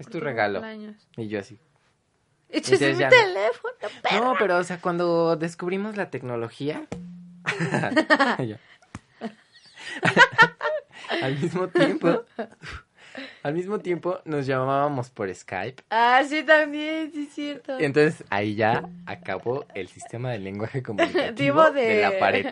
es 0.00 0.08
tu 0.08 0.18
regalo. 0.18 0.62
Y 1.16 1.28
yo 1.28 1.38
así. 1.38 1.58
Es 2.48 2.64
Entonces 2.64 2.96
mi 2.98 3.08
teléfono, 3.08 3.74
perra. 4.02 4.20
No, 4.20 4.34
pero 4.38 4.56
o 4.56 4.64
sea, 4.64 4.80
cuando 4.80 5.36
descubrimos 5.36 5.96
la 5.96 6.10
tecnología, 6.10 6.86
al 11.22 11.38
mismo 11.38 11.68
tiempo, 11.68 12.24
al 13.42 13.54
mismo 13.54 13.78
tiempo 13.80 14.18
nos 14.24 14.46
llamábamos 14.46 15.10
por 15.10 15.34
Skype. 15.34 15.82
Ah, 15.90 16.22
sí, 16.26 16.42
también, 16.42 17.10
sí, 17.12 17.24
es 17.28 17.34
cierto. 17.34 17.78
Entonces 17.78 18.24
ahí 18.30 18.54
ya 18.54 18.84
acabó 19.06 19.64
el 19.74 19.88
sistema 19.88 20.30
del 20.30 20.44
lenguaje 20.44 20.82
comunicativo 20.84 21.70
de... 21.70 21.80
de... 21.82 22.02
la 22.02 22.18
pared. 22.18 22.46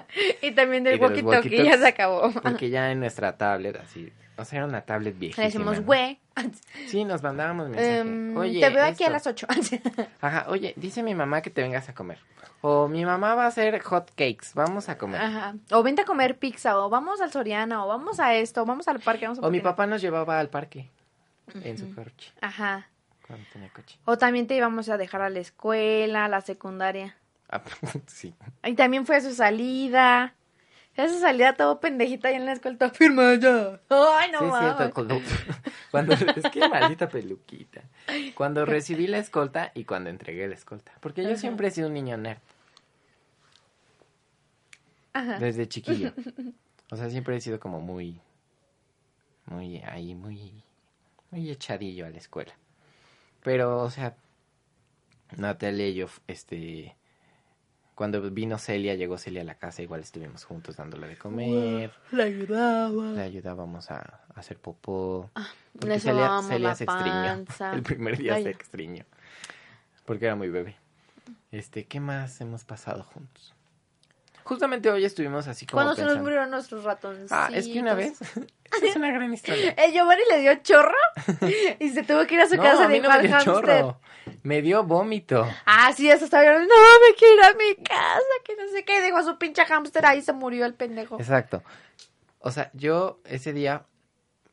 y 0.42 0.52
también 0.52 0.84
del 0.84 0.96
Y 0.96 0.98
walkie-talkie, 1.00 1.64
ya 1.64 1.78
se 1.78 1.86
acabó. 1.88 2.30
Porque 2.30 2.70
ya 2.70 2.90
en 2.92 3.00
nuestra 3.00 3.36
tablet, 3.36 3.76
así, 3.76 4.12
o 4.36 4.44
sea, 4.44 4.58
era 4.58 4.66
una 4.66 4.80
tablet 4.82 5.14
Le 5.14 5.20
viejísima. 5.20 5.44
decimos, 5.46 5.76
¿no? 5.78 5.84
güey, 5.84 6.18
Sí, 6.88 7.04
nos 7.04 7.22
mandábamos 7.22 7.68
mensajes. 7.68 8.00
em, 8.00 8.36
Oye, 8.36 8.60
te 8.60 8.68
veo 8.70 8.82
aquí 8.84 9.04
a 9.04 9.06
esto. 9.06 9.10
las 9.12 9.26
8. 9.28 9.46
Ajá, 10.20 10.46
oye, 10.48 10.74
dice 10.76 11.02
mi 11.02 11.14
mamá 11.14 11.40
que 11.42 11.50
te 11.50 11.62
vengas 11.62 11.88
a 11.88 11.94
comer. 11.94 12.18
O 12.60 12.88
mi 12.88 13.04
mamá 13.04 13.34
va 13.34 13.44
a 13.44 13.48
hacer 13.48 13.78
hot 13.82 14.08
cakes, 14.16 14.48
vamos 14.54 14.88
a 14.88 14.96
comer. 14.96 15.20
Ajá. 15.20 15.54
O 15.70 15.82
vente 15.82 16.02
a 16.02 16.04
comer 16.06 16.38
pizza, 16.38 16.78
o 16.78 16.88
vamos 16.88 17.20
al 17.20 17.30
Soriana, 17.30 17.84
o 17.84 17.88
vamos 17.88 18.18
a 18.20 18.34
esto, 18.34 18.62
o 18.62 18.64
vamos 18.64 18.88
al 18.88 19.00
parque, 19.00 19.26
vamos 19.26 19.38
a 19.38 19.46
O 19.46 19.50
mi 19.50 19.60
papá 19.60 19.86
nos 19.86 20.00
llevaba 20.00 20.33
al 20.40 20.48
parque 20.50 20.90
en 21.62 21.76
su 21.78 21.94
coche, 21.94 22.32
Ajá. 22.40 22.88
cuando 23.26 23.44
tenía 23.52 23.68
coche. 23.70 23.98
O 24.04 24.16
también 24.18 24.46
te 24.46 24.56
íbamos 24.56 24.88
a 24.88 24.96
dejar 24.96 25.22
a 25.22 25.30
la 25.30 25.40
escuela, 25.40 26.24
a 26.24 26.28
la 26.28 26.40
secundaria. 26.40 27.16
Ah, 27.50 27.62
sí. 28.06 28.34
Y 28.64 28.74
también 28.74 29.04
fue 29.06 29.16
a 29.16 29.20
su 29.20 29.34
salida. 29.34 30.34
Esa 30.96 31.18
salida 31.18 31.54
todo 31.54 31.80
pendejita 31.80 32.28
ahí 32.28 32.36
en 32.36 32.46
la 32.46 32.52
escuela, 32.52 32.78
todo 32.78 32.90
firma 32.90 33.34
ya. 33.34 33.80
Ay, 33.90 34.30
no 34.30 34.38
sí, 34.38 34.44
es 34.44 34.50
mames. 34.52 34.76
cierto. 34.76 34.94
Cuando, 34.94 35.20
cuando- 35.90 36.12
es 36.14 36.50
que 36.52 36.68
maldita 36.68 37.08
peluquita. 37.08 37.82
Cuando 38.36 38.64
recibí 38.64 39.06
la 39.08 39.18
escolta 39.18 39.72
y 39.74 39.84
cuando 39.84 40.08
entregué 40.10 40.46
la 40.46 40.54
escolta. 40.54 40.92
Porque 41.00 41.22
yo 41.22 41.30
Ajá. 41.30 41.38
siempre 41.38 41.66
he 41.68 41.70
sido 41.72 41.88
un 41.88 41.94
niño 41.94 42.16
nerd, 42.16 42.38
Ajá. 45.12 45.38
desde 45.38 45.68
chiquillo. 45.68 46.12
O 46.90 46.96
sea, 46.96 47.08
siempre 47.10 47.34
he 47.34 47.40
sido 47.40 47.58
como 47.58 47.80
muy, 47.80 48.20
muy 49.46 49.78
ahí, 49.82 50.14
muy, 50.14 50.64
muy 51.30 51.50
echadillo 51.50 52.06
a 52.06 52.10
la 52.10 52.18
escuela. 52.18 52.52
Pero, 53.42 53.82
o 53.82 53.90
sea, 53.90 54.16
Natalia 55.36 55.88
y 55.88 55.94
yo, 55.94 56.06
este, 56.26 56.96
cuando 57.94 58.20
vino 58.30 58.58
Celia, 58.58 58.94
llegó 58.94 59.18
Celia 59.18 59.42
a 59.42 59.44
la 59.44 59.54
casa, 59.54 59.82
igual 59.82 60.00
estuvimos 60.00 60.44
juntos 60.44 60.76
dándole 60.76 61.06
de 61.06 61.16
comer. 61.16 61.92
La 62.10 62.24
ayudaba. 62.24 63.12
Le 63.12 63.22
ayudábamos 63.22 63.90
a, 63.90 63.98
a 64.34 64.40
hacer 64.40 64.58
popó. 64.58 65.30
le 65.36 65.42
Porque 65.78 66.00
Celia, 66.00 66.40
Celia 66.42 66.68
la 66.68 66.74
se 66.74 66.84
extriñó. 66.84 67.44
El 67.74 67.82
primer 67.82 68.16
día 68.18 68.34
Ay. 68.34 68.44
se 68.44 68.50
extriñó. 68.50 69.04
Porque 70.04 70.26
era 70.26 70.34
muy 70.34 70.48
bebé. 70.48 70.76
Este, 71.50 71.84
¿qué 71.84 72.00
más 72.00 72.40
hemos 72.40 72.64
pasado 72.64 73.04
juntos? 73.04 73.54
Justamente 74.42 74.90
hoy 74.90 75.04
estuvimos 75.04 75.48
así 75.48 75.64
como 75.64 75.82
Cuando 75.82 75.94
se 75.94 76.04
nos 76.04 76.18
murieron 76.18 76.50
nuestros 76.50 76.84
ratoncitos. 76.84 77.32
Ah, 77.32 77.48
es 77.52 77.66
que 77.66 77.80
una 77.80 77.94
vez. 77.94 78.18
Es 78.82 78.96
una 78.96 79.10
gran 79.12 79.32
historia. 79.32 79.70
El 79.78 79.92
Giovanni 79.92 80.22
le 80.30 80.40
dio 80.40 80.54
chorro 80.56 80.96
y 81.78 81.88
se 81.90 82.02
tuvo 82.02 82.26
que 82.26 82.34
ir 82.34 82.40
a 82.40 82.48
su 82.48 82.56
No, 82.56 82.62
casa 82.62 82.84
a 82.84 82.88
mí 82.88 83.00
de 83.00 83.08
no 83.08 83.10
me 83.10 83.28
dio 83.28 83.38
chorro. 83.40 84.00
Me 84.42 84.62
dio 84.62 84.84
vómito. 84.84 85.46
Ah, 85.66 85.92
sí, 85.94 86.10
eso 86.10 86.24
estaba 86.24 86.44
llorando. 86.44 86.68
No, 86.68 87.08
me 87.08 87.14
quiero 87.14 87.34
ir 87.34 87.42
a 87.42 87.54
mi 87.54 87.74
casa, 87.82 88.20
que 88.44 88.56
no 88.56 88.68
sé 88.72 88.84
qué. 88.84 89.00
Dejó 89.00 89.18
a 89.18 89.22
su 89.22 89.38
pinche 89.38 89.64
hámster 89.64 90.04
ahí, 90.06 90.22
se 90.22 90.32
murió 90.32 90.66
el 90.66 90.74
pendejo. 90.74 91.16
Exacto. 91.18 91.62
O 92.38 92.50
sea, 92.50 92.70
yo 92.74 93.20
ese 93.24 93.52
día. 93.52 93.86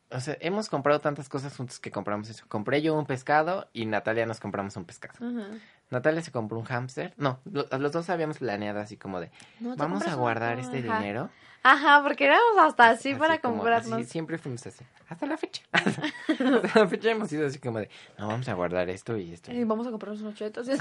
O 0.10 0.20
sea, 0.20 0.38
hemos 0.42 0.68
comprado 0.68 1.00
tantas 1.00 1.30
cosas 1.30 1.56
juntos 1.56 1.80
que 1.80 1.90
compramos 1.90 2.30
eso. 2.30 2.44
Compré 2.50 2.82
yo 2.82 2.96
un 2.96 3.06
pescado 3.06 3.70
y 3.72 3.86
Natalia 3.86 4.26
nos 4.26 4.42
compramos 4.42 4.76
un 4.76 4.84
pescado. 4.86 5.16
Ajá. 5.26 5.48
Natalia 5.92 6.22
se 6.22 6.32
compró 6.32 6.58
un 6.58 6.66
hámster. 6.66 7.14
No, 7.18 7.40
lo- 7.52 7.68
los 7.78 7.92
dos 7.92 8.10
habíamos 8.10 8.40
planeado 8.40 8.80
así 8.80 8.98
como 8.98 9.20
de. 9.20 9.30
No, 9.60 9.76
Vamos 9.76 10.08
a 10.08 10.16
un- 10.16 10.22
guardar 10.22 10.58
este 10.60 10.80
Ajá. 10.80 11.00
dinero. 11.00 11.30
Ajá, 11.64 12.02
porque 12.02 12.26
éramos 12.26 12.58
hasta 12.60 12.90
así, 12.90 13.12
Así 13.12 13.20
para 13.20 13.40
como- 13.40 13.58
comprarnos. 13.58 13.94
así, 13.94 14.06
siempre 14.06 14.40
fuimos 14.40 14.66
así. 14.66 14.84
Hasta 15.10 15.28
la 15.28 15.38
fecha. 15.38 15.62
Hasta 15.74 16.80
la 16.80 16.88
fecha 16.88 17.12
hemos 17.12 17.30
sido 17.30 17.46
así 17.46 17.60
como 17.60 17.78
de. 17.80 17.90
No, 18.18 18.28
vamos 18.30 18.48
a 18.50 18.54
guardar 18.56 18.90
esto 18.90 19.16
y 19.18 19.32
esto. 19.32 19.52
Y 19.52 19.64
vamos 19.64 19.86
a 19.86 19.92
comprarnos 19.92 20.22
unos 20.22 20.34
chetos. 20.36 20.68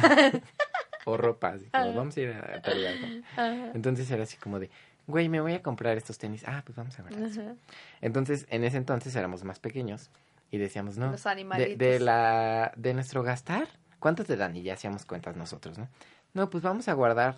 O 1.06 1.16
ropa, 1.16 1.48
así 1.48 1.64
como 1.70 1.82
Ajá. 1.84 1.92
vamos 1.96 2.14
a 2.16 2.20
ir 2.20 2.28
a 2.30 2.60
tal. 2.60 3.24
Ajá. 3.32 3.70
Entonces 3.74 4.10
era 4.10 4.22
así 4.24 4.36
como 4.36 4.58
de. 4.58 4.70
Güey, 5.06 5.28
me 5.30 5.40
voy 5.40 5.54
a 5.54 5.62
comprar 5.62 5.96
estos 5.96 6.18
tenis. 6.18 6.44
Ah, 6.46 6.62
pues 6.64 6.76
vamos 6.76 6.98
a 6.98 7.02
guardar. 7.02 7.56
Entonces, 8.02 8.46
en 8.50 8.64
ese 8.64 8.76
entonces 8.76 9.16
éramos 9.16 9.42
más 9.42 9.58
pequeños 9.58 10.10
y 10.50 10.58
decíamos, 10.58 10.98
no, 10.98 11.10
Los 11.10 11.24
de, 11.24 11.30
animalitos. 11.30 11.78
de 11.78 12.00
la 12.00 12.72
de 12.76 12.92
nuestro 12.94 13.22
gastar, 13.22 13.66
¿cuánto 14.00 14.24
te 14.24 14.36
dan? 14.36 14.56
Y 14.56 14.62
ya 14.62 14.74
hacíamos 14.74 15.04
cuentas 15.06 15.36
nosotros, 15.36 15.78
¿no? 15.78 15.88
No, 16.34 16.50
pues 16.50 16.62
vamos 16.64 16.88
a 16.88 16.92
guardar 16.94 17.36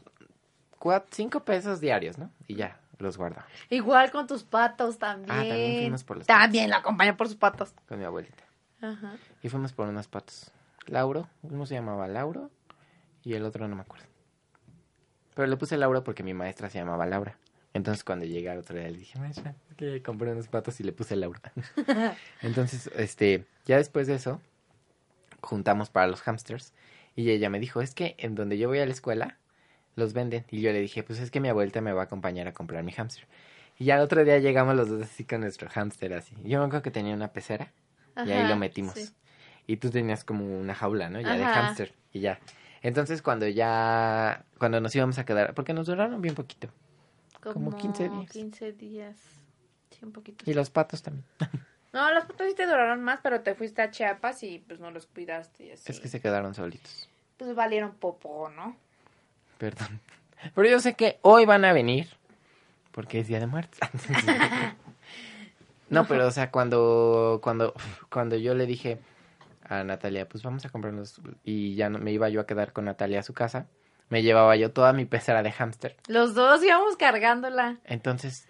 cuatro, 0.78 1.08
cinco 1.12 1.44
pesos 1.44 1.80
diarios, 1.80 2.16
¿no? 2.18 2.30
Y 2.48 2.54
ya, 2.54 2.80
los 2.98 3.16
guardamos 3.18 3.50
Igual 3.68 4.10
con 4.10 4.26
tus 4.26 4.44
patos 4.44 4.98
también. 4.98 5.30
Ah, 5.30 5.42
también 5.46 5.82
fuimos 5.82 6.04
por 6.04 6.16
los 6.18 6.26
También 6.26 6.70
la 6.70 6.78
acompañé 6.78 7.14
por 7.14 7.28
sus 7.28 7.36
patos. 7.36 7.74
con 7.86 7.98
mi 7.98 8.04
abuelita. 8.04 8.44
Ajá. 8.80 9.16
Y 9.42 9.48
fuimos 9.48 9.72
por 9.72 9.88
unos 9.88 10.08
patos. 10.08 10.50
Lauro, 10.86 11.28
uno 11.42 11.66
se 11.66 11.74
llamaba 11.74 12.08
Lauro 12.08 12.50
y 13.22 13.34
el 13.34 13.44
otro 13.44 13.68
no 13.68 13.76
me 13.76 13.82
acuerdo. 13.82 14.06
Pero 15.34 15.46
le 15.48 15.56
puse 15.56 15.76
Lauro 15.76 16.02
porque 16.04 16.22
mi 16.22 16.34
maestra 16.34 16.68
se 16.68 16.78
llamaba 16.78 17.06
Laura. 17.06 17.36
Entonces 17.74 18.04
cuando 18.04 18.24
llegué 18.26 18.50
al 18.50 18.58
otro 18.58 18.76
día 18.76 18.90
le 18.90 18.98
dije, 18.98 19.18
maestra, 19.18 19.54
es 19.70 19.76
que 19.76 20.02
compré 20.02 20.32
unos 20.32 20.48
patos 20.48 20.78
y 20.80 20.82
le 20.82 20.92
puse 20.92 21.16
Laura. 21.16 21.40
Entonces, 22.42 22.90
este, 22.96 23.46
ya 23.64 23.76
después 23.78 24.06
de 24.06 24.14
eso, 24.16 24.40
juntamos 25.42 25.90
para 25.90 26.06
los 26.06 26.22
hamsters 26.22 26.72
y 27.14 27.30
ella 27.30 27.50
me 27.50 27.60
dijo, 27.60 27.82
es 27.82 27.94
que 27.94 28.14
en 28.18 28.34
donde 28.34 28.56
yo 28.58 28.68
voy 28.68 28.78
a 28.78 28.86
la 28.86 28.92
escuela, 28.92 29.38
los 29.96 30.12
venden. 30.12 30.44
Y 30.50 30.60
yo 30.60 30.72
le 30.72 30.80
dije, 30.80 31.02
pues 31.02 31.18
es 31.20 31.30
que 31.30 31.40
mi 31.40 31.48
abuelita 31.48 31.80
me 31.80 31.92
va 31.92 32.02
a 32.02 32.04
acompañar 32.04 32.48
a 32.48 32.52
comprar 32.52 32.82
mi 32.82 32.92
hamster. 32.92 33.26
Y 33.78 33.84
ya 33.84 33.96
el 33.96 34.02
otro 34.02 34.24
día 34.24 34.38
llegamos 34.38 34.74
los 34.74 34.88
dos 34.88 35.02
así 35.02 35.24
con 35.24 35.40
nuestro 35.40 35.68
hamster 35.68 36.14
así. 36.14 36.34
Yo 36.44 36.58
me 36.60 36.66
acuerdo 36.66 36.82
que 36.82 36.90
tenía 36.90 37.14
una 37.14 37.32
pecera 37.32 37.72
y 38.24 38.30
ahí 38.30 38.48
lo 38.48 38.56
metimos. 38.56 38.94
sí. 38.94 39.10
Y 39.64 39.76
tú 39.76 39.90
tenías 39.90 40.24
como 40.24 40.44
una 40.58 40.74
jaula, 40.74 41.08
¿no? 41.08 41.20
Ya 41.20 41.36
de 41.36 41.44
hámster. 41.44 41.94
Y 42.12 42.20
ya. 42.20 42.40
Entonces 42.82 43.22
cuando 43.22 43.46
ya, 43.46 44.44
cuando 44.58 44.80
nos 44.80 44.94
íbamos 44.96 45.18
a 45.18 45.24
quedar, 45.24 45.54
porque 45.54 45.72
nos 45.72 45.86
duraron 45.86 46.20
bien 46.20 46.34
poquito. 46.34 46.68
Como 47.40 47.76
15 47.76 48.08
días. 48.08 48.30
15 48.30 48.72
días. 48.72 49.16
Sí, 49.90 50.04
un 50.04 50.12
poquito. 50.12 50.48
Y 50.50 50.54
los 50.54 50.70
patos 50.70 51.02
también. 51.02 51.24
No, 51.92 52.10
los 52.12 52.24
patos 52.24 52.46
sí 52.48 52.54
te 52.54 52.66
duraron 52.66 53.02
más, 53.02 53.20
pero 53.22 53.42
te 53.42 53.54
fuiste 53.54 53.82
a 53.82 53.90
Chiapas 53.90 54.42
y 54.42 54.58
pues 54.60 54.80
no 54.80 54.90
los 54.90 55.06
cuidaste 55.06 55.66
y 55.66 55.70
así. 55.72 55.92
Es 55.92 56.00
que 56.00 56.08
se 56.08 56.20
quedaron 56.20 56.54
solitos. 56.54 57.08
Pues 57.36 57.54
valieron 57.54 57.92
popó, 57.92 58.48
¿no? 58.48 58.76
Perdón. 59.58 60.00
Pero 60.54 60.68
yo 60.68 60.80
sé 60.80 60.94
que 60.94 61.18
hoy 61.22 61.44
van 61.44 61.64
a 61.64 61.72
venir. 61.72 62.08
Porque 62.90 63.20
es 63.20 63.28
Día 63.28 63.38
de 63.40 63.46
Muertos. 63.46 63.78
no, 65.88 66.04
pero 66.08 66.26
o 66.26 66.30
sea, 66.30 66.50
cuando, 66.50 67.40
cuando, 67.42 67.74
cuando 68.10 68.36
yo 68.36 68.54
le 68.54 68.66
dije 68.66 68.98
a 69.62 69.82
Natalia, 69.84 70.28
pues 70.28 70.42
vamos 70.42 70.64
a 70.66 70.68
comprarnos, 70.68 71.20
y 71.44 71.74
ya 71.74 71.88
no, 71.88 71.98
me 71.98 72.12
iba 72.12 72.28
yo 72.28 72.40
a 72.40 72.46
quedar 72.46 72.72
con 72.72 72.84
Natalia 72.84 73.20
a 73.20 73.22
su 73.22 73.32
casa, 73.32 73.66
me 74.10 74.22
llevaba 74.22 74.56
yo 74.56 74.72
toda 74.72 74.92
mi 74.92 75.06
pecera 75.06 75.42
de 75.42 75.52
hámster. 75.52 75.96
Los 76.06 76.34
dos 76.34 76.62
íbamos 76.62 76.96
cargándola. 76.96 77.78
Entonces 77.84 78.46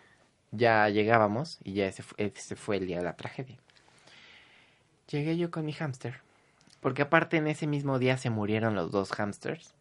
ya 0.53 0.89
llegábamos 0.89 1.59
y 1.65 1.75
ya 1.75 1.87
ese, 1.87 2.03
fu- 2.03 2.15
ese 2.19 2.57
fue 2.57 2.77
el 2.77 2.87
día 2.87 2.99
de 2.99 3.05
la 3.05 3.17
tragedia. 3.17 3.57
Llegué 5.09 5.37
yo 5.37 5.51
con 5.51 5.65
mi 5.67 5.73
hámster, 5.73 6.21
porque 6.81 7.03
aparte 7.03 7.37
en 7.37 7.47
ese 7.47 7.67
mismo 7.67 7.99
día 7.99 8.17
se 8.17 8.31
murieron 8.31 8.75
los 8.75 8.91
dos 8.91 9.11
hámsters 9.13 9.75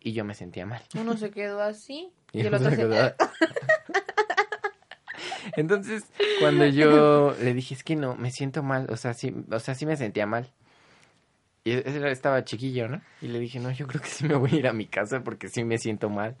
y 0.00 0.12
yo 0.12 0.24
me 0.24 0.34
sentía 0.34 0.66
mal. 0.66 0.82
Uno 0.98 1.16
se 1.16 1.30
quedó 1.30 1.60
así 1.62 2.12
y, 2.32 2.42
Y 2.42 2.46
el 2.46 2.54
otro 2.54 2.70
se 2.70 2.76
se... 2.76 2.82
quedó- 2.82 3.14
Entonces, 5.56 6.04
cuando 6.38 6.66
yo 6.66 7.34
le 7.40 7.54
dije, 7.54 7.74
es 7.74 7.84
que 7.84 7.96
no, 7.96 8.14
me 8.16 8.30
siento 8.30 8.62
mal, 8.62 8.86
o 8.90 8.96
sea, 8.96 9.14
sí, 9.14 9.34
o 9.50 9.60
sea, 9.60 9.74
sí 9.74 9.86
me 9.86 9.96
sentía 9.96 10.26
mal. 10.26 10.50
Y 11.64 11.72
era- 11.72 12.10
estaba 12.10 12.44
chiquillo, 12.44 12.88
¿no? 12.88 13.00
Y 13.20 13.28
le 13.28 13.38
dije, 13.38 13.60
no, 13.60 13.70
yo 13.70 13.86
creo 13.86 14.00
que 14.02 14.08
sí 14.08 14.26
me 14.26 14.34
voy 14.34 14.50
a 14.52 14.56
ir 14.56 14.66
a 14.66 14.72
mi 14.72 14.86
casa 14.86 15.22
porque 15.22 15.48
sí 15.48 15.64
me 15.64 15.78
siento 15.78 16.10
mal. 16.10 16.36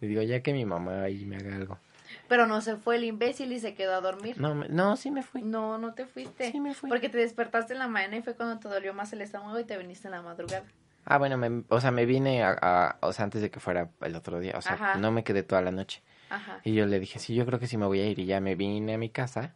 Le 0.00 0.08
digo, 0.08 0.22
ya 0.22 0.40
que 0.42 0.52
mi 0.52 0.64
mamá 0.64 1.02
ahí 1.02 1.24
me 1.26 1.36
haga 1.36 1.54
algo. 1.56 1.78
Pero 2.28 2.46
no 2.46 2.60
se 2.60 2.76
fue 2.76 2.96
el 2.96 3.04
imbécil 3.04 3.52
y 3.52 3.60
se 3.60 3.74
quedó 3.74 3.94
a 3.94 4.00
dormir. 4.00 4.40
No, 4.40 4.54
me- 4.54 4.68
no, 4.68 4.96
sí 4.96 5.10
me 5.10 5.22
fui. 5.22 5.42
No, 5.42 5.78
no 5.78 5.94
te 5.94 6.06
fuiste. 6.06 6.50
Sí 6.50 6.60
me 6.60 6.74
fui. 6.74 6.88
Porque 6.88 7.08
te 7.08 7.18
despertaste 7.18 7.72
en 7.72 7.78
la 7.78 7.88
mañana 7.88 8.16
y 8.16 8.22
fue 8.22 8.34
cuando 8.34 8.58
te 8.58 8.68
dolió 8.68 8.94
más 8.94 9.12
el 9.12 9.20
estómago 9.22 9.58
y 9.58 9.64
te 9.64 9.76
viniste 9.78 10.08
en 10.08 10.12
la 10.12 10.22
madrugada. 10.22 10.64
Ah, 11.04 11.18
bueno, 11.18 11.36
me- 11.36 11.64
o 11.68 11.80
sea, 11.80 11.90
me 11.90 12.06
vine 12.06 12.42
a, 12.42 12.56
a- 12.60 12.96
o 13.00 13.12
sea, 13.12 13.24
antes 13.24 13.42
de 13.42 13.50
que 13.50 13.60
fuera 13.60 13.90
el 14.00 14.16
otro 14.16 14.40
día, 14.40 14.54
o 14.56 14.62
sea, 14.62 14.72
Ajá. 14.74 14.94
no 14.96 15.10
me 15.12 15.22
quedé 15.24 15.42
toda 15.42 15.60
la 15.62 15.70
noche. 15.70 16.02
Ajá. 16.30 16.60
Y 16.64 16.74
yo 16.74 16.86
le 16.86 16.98
dije, 16.98 17.18
sí, 17.18 17.34
yo 17.34 17.44
creo 17.46 17.58
que 17.58 17.66
sí 17.66 17.76
me 17.76 17.86
voy 17.86 18.00
a 18.00 18.06
ir. 18.06 18.18
Y 18.18 18.26
ya 18.26 18.40
me 18.40 18.54
vine 18.54 18.94
a 18.94 18.98
mi 18.98 19.10
casa 19.10 19.52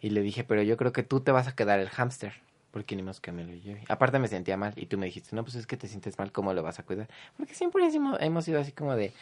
y 0.00 0.10
le 0.10 0.20
dije, 0.22 0.44
pero 0.44 0.62
yo 0.62 0.76
creo 0.76 0.92
que 0.92 1.02
tú 1.02 1.20
te 1.20 1.32
vas 1.32 1.48
a 1.48 1.54
quedar 1.54 1.80
el 1.80 1.88
hámster. 1.88 2.34
Porque 2.70 2.96
ni 2.96 3.02
más 3.02 3.20
que 3.20 3.32
me 3.32 3.44
lo 3.44 3.52
lleve. 3.52 3.84
Aparte 3.88 4.18
me 4.18 4.28
sentía 4.28 4.56
mal 4.56 4.72
y 4.76 4.86
tú 4.86 4.96
me 4.96 5.04
dijiste, 5.04 5.36
no, 5.36 5.42
pues 5.42 5.56
es 5.56 5.66
que 5.66 5.76
te 5.76 5.88
sientes 5.88 6.18
mal, 6.18 6.32
¿cómo 6.32 6.54
lo 6.54 6.62
vas 6.62 6.78
a 6.78 6.84
cuidar? 6.84 7.06
Porque 7.36 7.52
siempre 7.54 7.84
hemos, 7.86 8.18
hemos 8.22 8.46
sido 8.46 8.60
así 8.60 8.72
como 8.72 8.96
de, 8.96 9.12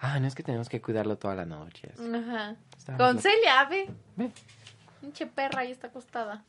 ah, 0.00 0.18
no 0.20 0.26
es 0.26 0.34
que 0.34 0.42
tenemos 0.42 0.68
que 0.68 0.80
cuidarlo 0.80 1.16
toda 1.18 1.34
la 1.34 1.44
noche. 1.44 1.90
así. 1.92 2.02
Ajá. 2.14 2.56
Estábamos 2.76 3.06
Con 3.06 3.22
Celia, 3.22 3.64
ve. 3.64 3.90
Ve. 4.16 4.30
Pinche 5.00 5.26
perra 5.26 5.60
ahí 5.60 5.70
está 5.70 5.88
acostada. 5.88 6.44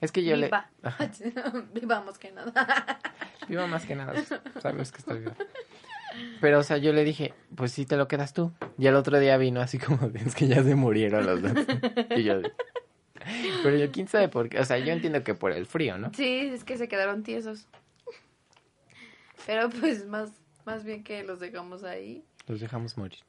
Es 0.00 0.12
que 0.12 0.22
yo 0.24 0.36
Viva. 0.36 0.68
le... 0.82 0.88
Ajá. 0.88 1.10
Viva 1.74 2.00
más 2.02 2.18
que 2.18 2.32
nada. 2.32 2.52
Viva 3.48 3.66
más 3.66 3.86
que 3.86 3.94
nada. 3.94 4.14
Sabes 4.60 4.92
que 4.92 4.98
estoy 4.98 5.20
viva. 5.20 5.34
Pero, 6.40 6.60
o 6.60 6.62
sea, 6.62 6.76
yo 6.76 6.92
le 6.92 7.02
dije, 7.04 7.34
pues 7.56 7.72
sí 7.72 7.86
te 7.86 7.96
lo 7.96 8.06
quedas 8.06 8.32
tú. 8.32 8.52
Y 8.78 8.86
el 8.86 8.94
otro 8.94 9.18
día 9.18 9.36
vino 9.36 9.60
así 9.60 9.78
como, 9.78 10.10
es 10.14 10.34
que 10.34 10.46
ya 10.46 10.62
se 10.62 10.74
murieron 10.74 11.26
los 11.26 11.42
dos. 11.42 11.52
Y 12.16 12.22
yo, 12.22 12.40
pero 13.62 13.76
yo, 13.76 13.90
quién 13.90 14.08
sabe 14.08 14.28
por 14.28 14.48
qué. 14.48 14.60
O 14.60 14.64
sea, 14.64 14.78
yo 14.78 14.92
entiendo 14.92 15.22
que 15.22 15.34
por 15.34 15.52
el 15.52 15.66
frío, 15.66 15.98
¿no? 15.98 16.12
Sí, 16.14 16.50
es 16.52 16.64
que 16.64 16.76
se 16.76 16.88
quedaron 16.88 17.22
tiesos. 17.22 17.66
Pero 19.46 19.70
pues 19.70 20.06
más, 20.06 20.30
más 20.64 20.84
bien 20.84 21.02
que 21.02 21.22
los 21.24 21.40
dejamos 21.40 21.84
ahí. 21.84 22.24
Los 22.46 22.60
dejamos 22.60 22.96
morir. 22.98 23.20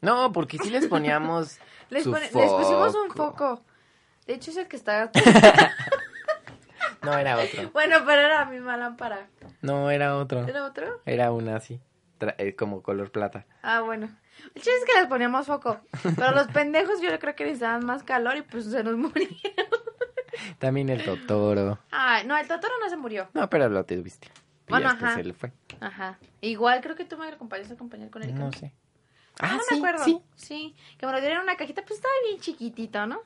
No, 0.00 0.32
porque 0.32 0.58
sí 0.58 0.70
les 0.70 0.86
poníamos. 0.86 1.58
Les, 1.90 2.04
su 2.04 2.10
pone- 2.10 2.24
les 2.24 2.32
pusimos 2.32 2.94
un 2.94 3.10
foco. 3.10 3.62
De 4.26 4.34
hecho 4.34 4.50
es 4.50 4.56
el 4.56 4.66
que 4.68 4.76
está... 4.76 5.10
No, 7.02 7.18
era 7.18 7.36
otro. 7.38 7.70
bueno, 7.72 7.96
pero 8.06 8.22
era 8.22 8.40
la 8.40 8.44
misma 8.44 8.76
lámpara. 8.76 9.28
No, 9.60 9.90
era 9.90 10.16
otro. 10.16 10.46
¿Era 10.46 10.64
otro? 10.64 11.00
Era 11.04 11.32
una 11.32 11.56
así. 11.56 11.80
eh, 12.38 12.54
como 12.54 12.80
color 12.82 13.10
plata. 13.10 13.44
Ah, 13.62 13.80
bueno. 13.80 14.08
El 14.54 14.62
chiste 14.62 14.70
es 14.78 14.84
que 14.84 15.00
les 15.00 15.08
poníamos 15.08 15.46
foco. 15.46 15.80
Pero 16.16 16.30
los 16.32 16.46
pendejos 16.48 17.00
yo 17.00 17.16
creo 17.18 17.34
que 17.34 17.44
necesitaban 17.44 17.84
más 17.84 18.04
calor 18.04 18.36
y 18.36 18.42
pues 18.42 18.66
se 18.66 18.84
nos 18.84 18.96
murieron. 18.96 19.36
También 20.58 20.88
el 20.90 21.04
Totoro. 21.04 21.80
Ay, 21.90 22.24
no, 22.24 22.36
el 22.36 22.46
Totoro 22.46 22.74
no 22.80 22.88
se 22.88 22.96
murió. 22.96 23.28
No, 23.34 23.50
pero 23.50 23.68
lo 23.68 23.84
tuviste. 23.84 24.28
Y 24.66 24.70
Bueno, 24.70 24.88
hasta 24.88 25.06
ajá. 25.06 25.16
se 25.16 25.24
le 25.24 25.34
fue. 25.34 25.52
Ajá. 25.80 26.18
Igual 26.40 26.80
creo 26.80 26.96
que 26.96 27.04
tú 27.04 27.16
me 27.18 27.28
acompañaste 27.28 27.72
a 27.74 27.76
acompañar 27.76 28.10
con 28.10 28.22
él. 28.22 28.34
No 28.34 28.52
sé. 28.52 28.72
Ah, 29.40 29.48
Ah, 29.50 29.56
no 29.56 29.62
sí, 29.62 29.66
me 29.74 29.76
acuerdo. 29.88 30.04
sí. 30.04 30.22
Sí, 30.36 30.76
que 30.98 31.06
me 31.06 31.12
lo 31.12 31.20
dieron 31.20 31.38
en 31.38 31.42
una 31.44 31.56
cajita, 31.56 31.82
pues 31.82 31.98
estaba 31.98 32.12
bien 32.28 32.40
chiquitito, 32.40 33.06
¿no? 33.06 33.20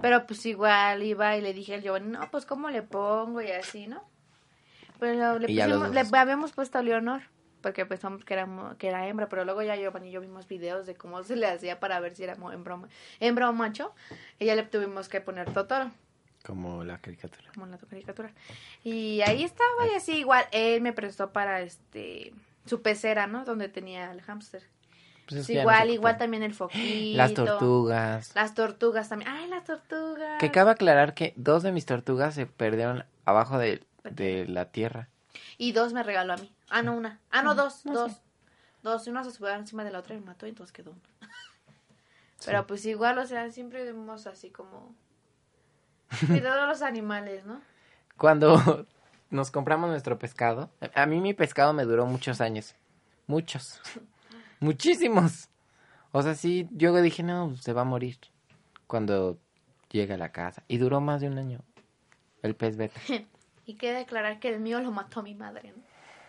Pero 0.00 0.26
pues 0.26 0.44
igual 0.46 1.02
iba 1.02 1.36
y 1.36 1.40
le 1.40 1.52
dije 1.52 1.74
al 1.74 1.82
Giovanni, 1.82 2.08
no, 2.08 2.30
pues 2.30 2.46
cómo 2.46 2.70
le 2.70 2.82
pongo 2.82 3.40
y 3.42 3.50
así, 3.50 3.86
¿no? 3.86 4.02
Pero 4.98 5.38
le, 5.38 5.46
pusimos, 5.48 5.90
le 6.12 6.18
habíamos 6.18 6.52
puesto 6.52 6.78
a 6.78 6.82
Leonor, 6.82 7.22
porque 7.62 7.86
pensamos 7.86 8.24
que 8.24 8.34
era, 8.34 8.46
que 8.78 8.88
era 8.88 9.06
hembra, 9.08 9.28
pero 9.28 9.44
luego 9.44 9.62
ya 9.62 9.74
Giovanni 9.76 10.08
y 10.08 10.12
yo 10.12 10.20
vimos 10.20 10.46
videos 10.46 10.86
de 10.86 10.94
cómo 10.94 11.22
se 11.22 11.36
le 11.36 11.46
hacía 11.46 11.80
para 11.80 11.98
ver 12.00 12.14
si 12.14 12.22
era 12.22 12.36
hembra 13.20 13.48
o 13.48 13.52
macho, 13.52 13.94
y 14.38 14.44
ya 14.46 14.54
le 14.54 14.62
tuvimos 14.64 15.08
que 15.08 15.20
poner 15.20 15.52
Totoro, 15.52 15.90
Como 16.44 16.84
la 16.84 16.98
caricatura. 16.98 17.50
como 17.52 17.66
la 17.66 17.76
caricatura. 17.78 18.32
Y 18.82 19.20
ahí 19.22 19.44
estaba 19.44 19.86
y 19.92 19.94
así 19.94 20.18
igual, 20.18 20.46
él 20.52 20.80
me 20.80 20.92
prestó 20.92 21.32
para 21.32 21.60
este 21.60 22.32
su 22.66 22.82
pecera, 22.82 23.26
¿no? 23.26 23.44
Donde 23.44 23.68
tenía 23.68 24.10
el 24.10 24.22
hámster. 24.22 24.62
Pues 25.28 25.40
es 25.42 25.46
Sí, 25.46 25.52
que 25.52 25.56
ya 25.58 25.64
no 25.64 25.70
igual, 25.70 25.90
igual 25.90 26.18
también 26.18 26.42
el 26.42 26.54
foquito. 26.54 27.16
Las 27.16 27.34
tortugas. 27.34 28.34
Las 28.34 28.54
tortugas 28.54 29.08
también. 29.08 29.30
Ay, 29.30 29.48
las 29.48 29.64
tortugas. 29.64 30.38
Que 30.40 30.50
cabe 30.50 30.70
aclarar 30.72 31.14
que 31.14 31.34
dos 31.36 31.62
de 31.62 31.72
mis 31.72 31.86
tortugas 31.86 32.34
se 32.34 32.46
perdieron 32.46 33.04
abajo 33.24 33.58
de, 33.58 33.82
de 34.04 34.46
la 34.48 34.66
tierra. 34.72 35.08
Y 35.58 35.72
dos 35.72 35.92
me 35.92 36.02
regaló 36.02 36.32
a 36.32 36.36
mí. 36.36 36.50
Ah, 36.70 36.82
no, 36.82 36.96
una. 36.96 37.20
Ah, 37.30 37.42
no, 37.42 37.54
dos, 37.54 37.84
no 37.84 37.92
dos. 37.92 38.12
sé. 38.12 38.18
Dos. 38.82 39.06
Y 39.06 39.10
una 39.10 39.24
se 39.24 39.30
subió 39.30 39.50
encima 39.54 39.84
de 39.84 39.90
la 39.90 39.98
otra 39.98 40.14
y 40.14 40.18
me 40.18 40.26
mató 40.26 40.46
y 40.46 40.50
entonces 40.50 40.72
quedó 40.72 40.92
una. 40.92 41.30
Pero 42.46 42.66
pues 42.66 42.84
igual, 42.86 43.18
o 43.18 43.26
sea, 43.26 43.50
siempre 43.50 43.84
vemos 43.84 44.26
así 44.26 44.48
como... 44.50 44.94
Cuidado 46.26 46.62
a 46.62 46.66
los 46.66 46.82
animales, 46.82 47.44
¿no? 47.44 47.60
Cuando 48.16 48.86
nos 49.30 49.50
compramos 49.50 49.90
nuestro 49.90 50.18
pescado, 50.18 50.70
a 50.94 51.06
mí 51.06 51.20
mi 51.20 51.34
pescado 51.34 51.72
me 51.72 51.84
duró 51.84 52.06
muchos 52.06 52.40
años. 52.40 52.74
Muchos. 53.26 53.80
Muchísimos. 54.60 55.48
O 56.12 56.22
sea, 56.22 56.34
sí, 56.34 56.68
yo 56.72 56.94
dije, 57.00 57.22
no, 57.22 57.56
se 57.56 57.72
va 57.72 57.82
a 57.82 57.84
morir 57.84 58.18
cuando 58.86 59.38
llegue 59.90 60.14
a 60.14 60.18
la 60.18 60.32
casa. 60.32 60.62
Y 60.68 60.78
duró 60.78 61.00
más 61.00 61.20
de 61.20 61.28
un 61.28 61.38
año. 61.38 61.60
El 62.42 62.54
pez 62.54 62.76
beta. 62.76 63.00
Y 63.66 63.74
queda 63.74 64.00
aclarar 64.00 64.40
que 64.40 64.48
el 64.52 64.58
mío 64.58 64.80
lo 64.80 64.90
mató 64.90 65.22
mi 65.22 65.34
madre, 65.36 65.72
¿no? 65.76 65.82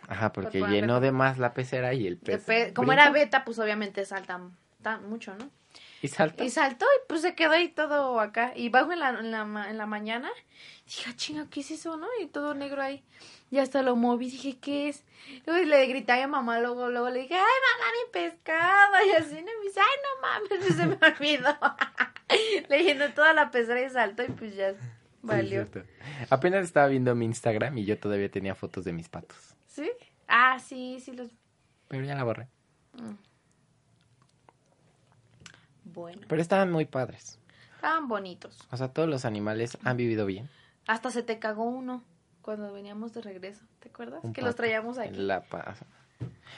Ajá, 0.06 0.32
porque 0.32 0.60
Por 0.60 0.68
llenó 0.70 0.94
beta. 0.94 1.06
de 1.06 1.12
más 1.12 1.38
la 1.38 1.54
pecera 1.54 1.92
y 1.92 2.06
el 2.06 2.16
pez. 2.16 2.44
pe- 2.44 2.72
Como 2.72 2.92
era 2.92 3.10
beta, 3.10 3.44
pues 3.44 3.58
obviamente 3.58 4.04
saltan 4.04 4.56
tan 4.80 5.08
mucho, 5.10 5.34
¿no? 5.34 5.50
Y 6.02 6.08
saltó. 6.08 6.42
Y 6.44 6.50
saltó 6.50 6.84
y 6.84 7.06
pues 7.08 7.22
se 7.22 7.34
quedó 7.34 7.52
ahí 7.52 7.68
todo 7.68 8.18
acá. 8.20 8.52
Y 8.56 8.68
bajo 8.68 8.92
en 8.92 8.98
la, 8.98 9.10
en 9.10 9.30
la, 9.30 9.44
ma- 9.44 9.70
en 9.70 9.78
la 9.78 9.86
mañana, 9.86 10.28
dije, 10.84 11.04
"Ah, 11.08 11.14
chinga, 11.16 11.46
¿qué 11.48 11.60
es 11.60 11.70
eso, 11.70 11.96
no? 11.96 12.08
Y 12.20 12.26
todo 12.26 12.54
negro 12.54 12.82
ahí. 12.82 13.02
Y 13.50 13.58
hasta 13.58 13.82
lo 13.82 13.94
moví, 13.96 14.28
dije, 14.30 14.58
¿qué 14.58 14.88
es? 14.88 15.04
Luego 15.46 15.64
le 15.64 15.86
grité 15.86 16.12
a 16.12 16.26
mi 16.26 16.32
mamá, 16.32 16.58
luego, 16.58 16.88
luego 16.90 17.08
le 17.10 17.20
dije, 17.20 17.34
ay, 17.34 17.40
mamá, 17.40 17.90
mi 17.92 18.10
pescado. 18.12 18.94
Y 19.06 19.10
así, 19.12 19.34
¿no? 19.36 19.42
Me 19.60 19.66
dice, 19.68 19.80
ay, 19.80 19.96
no 20.02 20.58
mames, 20.58 20.76
se 20.76 20.86
me 20.86 20.98
olvidó. 21.06 21.56
le 22.68 22.82
llenó 22.84 23.12
toda 23.14 23.32
la 23.32 23.50
pecera 23.50 23.80
y 23.82 23.90
saltó 23.90 24.24
y 24.24 24.28
pues 24.28 24.54
ya 24.56 24.72
Sí, 24.72 24.78
valió. 25.22 25.48
cierto. 25.66 25.82
Apenas 26.30 26.64
estaba 26.64 26.88
viendo 26.88 27.14
mi 27.14 27.26
Instagram 27.26 27.78
y 27.78 27.84
yo 27.84 27.96
todavía 27.98 28.28
tenía 28.30 28.54
fotos 28.56 28.84
de 28.84 28.92
mis 28.92 29.08
patos. 29.08 29.54
¿Sí? 29.68 29.88
Ah, 30.26 30.58
sí, 30.58 30.98
sí 31.00 31.12
los... 31.12 31.30
Pero 31.88 32.04
ya 32.04 32.16
la 32.16 32.24
borré. 32.24 32.48
Bueno, 35.92 36.22
Pero 36.28 36.42
estaban 36.42 36.70
muy 36.70 36.84
padres. 36.84 37.38
estaban 37.76 38.08
bonitos. 38.08 38.58
O 38.70 38.76
sea, 38.76 38.88
todos 38.88 39.08
los 39.08 39.24
animales 39.24 39.78
han 39.84 39.96
vivido 39.96 40.26
bien. 40.26 40.48
Hasta 40.86 41.10
se 41.10 41.22
te 41.22 41.38
cagó 41.38 41.64
uno 41.64 42.02
cuando 42.42 42.72
veníamos 42.72 43.14
de 43.14 43.22
regreso, 43.22 43.64
¿te 43.78 43.88
acuerdas? 43.88 44.22
Un 44.24 44.32
que 44.32 44.42
los 44.42 44.50
pato 44.50 44.62
traíamos 44.62 44.98
en 44.98 45.04
aquí. 45.04 45.20
La. 45.20 45.44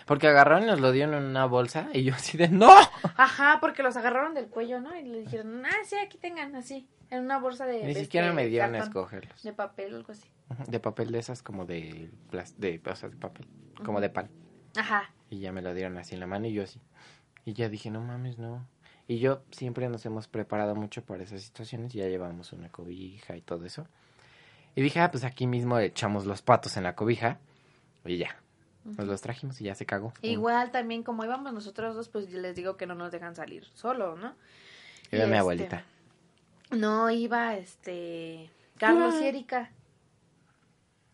Porque 0.07 0.28
agarraron 0.28 0.64
y 0.64 0.66
nos 0.66 0.80
lo 0.80 0.93
dieron 0.93 1.14
en 1.14 1.24
una 1.24 1.47
bolsa 1.47 1.89
y 1.93 2.05
yo 2.05 2.14
así 2.14 2.37
de 2.37 2.49
¡No! 2.49 2.70
Ajá, 3.16 3.59
porque 3.61 3.82
los 3.82 3.97
agarraron 3.97 4.35
del 4.35 4.49
cuello, 4.49 4.80
¿no? 4.80 4.95
Y 4.99 5.05
le 5.05 5.20
dijeron, 5.20 5.64
ah, 5.64 5.70
sí, 5.85 5.97
aquí 5.97 6.18
tengan, 6.18 6.55
así, 6.57 6.87
en 7.11 7.24
una 7.24 7.39
bolsa 7.39 7.66
de... 7.66 7.82
Ni 7.82 7.91
este, 7.91 8.03
siquiera 8.03 8.32
me 8.32 8.47
dieron 8.47 8.74
a 8.74 8.78
cartón, 8.78 8.89
escogerlos. 8.89 9.43
De 9.43 9.53
papel 9.53 9.95
o 9.95 9.97
algo 9.97 10.12
así. 10.12 10.28
De 10.68 10.80
papel 10.80 11.12
de 11.12 11.18
esas 11.18 11.43
como 11.43 11.64
de 11.64 12.11
de, 12.59 12.82
o 12.85 12.97
sea, 12.97 13.09
de 13.09 13.16
papel, 13.16 13.47
como 13.85 14.01
de 14.01 14.11
pan. 14.11 14.28
Ajá. 14.76 15.11
Y 15.30 15.39
ya 15.41 15.53
me 15.53 15.62
lo 15.62 15.72
dieron 15.72 15.97
así 15.97 16.14
en 16.14 16.20
la 16.20 16.26
mano 16.26 16.47
y 16.47 16.53
yo 16.53 16.62
así. 16.62 16.80
Y 17.45 17.55
ya 17.55 17.68
dije, 17.68 17.91
no 17.91 18.03
mames, 18.03 18.39
no. 18.39 18.66
Y 19.07 19.19
yo 19.19 19.43
siempre 19.51 19.89
nos 19.89 20.05
hemos 20.07 20.29
preparado 20.29 20.75
mucho 20.75 21.03
para 21.05 21.23
esas 21.23 21.43
situaciones. 21.43 21.93
Ya 21.93 22.09
llevamos 22.09 22.53
una 22.53 22.71
cobija 22.71 23.37
y 23.37 23.43
todo 23.43 23.65
eso. 23.65 23.87
Y 24.75 24.83
dije, 24.83 25.01
ah, 25.01 25.11
pues 25.11 25.25
aquí 25.25 25.47
mismo 25.47 25.79
echamos 25.79 26.25
los 26.27 26.43
patos 26.43 26.77
en 26.77 26.85
la 26.85 26.95
cobija. 26.95 27.39
Y 28.05 28.17
ya. 28.17 28.37
Nos 28.85 29.07
los 29.07 29.21
trajimos 29.23 29.61
y 29.61 29.65
ya 29.65 29.75
se 29.75 29.87
cagó. 29.87 30.13
Igual 30.21 30.71
también, 30.71 31.03
como 31.03 31.25
íbamos 31.25 31.53
nosotros 31.53 31.95
dos, 31.95 32.09
pues 32.09 32.31
les 32.31 32.55
digo 32.55 32.77
que 32.77 32.87
no 32.87 32.95
nos 32.95 33.13
dejan 33.13 33.35
salir 33.35 33.65
solo, 33.75 34.17
¿no? 34.17 34.35
Iba 35.11 35.25
mi 35.25 35.33
este, 35.33 35.37
abuelita. 35.39 35.85
No, 36.71 37.11
iba, 37.11 37.57
este... 37.57 38.51
Carlos 38.77 39.15
y 39.21 39.25
Ah. 39.25 39.29
Erika, 39.29 39.71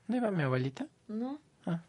¿No 0.08 0.16
iba 0.16 0.30
mi 0.32 0.42
abuelita? 0.42 0.86
¿no? 1.06 1.38
Ah. 1.66 1.82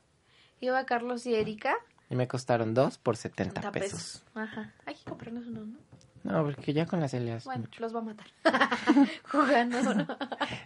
Iba 0.59 0.85
Carlos 0.85 1.25
y 1.25 1.33
Erika. 1.33 1.75
Y 2.09 2.15
me 2.15 2.27
costaron 2.27 2.75
dos 2.75 2.97
por 2.99 3.17
70 3.17 3.61
30 3.61 3.71
pesos. 3.71 4.23
Ajá. 4.35 4.73
Hay 4.85 4.93
que 4.93 5.03
comprarnos 5.05 5.47
uno, 5.47 5.61
¿no? 5.65 5.77
No, 6.23 6.43
porque 6.43 6.73
ya 6.73 6.85
con 6.85 6.99
la 6.99 7.07
Celia 7.07 7.37
es 7.37 7.45
Bueno, 7.45 7.61
mucho. 7.61 7.81
los 7.81 7.95
va 7.95 7.99
a 7.99 8.03
matar. 8.03 8.27
Jugando, 9.31 9.93
¿no? 9.95 10.07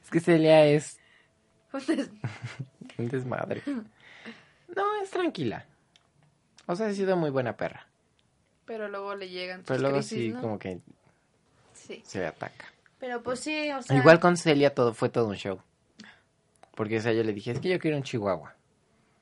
Es 0.03 0.09
que 0.11 0.19
Celia 0.19 0.65
es 0.65 0.99
un 2.97 3.09
desmadre. 3.09 3.61
No, 4.75 5.01
es 5.01 5.09
tranquila. 5.11 5.65
O 6.65 6.75
sea, 6.75 6.87
ha 6.87 6.93
sido 6.93 7.15
muy 7.15 7.29
buena 7.29 7.55
perra. 7.55 7.87
Pero 8.65 8.89
luego 8.89 9.15
le 9.15 9.29
llegan 9.29 9.59
sus 9.59 9.67
Pero 9.67 9.81
luego 9.81 9.97
crisis, 9.97 10.17
sí, 10.17 10.29
¿no? 10.29 10.41
como 10.41 10.59
que 10.59 10.79
Sí. 11.73 12.01
se 12.05 12.25
ataca. 12.25 12.65
Pero 12.99 13.21
pues 13.21 13.39
sí, 13.41 13.69
o 13.71 13.81
sea... 13.83 13.95
Igual 13.95 14.19
con 14.19 14.37
Celia 14.37 14.73
todo 14.73 14.93
fue 14.93 15.09
todo 15.09 15.27
un 15.27 15.35
show. 15.35 15.61
Porque 16.73 16.97
o 16.97 17.01
sea, 17.01 17.13
yo 17.13 17.23
le 17.23 17.31
dije, 17.33 17.51
es 17.51 17.59
que 17.59 17.69
yo 17.69 17.79
quiero 17.79 17.95
un 17.97 18.03
chihuahua. 18.03 18.54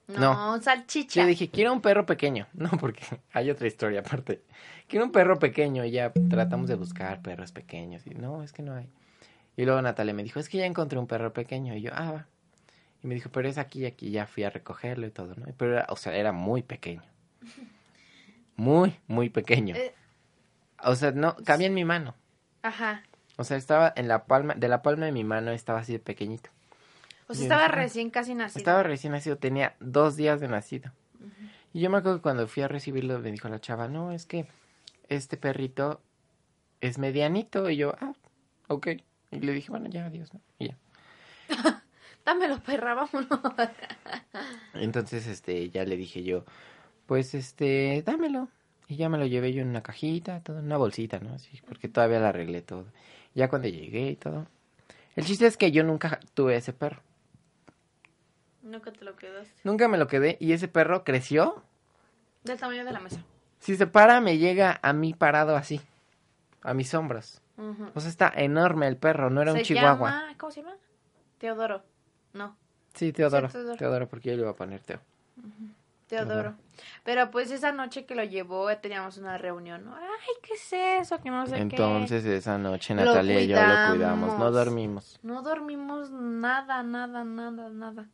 No, 0.07 0.61
salchicha. 0.61 1.21
Yo 1.21 1.27
dije, 1.27 1.49
quiero 1.49 1.71
un 1.73 1.81
perro 1.81 2.05
pequeño. 2.05 2.47
No, 2.53 2.69
porque 2.71 3.03
hay 3.31 3.49
otra 3.49 3.67
historia 3.67 4.01
aparte. 4.01 4.41
Quiero 4.87 5.05
un 5.05 5.11
perro 5.11 5.39
pequeño. 5.39 5.85
Y 5.85 5.91
ya 5.91 6.11
tratamos 6.29 6.67
de 6.67 6.75
buscar 6.75 7.21
perros 7.21 7.51
pequeños. 7.51 8.05
Y 8.05 8.11
no, 8.11 8.43
es 8.43 8.53
que 8.53 8.63
no 8.63 8.75
hay. 8.75 8.89
Y 9.55 9.65
luego 9.65 9.81
Natalia 9.81 10.13
me 10.13 10.23
dijo, 10.23 10.39
es 10.39 10.49
que 10.49 10.57
ya 10.57 10.65
encontré 10.65 10.99
un 10.99 11.07
perro 11.07 11.33
pequeño. 11.33 11.75
Y 11.75 11.81
yo, 11.81 11.91
ah, 11.93 12.11
va. 12.11 12.27
Y 13.03 13.07
me 13.07 13.15
dijo, 13.15 13.29
pero 13.31 13.47
es 13.47 13.57
aquí 13.57 13.81
y 13.81 13.85
aquí. 13.85 14.11
Ya 14.11 14.25
fui 14.25 14.43
a 14.43 14.49
recogerlo 14.49 15.07
y 15.07 15.11
todo, 15.11 15.35
¿no? 15.35 15.45
Pero, 15.57 15.73
era, 15.73 15.85
o 15.89 15.95
sea, 15.95 16.15
era 16.15 16.31
muy 16.31 16.63
pequeño. 16.63 17.03
Muy, 18.55 18.99
muy 19.07 19.31
pequeño. 19.31 19.75
Eh. 19.75 19.95
O 20.83 20.95
sea, 20.95 21.11
no, 21.11 21.35
cabía 21.43 21.65
en 21.65 21.73
mi 21.73 21.85
mano. 21.85 22.13
Ajá. 22.61 23.01
O 23.37 23.43
sea, 23.43 23.57
estaba 23.57 23.91
en 23.95 24.07
la 24.07 24.25
palma, 24.25 24.53
de 24.53 24.67
la 24.67 24.83
palma 24.83 25.07
de 25.07 25.11
mi 25.11 25.23
mano 25.23 25.51
estaba 25.51 25.79
así 25.79 25.93
de 25.93 25.99
pequeñito. 25.99 26.51
O 27.27 27.33
sea, 27.33 27.43
estaba 27.43 27.67
recién 27.67 28.09
casi 28.09 28.35
nacido. 28.35 28.59
Estaba 28.59 28.83
recién 28.83 29.13
nacido, 29.13 29.37
tenía 29.37 29.75
dos 29.79 30.15
días 30.15 30.39
de 30.39 30.47
nacido. 30.47 30.91
Y 31.73 31.79
yo 31.81 31.89
me 31.89 31.97
acuerdo 31.97 32.19
que 32.19 32.23
cuando 32.23 32.47
fui 32.47 32.63
a 32.63 32.67
recibirlo 32.67 33.19
me 33.19 33.31
dijo 33.31 33.49
la 33.49 33.59
chava, 33.59 33.87
no, 33.87 34.11
es 34.11 34.25
que 34.25 34.47
este 35.09 35.37
perrito 35.37 36.01
es 36.81 36.99
medianito. 36.99 37.69
Y 37.69 37.77
yo, 37.77 37.95
ah, 37.99 38.13
ok. 38.67 38.87
Y 39.31 39.39
le 39.39 39.53
dije, 39.53 39.71
bueno, 39.71 39.89
ya, 39.89 40.05
adiós, 40.05 40.33
¿no? 40.33 40.41
Y 40.59 40.67
ya. 40.67 40.77
Dámelo, 42.25 42.59
perra, 42.61 42.93
vámonos. 42.93 43.27
Entonces, 44.75 45.27
este, 45.27 45.69
ya 45.69 45.83
le 45.83 45.97
dije 45.97 46.23
yo, 46.23 46.45
pues, 47.07 47.33
este, 47.33 48.03
dámelo. 48.05 48.49
Y 48.87 48.97
ya 48.97 49.09
me 49.09 49.17
lo 49.17 49.25
llevé 49.25 49.51
yo 49.53 49.61
en 49.61 49.69
una 49.69 49.81
cajita, 49.81 50.41
todo, 50.41 50.59
en 50.59 50.65
una 50.65 50.77
bolsita, 50.77 51.19
¿no? 51.19 51.33
Así, 51.33 51.59
porque 51.67 51.89
todavía 51.89 52.19
la 52.19 52.29
arreglé 52.29 52.61
todo. 52.61 52.85
Ya 53.33 53.49
cuando 53.49 53.67
llegué 53.67 54.11
y 54.11 54.15
todo. 54.15 54.45
El 55.15 55.25
chiste 55.25 55.47
es 55.47 55.57
que 55.57 55.71
yo 55.71 55.83
nunca 55.83 56.19
tuve 56.33 56.55
ese 56.55 56.73
perro. 56.73 57.01
Nunca 58.73 58.91
te 58.91 59.05
lo 59.05 59.15
quedaste. 59.15 59.53
Nunca 59.63 59.87
me 59.87 59.97
lo 59.99 60.07
quedé 60.07 60.35
y 60.39 60.51
ese 60.53 60.67
perro 60.67 61.03
creció. 61.03 61.61
Del 62.43 62.57
tamaño 62.59 62.83
de 62.83 62.91
la 62.91 62.99
mesa. 62.99 63.19
Si 63.59 63.77
se 63.77 63.85
para, 63.87 64.19
me 64.19 64.37
llega 64.39 64.79
a 64.81 64.91
mí 64.93 65.13
parado 65.13 65.55
así, 65.55 65.79
a 66.63 66.73
mis 66.73 66.93
hombros. 66.93 67.39
Ujú. 67.57 67.91
O 67.93 67.99
sea, 68.01 68.09
está 68.09 68.33
enorme 68.35 68.87
el 68.87 68.97
perro, 68.97 69.29
no 69.29 69.41
era 69.43 69.53
un 69.53 69.61
chihuahua. 69.61 70.09
llama- 70.09 70.33
¿Cómo 70.39 70.51
se 70.51 70.61
llama? 70.63 70.75
Teodoro. 71.37 71.83
No, 72.33 72.57
Sí, 72.95 73.13
Teodoro. 73.13 73.47
Sí, 73.47 73.53
Teodoro. 73.53 73.77
Teodoro, 73.77 74.07
porque 74.09 74.29
yo 74.31 74.35
le 74.35 74.41
iba 74.41 74.51
a 74.51 74.55
poner 74.55 74.81
Teo. 74.81 74.99
Teodoro. 76.07 76.55
Pero 77.03 77.31
pues 77.31 77.49
esa 77.51 77.71
noche 77.71 78.05
que 78.05 78.15
lo 78.15 78.23
llevó 78.23 78.69
eh, 78.69 78.75
teníamos 78.75 79.17
una 79.17 79.37
reunión. 79.37 79.85
¿no? 79.85 79.95
Ay, 79.95 80.35
¿qué 80.41 80.53
es 80.53 80.73
eso? 81.05 81.19
Que 81.21 81.29
no 81.29 81.45
sé 81.45 81.53
qué. 81.55 81.61
Entonces, 81.61 82.25
esa 82.25 82.57
noche 82.57 82.93
Natalia 82.93 83.41
y 83.41 83.47
yo 83.47 83.55
lo 83.61 83.89
cuidamos. 83.91 84.37
No 84.37 84.51
dormimos. 84.51 85.19
No 85.23 85.41
dormimos 85.41 86.11
nada, 86.11 86.83
nada, 86.83 87.23
nada, 87.23 87.69
nada. 87.69 88.07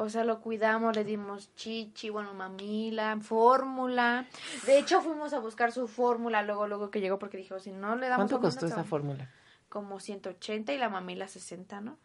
O 0.00 0.08
sea, 0.08 0.22
lo 0.22 0.40
cuidamos, 0.40 0.94
le 0.94 1.02
dimos 1.02 1.52
chichi, 1.56 2.08
bueno, 2.08 2.32
mamila, 2.32 3.18
fórmula. 3.20 4.26
De 4.64 4.78
hecho, 4.78 5.00
fuimos 5.00 5.32
a 5.32 5.40
buscar 5.40 5.72
su 5.72 5.88
fórmula 5.88 6.40
luego, 6.44 6.68
luego 6.68 6.88
que 6.92 7.00
llegó, 7.00 7.18
porque 7.18 7.36
dijo, 7.36 7.58
si 7.58 7.72
no 7.72 7.96
le 7.96 8.06
damos 8.06 8.30
¿Cuánto 8.30 8.36
fórmula, 8.36 8.50
costó 8.52 8.66
esa 8.66 8.76
va". 8.76 8.84
fórmula? 8.84 9.30
Como 9.68 9.98
180 9.98 10.72
y 10.72 10.78
la 10.78 10.88
mamila 10.88 11.26
60, 11.26 11.80
¿no? 11.80 11.98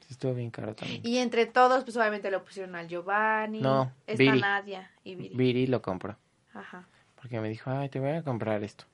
Sí, 0.00 0.06
estuvo 0.14 0.32
bien 0.32 0.50
caro 0.50 0.74
también. 0.74 1.02
Y 1.04 1.18
entre 1.18 1.44
todos, 1.44 1.84
pues 1.84 1.94
obviamente 1.98 2.30
lo 2.30 2.42
pusieron 2.42 2.74
al 2.76 2.88
Giovanni. 2.88 3.60
No, 3.60 3.92
Está 4.06 4.22
Viri. 4.22 4.40
Nadia 4.40 4.90
y 5.04 5.14
Viri. 5.14 5.36
Viri 5.36 5.66
lo 5.66 5.82
compró. 5.82 6.16
Ajá. 6.54 6.88
Porque 7.16 7.40
me 7.40 7.50
dijo, 7.50 7.70
ay, 7.70 7.90
te 7.90 8.00
voy 8.00 8.12
a 8.12 8.22
comprar 8.22 8.64
esto. 8.64 8.86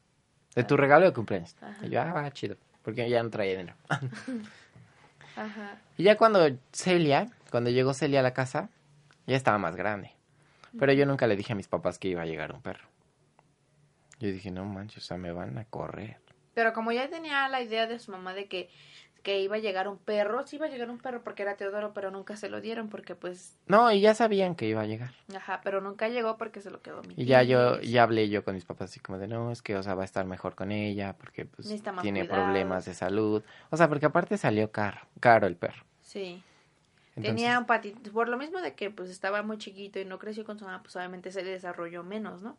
De 0.56 0.64
tu 0.64 0.76
regalo 0.76 1.04
de 1.06 1.12
cumpleaños. 1.12 1.54
Ajá. 1.60 1.86
Y 1.86 1.90
yo, 1.90 2.02
ah, 2.02 2.12
va, 2.12 2.28
chido. 2.32 2.56
Porque 2.82 3.08
ya 3.08 3.22
no 3.22 3.30
traía 3.30 3.58
dinero. 3.58 3.76
Ajá. 5.36 5.78
y 5.96 6.02
ya 6.02 6.16
cuando 6.16 6.40
Celia, 6.72 7.28
cuando 7.50 7.70
llegó 7.70 7.94
Celia 7.94 8.20
a 8.20 8.22
la 8.22 8.34
casa, 8.34 8.70
ya 9.26 9.36
estaba 9.36 9.58
más 9.58 9.76
grande. 9.76 10.12
Pero 10.78 10.92
yo 10.92 11.06
nunca 11.06 11.26
le 11.26 11.36
dije 11.36 11.52
a 11.52 11.56
mis 11.56 11.68
papás 11.68 11.98
que 11.98 12.08
iba 12.08 12.22
a 12.22 12.26
llegar 12.26 12.52
un 12.52 12.60
perro. 12.60 12.88
Yo 14.20 14.28
dije, 14.28 14.50
no 14.50 14.64
manches, 14.64 15.04
o 15.04 15.06
sea, 15.06 15.16
me 15.16 15.32
van 15.32 15.56
a 15.58 15.64
correr. 15.64 16.18
Pero 16.54 16.72
como 16.72 16.92
ya 16.92 17.08
tenía 17.08 17.48
la 17.48 17.62
idea 17.62 17.86
de 17.86 17.98
su 18.00 18.10
mamá 18.10 18.34
de 18.34 18.46
que, 18.48 18.68
que 19.22 19.40
iba 19.40 19.56
a 19.56 19.60
llegar 19.60 19.86
un 19.86 19.96
perro, 19.96 20.44
sí 20.46 20.56
iba 20.56 20.66
a 20.66 20.68
llegar 20.68 20.90
un 20.90 20.98
perro 20.98 21.22
porque 21.22 21.42
era 21.42 21.56
Teodoro, 21.56 21.94
pero 21.94 22.10
nunca 22.10 22.36
se 22.36 22.48
lo 22.48 22.60
dieron 22.60 22.88
porque 22.88 23.14
pues, 23.14 23.56
No, 23.66 23.92
y 23.92 24.00
ya 24.00 24.14
sabían 24.14 24.56
que 24.56 24.66
iba 24.66 24.80
a 24.82 24.86
llegar. 24.86 25.12
ajá, 25.36 25.60
pero 25.62 25.80
nunca 25.80 26.08
llegó 26.08 26.36
porque 26.36 26.60
se 26.60 26.70
lo 26.70 26.82
quedó 26.82 27.02
mi 27.02 27.14
Y 27.16 27.26
ya 27.26 27.44
yo, 27.44 27.80
ya 27.80 28.02
hablé 28.02 28.28
yo 28.28 28.44
con 28.44 28.54
mis 28.54 28.64
papás 28.64 28.90
así 28.90 28.98
como 28.98 29.18
de, 29.18 29.28
no, 29.28 29.52
es 29.52 29.62
que, 29.62 29.76
o 29.76 29.82
sea, 29.82 29.94
va 29.94 30.02
a 30.02 30.04
estar 30.04 30.26
mejor 30.26 30.56
con 30.56 30.72
ella 30.72 31.16
porque 31.16 31.44
pues 31.44 31.72
tiene 32.02 32.24
problemas 32.24 32.84
de 32.86 32.94
salud. 32.94 33.44
O 33.70 33.76
sea, 33.76 33.88
porque 33.88 34.06
aparte 34.06 34.36
salió 34.36 34.72
caro, 34.72 34.98
caro 35.20 35.46
el 35.46 35.56
perro. 35.56 35.84
Sí. 36.02 36.42
Entonces, 37.18 37.34
Tenía 37.34 37.58
un 37.58 37.66
patito, 37.66 38.12
por 38.12 38.28
lo 38.28 38.38
mismo 38.38 38.60
de 38.60 38.74
que 38.74 38.90
pues 38.90 39.10
estaba 39.10 39.42
muy 39.42 39.58
chiquito 39.58 39.98
y 39.98 40.04
no 40.04 40.20
creció 40.20 40.44
con 40.44 40.56
su 40.56 40.64
mamá, 40.64 40.82
pues 40.84 40.94
obviamente 40.94 41.32
se 41.32 41.42
le 41.42 41.50
desarrolló 41.50 42.04
menos, 42.04 42.42
¿no? 42.42 42.56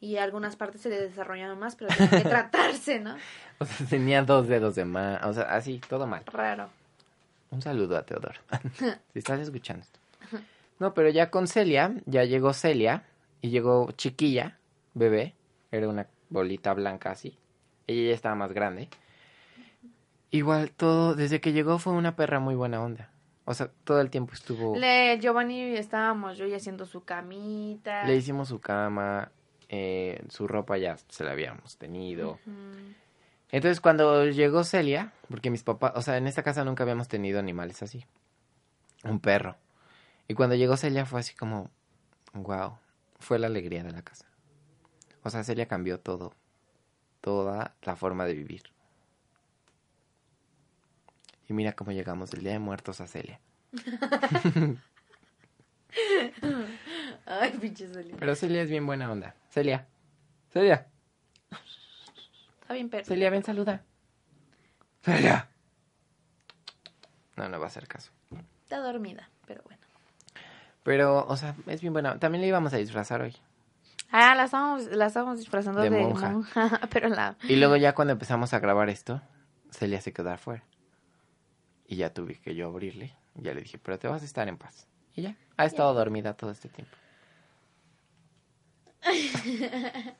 Y 0.00 0.16
algunas 0.16 0.56
partes 0.56 0.80
se 0.80 0.88
le 0.88 1.00
desarrollaron 1.00 1.60
más, 1.60 1.76
pero 1.76 1.94
tenía 1.94 2.10
que 2.10 2.28
tratarse, 2.28 2.98
¿no? 2.98 3.16
O 3.60 3.64
sea, 3.64 3.86
tenía 3.86 4.22
dos 4.24 4.48
dedos 4.48 4.74
de 4.74 4.84
más, 4.84 5.24
o 5.24 5.32
sea, 5.32 5.44
así, 5.44 5.80
todo 5.88 6.08
mal. 6.08 6.24
Raro. 6.26 6.70
Un 7.52 7.62
saludo 7.62 7.96
a 7.96 8.02
Teodoro. 8.02 8.40
si 9.12 9.18
estás 9.20 9.38
escuchando 9.38 9.84
esto. 9.84 10.00
No, 10.80 10.92
pero 10.92 11.08
ya 11.08 11.30
con 11.30 11.46
Celia, 11.46 11.94
ya 12.04 12.24
llegó 12.24 12.52
Celia 12.52 13.04
y 13.42 13.50
llegó 13.50 13.92
chiquilla, 13.92 14.58
bebé, 14.94 15.34
era 15.70 15.88
una 15.88 16.08
bolita 16.30 16.74
blanca 16.74 17.12
así. 17.12 17.38
Ella 17.86 18.08
ya 18.08 18.14
estaba 18.14 18.34
más 18.34 18.52
grande. 18.52 18.88
Igual 20.32 20.72
todo, 20.72 21.14
desde 21.14 21.40
que 21.40 21.52
llegó 21.52 21.78
fue 21.78 21.92
una 21.92 22.16
perra 22.16 22.40
muy 22.40 22.56
buena 22.56 22.82
onda. 22.82 23.13
O 23.46 23.52
sea, 23.52 23.70
todo 23.84 24.00
el 24.00 24.10
tiempo 24.10 24.32
estuvo... 24.32 24.76
Le, 24.76 25.18
Giovanni 25.20 25.76
estábamos 25.76 26.38
yo 26.38 26.46
y 26.46 26.54
haciendo 26.54 26.86
su 26.86 27.04
camita. 27.04 28.04
Le 28.04 28.16
hicimos 28.16 28.48
su 28.48 28.58
cama, 28.58 29.30
eh, 29.68 30.22
su 30.28 30.48
ropa 30.48 30.78
ya 30.78 30.96
se 31.08 31.24
la 31.24 31.32
habíamos 31.32 31.76
tenido. 31.76 32.38
Entonces 33.50 33.80
cuando 33.80 34.24
llegó 34.26 34.64
Celia, 34.64 35.12
porque 35.28 35.50
mis 35.50 35.62
papás, 35.62 35.92
o 35.94 36.02
sea, 36.02 36.16
en 36.16 36.26
esta 36.26 36.42
casa 36.42 36.64
nunca 36.64 36.84
habíamos 36.84 37.08
tenido 37.08 37.38
animales 37.38 37.82
así. 37.82 38.04
Un 39.04 39.20
perro. 39.20 39.56
Y 40.26 40.34
cuando 40.34 40.54
llegó 40.54 40.76
Celia 40.78 41.04
fue 41.04 41.20
así 41.20 41.34
como, 41.34 41.70
wow, 42.32 42.78
fue 43.18 43.38
la 43.38 43.46
alegría 43.46 43.84
de 43.84 43.92
la 43.92 44.02
casa. 44.02 44.26
O 45.22 45.30
sea, 45.30 45.44
Celia 45.44 45.66
cambió 45.66 46.00
todo, 46.00 46.34
toda 47.20 47.74
la 47.82 47.96
forma 47.96 48.24
de 48.24 48.34
vivir. 48.34 48.73
Y 51.48 51.52
mira 51.52 51.72
cómo 51.72 51.92
llegamos 51.92 52.30
del 52.30 52.42
Día 52.42 52.52
de 52.52 52.58
Muertos 52.58 53.00
a 53.00 53.06
Celia. 53.06 53.40
Ay, 57.26 57.52
pinche 57.60 57.88
Celia. 57.88 58.16
Pero 58.18 58.34
Celia 58.34 58.62
es 58.62 58.70
bien 58.70 58.86
buena 58.86 59.10
onda. 59.10 59.34
Celia. 59.50 59.86
Celia. 60.52 60.86
Está 62.62 62.74
bien, 62.74 62.88
pero. 62.88 63.04
Celia, 63.04 63.30
ven, 63.30 63.44
saluda. 63.44 63.82
Celia. 65.02 65.48
No, 67.36 67.48
no 67.48 67.58
va 67.58 67.64
a 67.66 67.68
hacer 67.68 67.86
caso. 67.86 68.10
Está 68.62 68.78
dormida, 68.78 69.28
pero 69.46 69.62
bueno. 69.64 69.82
Pero, 70.82 71.26
o 71.26 71.36
sea, 71.36 71.54
es 71.66 71.80
bien 71.80 71.92
buena. 71.92 72.18
También 72.18 72.42
le 72.42 72.48
íbamos 72.48 72.72
a 72.72 72.76
disfrazar 72.76 73.20
hoy. 73.22 73.36
Ah, 74.10 74.34
la 74.34 74.44
estábamos, 74.44 74.86
la 74.86 75.06
estábamos 75.06 75.38
disfrazando 75.38 75.80
De 75.80 75.90
de, 75.90 76.00
monja. 76.00 76.30
monja. 76.30 76.80
pero 76.90 77.08
la. 77.08 77.36
Y 77.42 77.56
luego 77.56 77.76
ya 77.76 77.94
cuando 77.94 78.12
empezamos 78.12 78.52
a 78.54 78.58
grabar 78.60 78.88
esto, 78.88 79.20
Celia 79.70 80.00
se 80.00 80.12
quedó 80.12 80.30
afuera. 80.30 80.62
Y 81.94 81.98
ya 81.98 82.12
tuve 82.12 82.40
que 82.40 82.56
yo 82.56 82.66
abrirle. 82.66 83.14
Y 83.36 83.42
ya 83.42 83.54
le 83.54 83.60
dije, 83.60 83.78
pero 83.78 84.00
te 84.00 84.08
vas 84.08 84.22
a 84.22 84.24
estar 84.24 84.48
en 84.48 84.56
paz. 84.56 84.88
Y 85.14 85.22
ya, 85.22 85.36
ha 85.56 85.64
estado 85.64 85.94
dormida 85.94 86.34
todo 86.34 86.50
este 86.50 86.68
tiempo. 86.68 86.92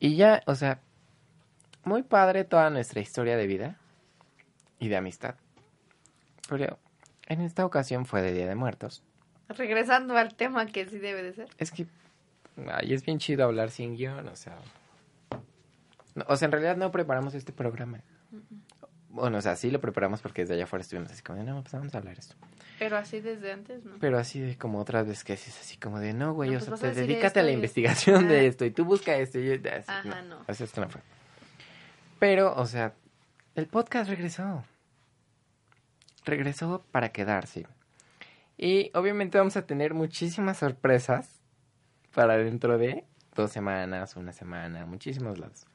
y 0.00 0.16
ya, 0.16 0.42
o 0.44 0.54
sea, 0.54 0.82
muy 1.84 2.02
padre 2.02 2.44
toda 2.44 2.68
nuestra 2.68 3.00
historia 3.00 3.38
de 3.38 3.46
vida 3.46 3.78
y 4.78 4.88
de 4.88 4.98
amistad. 4.98 5.36
Pero 6.46 6.78
en 7.26 7.40
esta 7.40 7.64
ocasión 7.64 8.04
fue 8.04 8.20
de 8.20 8.34
Día 8.34 8.46
de 8.46 8.54
Muertos. 8.54 9.02
Regresando 9.48 10.14
al 10.14 10.34
tema 10.34 10.66
que 10.66 10.84
sí 10.84 10.98
debe 10.98 11.22
de 11.22 11.32
ser. 11.32 11.48
Es 11.56 11.70
que, 11.70 11.86
ay, 12.70 12.92
es 12.92 13.02
bien 13.02 13.18
chido 13.18 13.44
hablar 13.44 13.70
sin 13.70 13.96
guion, 13.96 14.28
o 14.28 14.36
sea. 14.36 14.58
no, 16.14 16.26
o 16.28 16.36
sea, 16.36 16.44
en 16.44 16.52
realidad 16.52 16.76
no 16.76 16.90
preparamos 16.90 17.32
este 17.32 17.54
programa. 17.54 18.02
Bueno, 19.14 19.38
o 19.38 19.40
sea, 19.40 19.54
sí 19.54 19.70
lo 19.70 19.80
preparamos 19.80 20.20
porque 20.20 20.42
desde 20.42 20.54
allá 20.54 20.64
afuera 20.64 20.82
estuvimos 20.82 21.08
así 21.12 21.22
como 21.22 21.38
de, 21.38 21.44
no, 21.44 21.62
pues 21.62 21.72
vamos 21.72 21.94
a 21.94 21.98
hablar 21.98 22.18
esto. 22.18 22.34
Pero 22.80 22.96
así 22.96 23.20
desde 23.20 23.52
antes, 23.52 23.84
¿no? 23.84 23.92
Pero 24.00 24.18
así 24.18 24.40
de 24.40 24.58
como 24.58 24.80
otras 24.80 25.06
veces 25.06 25.22
que 25.22 25.34
es 25.34 25.46
así 25.46 25.76
como 25.76 26.00
de, 26.00 26.12
no, 26.14 26.34
güey, 26.34 26.50
No, 26.50 26.58
o 26.58 26.64
pues 26.66 26.80
sea, 26.80 26.90
a 26.90 26.92
dedícate 26.94 27.38
a 27.38 27.44
la 27.44 27.52
y- 27.52 27.54
investigación 27.54 28.26
de 28.26 28.48
esto 28.48 28.64
y 28.64 28.72
tú 28.72 28.84
busca 28.84 29.14
esto 29.16 29.38
y 29.38 29.46
yo, 29.46 29.54
así, 29.70 29.84
Ajá, 29.86 30.22
no, 30.22 30.38
no. 30.38 30.44
así 30.48 30.64
esto 30.64 30.80
no 30.80 30.88
fue. 30.88 31.00
Pero, 32.18 32.54
o 32.56 32.66
sea, 32.66 32.92
el 33.54 33.66
podcast 33.68 34.10
regresó. 34.10 34.64
Regresó 36.24 36.84
para 36.90 37.10
quedarse. 37.10 37.66
Y 38.56 38.90
obviamente 38.94 39.38
vamos 39.38 39.56
a 39.56 39.66
tener 39.66 39.94
muchísimas 39.94 40.58
sorpresas 40.58 41.40
para 42.14 42.36
dentro 42.36 42.78
de 42.78 43.04
dos 43.34 43.52
semanas, 43.52 44.16
una 44.16 44.32
semana, 44.32 44.86
muchísimos 44.86 45.38
lados. 45.38 45.66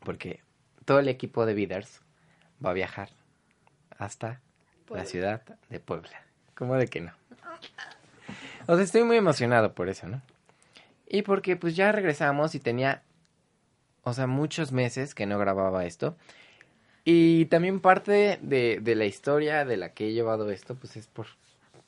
Porque 0.00 0.40
todo 0.84 0.98
el 1.00 1.08
equipo 1.08 1.44
de 1.46 1.54
Bidders 1.54 2.00
va 2.64 2.70
a 2.70 2.74
viajar 2.74 3.10
hasta 3.98 4.40
la 4.88 5.04
ciudad 5.04 5.42
de 5.68 5.80
Puebla. 5.80 6.22
¿Cómo 6.54 6.76
de 6.76 6.88
que 6.88 7.00
no? 7.00 7.12
O 8.66 8.74
sea, 8.76 8.84
estoy 8.84 9.02
muy 9.02 9.16
emocionado 9.16 9.74
por 9.74 9.88
eso, 9.88 10.06
¿no? 10.08 10.22
Y 11.08 11.22
porque 11.22 11.56
pues 11.56 11.76
ya 11.76 11.92
regresamos 11.92 12.54
y 12.54 12.60
tenía, 12.60 13.02
o 14.02 14.12
sea, 14.12 14.26
muchos 14.26 14.72
meses 14.72 15.14
que 15.14 15.26
no 15.26 15.38
grababa 15.38 15.84
esto. 15.84 16.16
Y 17.04 17.46
también 17.46 17.80
parte 17.80 18.38
de, 18.40 18.78
de 18.80 18.94
la 18.94 19.04
historia 19.04 19.64
de 19.64 19.76
la 19.76 19.92
que 19.92 20.08
he 20.08 20.12
llevado 20.12 20.50
esto, 20.50 20.76
pues 20.76 20.96
es 20.96 21.08
por, 21.08 21.26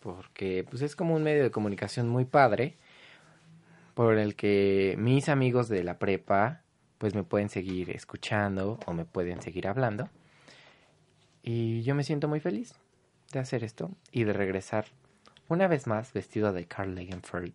porque 0.01 0.67
pues 0.69 0.83
es 0.83 0.97
como 0.97 1.15
un 1.15 1.23
medio 1.23 1.43
de 1.43 1.51
comunicación 1.51 2.09
muy 2.09 2.25
padre, 2.25 2.77
por 3.95 4.19
el 4.19 4.35
que 4.35 4.97
mis 4.99 5.29
amigos 5.29 5.69
de 5.69 5.85
la 5.85 5.99
prepa 5.99 6.61
pues 6.99 7.15
me 7.15 7.23
pueden 7.23 7.49
seguir 7.49 7.91
escuchando 7.91 8.79
o 8.87 8.93
me 8.93 9.05
pueden 9.05 9.41
seguir 9.41 9.69
hablando. 9.69 10.09
Y 11.47 11.83
yo 11.83 11.95
me 11.95 12.05
siento 12.05 12.27
muy 12.27 12.41
feliz 12.41 12.75
de 13.31 13.39
hacer 13.39 13.65
esto 13.65 13.91
y 14.11 14.25
de 14.25 14.33
regresar 14.33 14.87
una 15.49 15.69
vez 15.69 15.87
más 15.87 16.13
vestido 16.15 16.55
de 16.55 16.67
Carl 16.67 16.95
Lagerfeld 16.95 17.53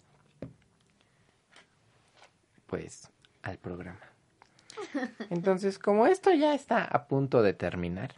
pues 2.68 3.10
al 3.42 3.58
programa. 3.58 4.00
Entonces, 5.32 5.80
como 5.80 6.06
esto 6.06 6.32
ya 6.32 6.54
está 6.54 6.84
a 6.84 7.08
punto 7.08 7.42
de 7.42 7.54
terminar, 7.54 8.14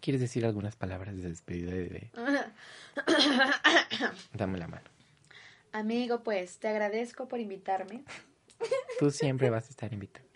¿quieres 0.00 0.22
decir 0.22 0.46
algunas 0.46 0.74
palabras 0.74 1.14
de 1.14 1.28
despedida 1.28 1.72
de... 1.72 2.10
Dame 4.32 4.56
la 4.56 4.68
mano. 4.68 4.88
Amigo, 5.72 6.22
pues 6.22 6.58
te 6.58 6.68
agradezco 6.68 7.28
por 7.28 7.40
invitarme. 7.40 8.04
Tú 8.98 9.10
siempre 9.10 9.50
vas 9.50 9.66
a 9.66 9.70
estar 9.70 9.92
invitado. 9.92 10.26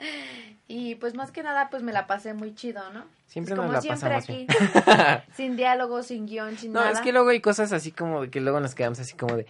Y 0.69 0.95
pues 0.95 1.15
más 1.15 1.33
que 1.33 1.43
nada, 1.43 1.69
pues 1.71 1.83
me 1.83 1.93
la 1.93 2.07
pasé 2.07 2.33
muy 2.35 2.55
chido, 2.55 2.81
¿no? 2.93 3.05
Siempre 3.27 3.55
Pues 3.57 3.57
nos 3.57 3.67
como 3.67 3.73
la 3.73 3.81
siempre 3.81 4.09
pasamos 4.09 4.25
aquí. 4.25 4.47
bien. 4.47 5.23
sin 5.37 5.57
diálogo, 5.57 6.03
sin 6.03 6.27
guion, 6.27 6.57
sin 6.57 6.73
No, 6.73 6.81
nada. 6.81 6.93
es 6.93 7.01
que 7.01 7.13
luego 7.13 7.29
hay 7.31 7.41
cosas 7.41 7.73
así 7.73 7.93
como 7.93 8.23
de 8.23 8.31
que 8.31 8.41
luego 8.41 8.61
nos 8.61 8.75
quedamos 8.75 8.99
así 9.01 9.15
como 9.17 9.37
de, 9.37 9.47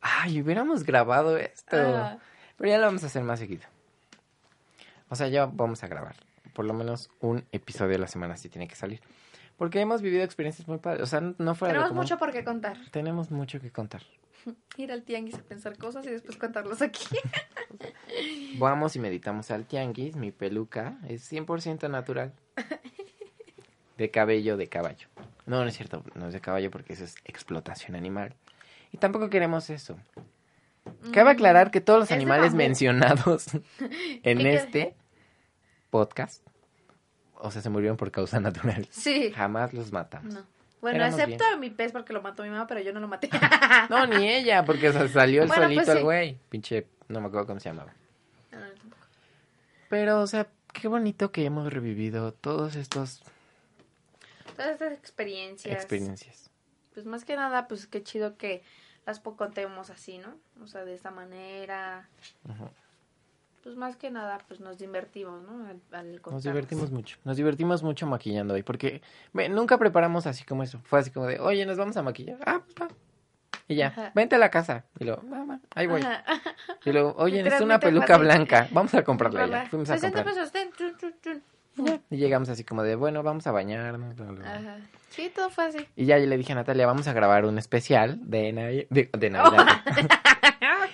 ay, 0.00 0.40
hubiéramos 0.42 0.84
grabado 0.84 1.38
esto. 1.38 2.18
Pero 2.56 2.68
ya 2.70 2.78
lo 2.78 2.86
vamos 2.86 3.04
a 3.04 3.06
hacer 3.06 3.22
más 3.22 3.38
seguido. 3.38 3.62
O 5.08 5.14
sea, 5.16 5.28
ya 5.28 5.46
vamos 5.46 5.82
a 5.84 5.88
grabar. 5.88 6.16
Por 6.52 6.64
lo 6.64 6.74
menos 6.74 7.08
un 7.20 7.44
episodio 7.52 7.96
a 7.96 8.00
la 8.00 8.08
semana 8.08 8.36
sí 8.36 8.48
tiene 8.48 8.66
que 8.68 8.74
salir. 8.74 9.00
Porque 9.56 9.80
hemos 9.80 10.02
vivido 10.02 10.22
experiencias 10.22 10.68
muy 10.68 10.78
padres. 10.78 11.02
O 11.02 11.06
sea, 11.06 11.20
no 11.20 11.54
fuera 11.54 11.74
Tenemos 11.74 11.94
mucho 11.94 12.18
por 12.18 12.30
qué 12.32 12.44
contar. 12.44 12.76
Tenemos 12.90 13.30
mucho 13.30 13.60
que 13.60 13.70
contar. 13.70 14.02
Ir 14.76 14.92
al 14.92 15.02
tianguis 15.02 15.34
a 15.36 15.42
pensar 15.42 15.76
cosas 15.76 16.06
y 16.06 16.10
después 16.10 16.36
contarlos 16.36 16.82
aquí. 16.82 17.04
Vamos 18.58 18.96
y 18.96 18.98
meditamos 19.00 19.50
al 19.50 19.64
tianguis. 19.64 20.16
Mi 20.16 20.30
peluca 20.32 20.98
es 21.08 21.30
100% 21.30 21.90
natural. 21.90 22.32
De 23.96 24.10
cabello 24.10 24.56
de 24.56 24.68
caballo. 24.68 25.08
No, 25.46 25.62
no 25.62 25.68
es 25.68 25.76
cierto. 25.76 26.04
No 26.14 26.28
es 26.28 26.32
de 26.32 26.40
caballo 26.40 26.70
porque 26.70 26.92
eso 26.92 27.04
es 27.04 27.16
explotación 27.24 27.96
animal. 27.96 28.34
Y 28.92 28.98
tampoco 28.98 29.28
queremos 29.30 29.70
eso. 29.70 29.98
Cabe 31.12 31.30
aclarar 31.32 31.70
que 31.70 31.80
todos 31.80 32.00
los 32.00 32.10
Mm. 32.10 32.14
Animales 32.14 32.54
mencionados 32.54 33.46
en 34.22 34.46
este 34.46 34.94
podcast, 35.90 36.46
o 37.34 37.50
sea, 37.50 37.60
se 37.62 37.68
murieron 37.70 37.96
por 37.96 38.10
causa 38.10 38.40
natural. 38.40 38.86
Sí. 38.90 39.30
Jamás 39.32 39.74
los 39.74 39.92
matamos. 39.92 40.34
No. 40.34 40.57
Bueno, 40.80 40.98
Éramos 40.98 41.18
excepto 41.18 41.44
a 41.44 41.56
mi 41.56 41.70
pez 41.70 41.90
porque 41.92 42.12
lo 42.12 42.22
mató 42.22 42.42
mi 42.44 42.50
mamá, 42.50 42.66
pero 42.66 42.80
yo 42.80 42.92
no 42.92 43.00
lo 43.00 43.08
maté. 43.08 43.28
No, 43.90 44.06
ni 44.06 44.28
ella, 44.28 44.64
porque 44.64 44.92
salió 45.08 45.42
el 45.42 45.48
Bueno, 45.48 45.64
pues 45.64 45.74
solito 45.86 45.92
el 45.92 45.98
sí. 45.98 46.04
güey. 46.04 46.38
Pinche, 46.48 46.86
no 47.08 47.20
me 47.20 47.26
acuerdo 47.26 47.46
cómo 47.48 47.60
se 47.60 47.68
llamaba. 47.70 47.92
No, 48.52 48.60
no, 48.60 48.66
tampoco. 48.74 49.02
Pero, 49.88 50.20
o 50.20 50.26
sea, 50.26 50.46
qué 50.72 50.86
bonito 50.88 51.32
que 51.32 51.44
hemos 51.44 51.72
revivido 51.72 52.32
todos 52.32 52.76
estos 52.76 53.22
Todas 54.56 54.72
estas 54.72 54.92
experiencias. 54.92 55.74
experiencias. 55.74 56.50
Pues 56.94 57.06
más 57.06 57.24
que 57.24 57.36
nada, 57.36 57.68
pues 57.68 57.86
qué 57.86 58.02
chido 58.02 58.36
que 58.36 58.62
las 59.06 59.20
contemos 59.20 59.90
así, 59.90 60.18
¿no? 60.18 60.34
O 60.62 60.66
sea, 60.66 60.84
de 60.84 60.94
esta 60.94 61.10
manera. 61.10 62.08
Ujú. 62.44 62.68
Pues 63.68 63.76
más 63.76 63.96
que 63.96 64.10
nada, 64.10 64.38
pues 64.48 64.60
nos 64.60 64.78
divertimos, 64.78 65.42
¿no? 65.42 65.66
Al, 65.66 65.78
al 65.92 66.22
Nos 66.30 66.42
divertimos 66.42 66.90
mucho. 66.90 67.18
Nos 67.24 67.36
divertimos 67.36 67.82
mucho 67.82 68.06
maquillando 68.06 68.54
hoy, 68.54 68.62
porque 68.62 69.02
ve, 69.34 69.50
nunca 69.50 69.76
preparamos 69.76 70.26
así 70.26 70.42
como 70.42 70.62
eso. 70.62 70.80
Fue 70.84 71.00
así 71.00 71.10
como 71.10 71.26
de, 71.26 71.38
oye, 71.38 71.66
nos 71.66 71.76
vamos 71.76 71.94
a 71.98 72.02
maquillar. 72.02 72.38
Ah, 72.46 72.62
pa. 72.74 72.88
Y 73.68 73.74
ya, 73.74 73.88
Ajá. 73.88 74.12
vente 74.14 74.36
a 74.36 74.38
la 74.38 74.50
casa. 74.50 74.86
Y 74.98 75.04
luego, 75.04 75.20
mamá, 75.20 75.60
ahí 75.74 75.86
voy. 75.86 76.00
Ajá. 76.00 76.24
Y 76.82 76.92
luego, 76.92 77.14
oye, 77.18 77.42
necesito 77.42 77.66
una 77.66 77.78
peluca 77.78 78.06
fácil. 78.06 78.24
blanca. 78.24 78.68
Vamos 78.70 78.94
a 78.94 79.04
comprarla 79.04 79.46
ya. 79.46 79.66
Fuimos 79.66 79.90
a 79.90 79.98
60 79.98 80.16
comprar. 80.24 80.34
pesos, 80.34 80.50
ten, 80.50 80.72
chun, 80.72 80.96
chun, 80.96 81.12
chun. 81.20 81.42
Ya. 81.84 82.00
Y 82.08 82.16
llegamos 82.16 82.48
así 82.48 82.64
como 82.64 82.82
de, 82.82 82.94
bueno, 82.94 83.22
vamos 83.22 83.46
a 83.46 83.52
bañarnos. 83.52 84.16
bla, 84.16 84.24
bla, 84.28 84.34
bla. 84.40 84.54
Ajá. 84.54 84.76
Sí, 85.08 85.30
todo 85.34 85.50
fue 85.50 85.64
así. 85.66 85.86
Y 85.96 86.04
ya 86.06 86.16
le 86.18 86.36
dije 86.36 86.52
a 86.52 86.56
Natalia, 86.56 86.86
vamos 86.86 87.08
a 87.08 87.12
grabar 87.12 87.44
un 87.44 87.58
especial 87.58 88.18
de, 88.30 88.52
Navi- 88.52 88.86
de, 88.90 89.08
de 89.16 89.30
Navidad. 89.30 89.66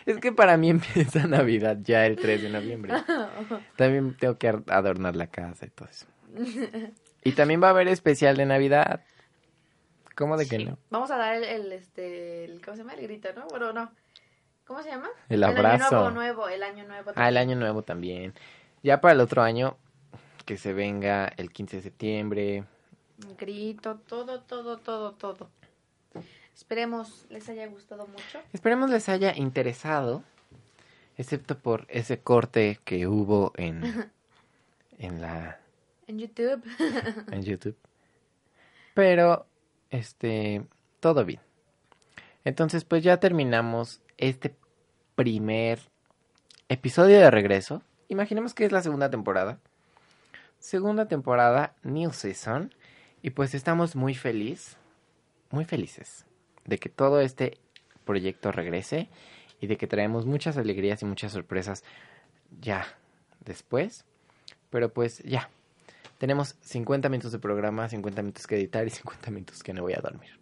es 0.07 0.19
que 0.19 0.33
para 0.33 0.57
mí 0.57 0.71
empieza 0.71 1.27
Navidad 1.27 1.79
ya 1.83 2.07
el 2.07 2.17
3 2.17 2.43
de 2.43 2.51
noviembre. 2.51 2.95
También 3.77 4.17
tengo 4.17 4.39
que 4.39 4.49
ar- 4.49 4.63
adornar 4.69 5.17
la 5.17 5.27
casa 5.27 5.67
y 5.67 5.71
todo 5.71 5.89
eso. 5.89 6.07
Y 7.23 7.33
también 7.33 7.63
va 7.63 7.69
a 7.69 7.71
haber 7.71 7.89
especial 7.89 8.37
de 8.37 8.45
Navidad. 8.47 9.01
¿Cómo 10.17 10.37
de 10.37 10.47
que 10.47 10.57
Sí. 10.59 10.65
no? 10.65 10.79
Vamos 10.91 11.11
a 11.11 11.17
dar 11.17 11.35
el, 11.35 11.45
el, 11.45 11.73
este, 11.73 12.45
el, 12.45 12.61
¿cómo 12.63 12.77
se 12.77 12.83
llama? 12.83 12.95
El 12.95 13.03
grito, 13.03 13.29
¿no? 13.35 13.47
Bueno, 13.49 13.73
no. 13.73 13.91
¿Cómo 14.67 14.83
se 14.83 14.91
llama? 14.91 15.09
El 15.29 15.43
año 15.45 15.57
abrazo. 15.59 15.91
nuevo, 15.97 16.11
nuevo, 16.11 16.49
el 16.49 16.63
año 16.63 16.85
nuevo. 16.87 17.11
Ah, 17.17 17.29
el 17.29 17.35
también. 17.35 17.39
año 17.51 17.57
nuevo 17.57 17.83
también. 17.83 18.35
Ya 18.83 19.01
para 19.01 19.13
el 19.15 19.21
otro 19.21 19.43
año, 19.43 19.77
que 20.47 20.57
se 20.57 20.73
venga 20.73 21.33
el 21.37 21.51
15 21.51 21.77
de 21.79 21.83
septiembre. 21.83 22.65
Grito, 23.39 23.97
todo, 24.07 24.41
todo, 24.41 24.79
todo, 24.79 25.13
todo. 25.13 25.49
Esperemos 26.55 27.27
les 27.31 27.49
haya 27.49 27.67
gustado 27.67 28.07
mucho. 28.07 28.41
Esperemos 28.53 28.91
les 28.91 29.09
haya 29.09 29.37
interesado, 29.37 30.23
excepto 31.17 31.59
por 31.59 31.87
ese 31.89 32.21
corte 32.21 32.79
que 32.85 33.07
hubo 33.07 33.53
en, 33.57 33.83
en 34.99 35.21
la 35.21 35.59
En 36.07 36.19
YouTube. 36.19 36.63
en 37.33 37.43
YouTube. 37.43 37.77
Pero, 38.95 39.47
este, 39.91 40.65
todo 41.01 41.25
bien. 41.25 41.41
Entonces, 42.45 42.85
pues 42.85 43.03
ya 43.03 43.19
terminamos 43.19 44.01
este 44.17 44.55
primer 45.17 45.81
episodio 46.69 47.19
de 47.19 47.31
regreso. 47.31 47.83
Imaginemos 48.09 48.55
que 48.55 48.65
es 48.65 48.73
la 48.73 48.83
segunda 48.83 49.11
temporada. 49.11 49.59
Segunda 50.59 51.09
temporada, 51.09 51.75
New 51.83 52.13
Season. 52.13 52.73
Y 53.25 53.31
pues 53.31 53.55
estamos 53.55 53.97
muy 53.97 54.15
feliz, 54.15 54.77
muy 55.51 55.65
felices 55.65 56.27
de 56.67 56.77
que 56.77 56.91
todo 56.91 57.23
este 57.23 57.57
proyecto 58.05 58.53
regrese 58.53 59.09
y 59.63 59.67
de 59.67 59.79
que 59.79 59.87
traemos 59.87 60.27
muchas 60.27 60.59
alegrías 60.59 61.01
y 61.01 61.07
muchas 61.07 61.33
sorpresas 61.33 61.85
ya 62.61 62.87
después. 63.43 64.05
Pero 64.69 64.93
pues 64.93 65.21
ya, 65.21 65.49
tenemos 66.19 66.57
50 66.61 67.09
minutos 67.09 67.33
de 67.33 67.39
programa, 67.39 67.89
50 67.89 68.21
minutos 68.21 68.47
que 68.47 68.57
editar 68.57 68.87
y 68.87 68.91
50 68.91 69.31
minutos 69.31 69.63
que 69.63 69.73
no 69.73 69.81
voy 69.81 69.95
a 69.95 70.03
dormir. 70.03 70.39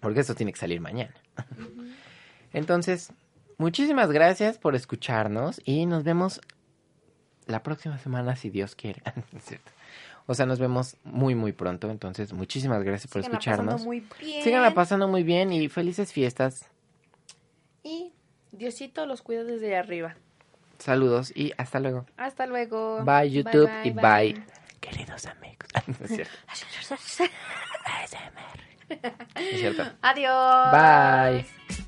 Porque 0.00 0.18
esto 0.18 0.34
tiene 0.34 0.52
que 0.52 0.58
salir 0.58 0.80
mañana. 0.80 1.14
Entonces, 2.52 3.12
muchísimas 3.56 4.10
gracias 4.10 4.58
por 4.58 4.74
escucharnos 4.74 5.60
y 5.64 5.86
nos 5.86 6.02
vemos 6.02 6.40
la 7.46 7.62
próxima 7.62 7.98
semana 7.98 8.34
si 8.34 8.50
Dios 8.50 8.74
quiere. 8.74 9.00
O 10.30 10.34
sea, 10.34 10.44
nos 10.44 10.58
vemos 10.58 10.98
muy, 11.04 11.34
muy 11.34 11.52
pronto. 11.52 11.90
Entonces, 11.90 12.34
muchísimas 12.34 12.82
gracias 12.82 13.10
por 13.10 13.22
Síganla 13.22 13.38
escucharnos. 13.38 13.72
pasando 13.72 13.88
muy 13.88 14.06
bien. 14.20 14.44
Síganla 14.44 14.74
pasando 14.74 15.08
muy 15.08 15.22
bien 15.22 15.52
y 15.52 15.68
felices 15.70 16.12
fiestas. 16.12 16.66
Y 17.82 18.12
Diosito 18.52 19.06
los 19.06 19.22
cuida 19.22 19.42
desde 19.42 19.74
arriba. 19.74 20.16
Saludos 20.78 21.32
y 21.34 21.52
hasta 21.56 21.80
luego. 21.80 22.04
Hasta 22.18 22.46
luego. 22.46 23.02
Bye 23.04 23.30
YouTube 23.30 23.70
bye, 23.82 23.88
y 23.88 23.90
bye. 24.34 24.44
Queridos 24.80 25.24
amigos. 25.26 25.56
No 25.86 26.04
es 26.04 26.10
cierto. 26.10 26.32
bye. 28.88 29.50
Es 29.50 29.60
cierto. 29.60 29.82
Adiós. 30.02 30.72
Bye. 30.72 31.87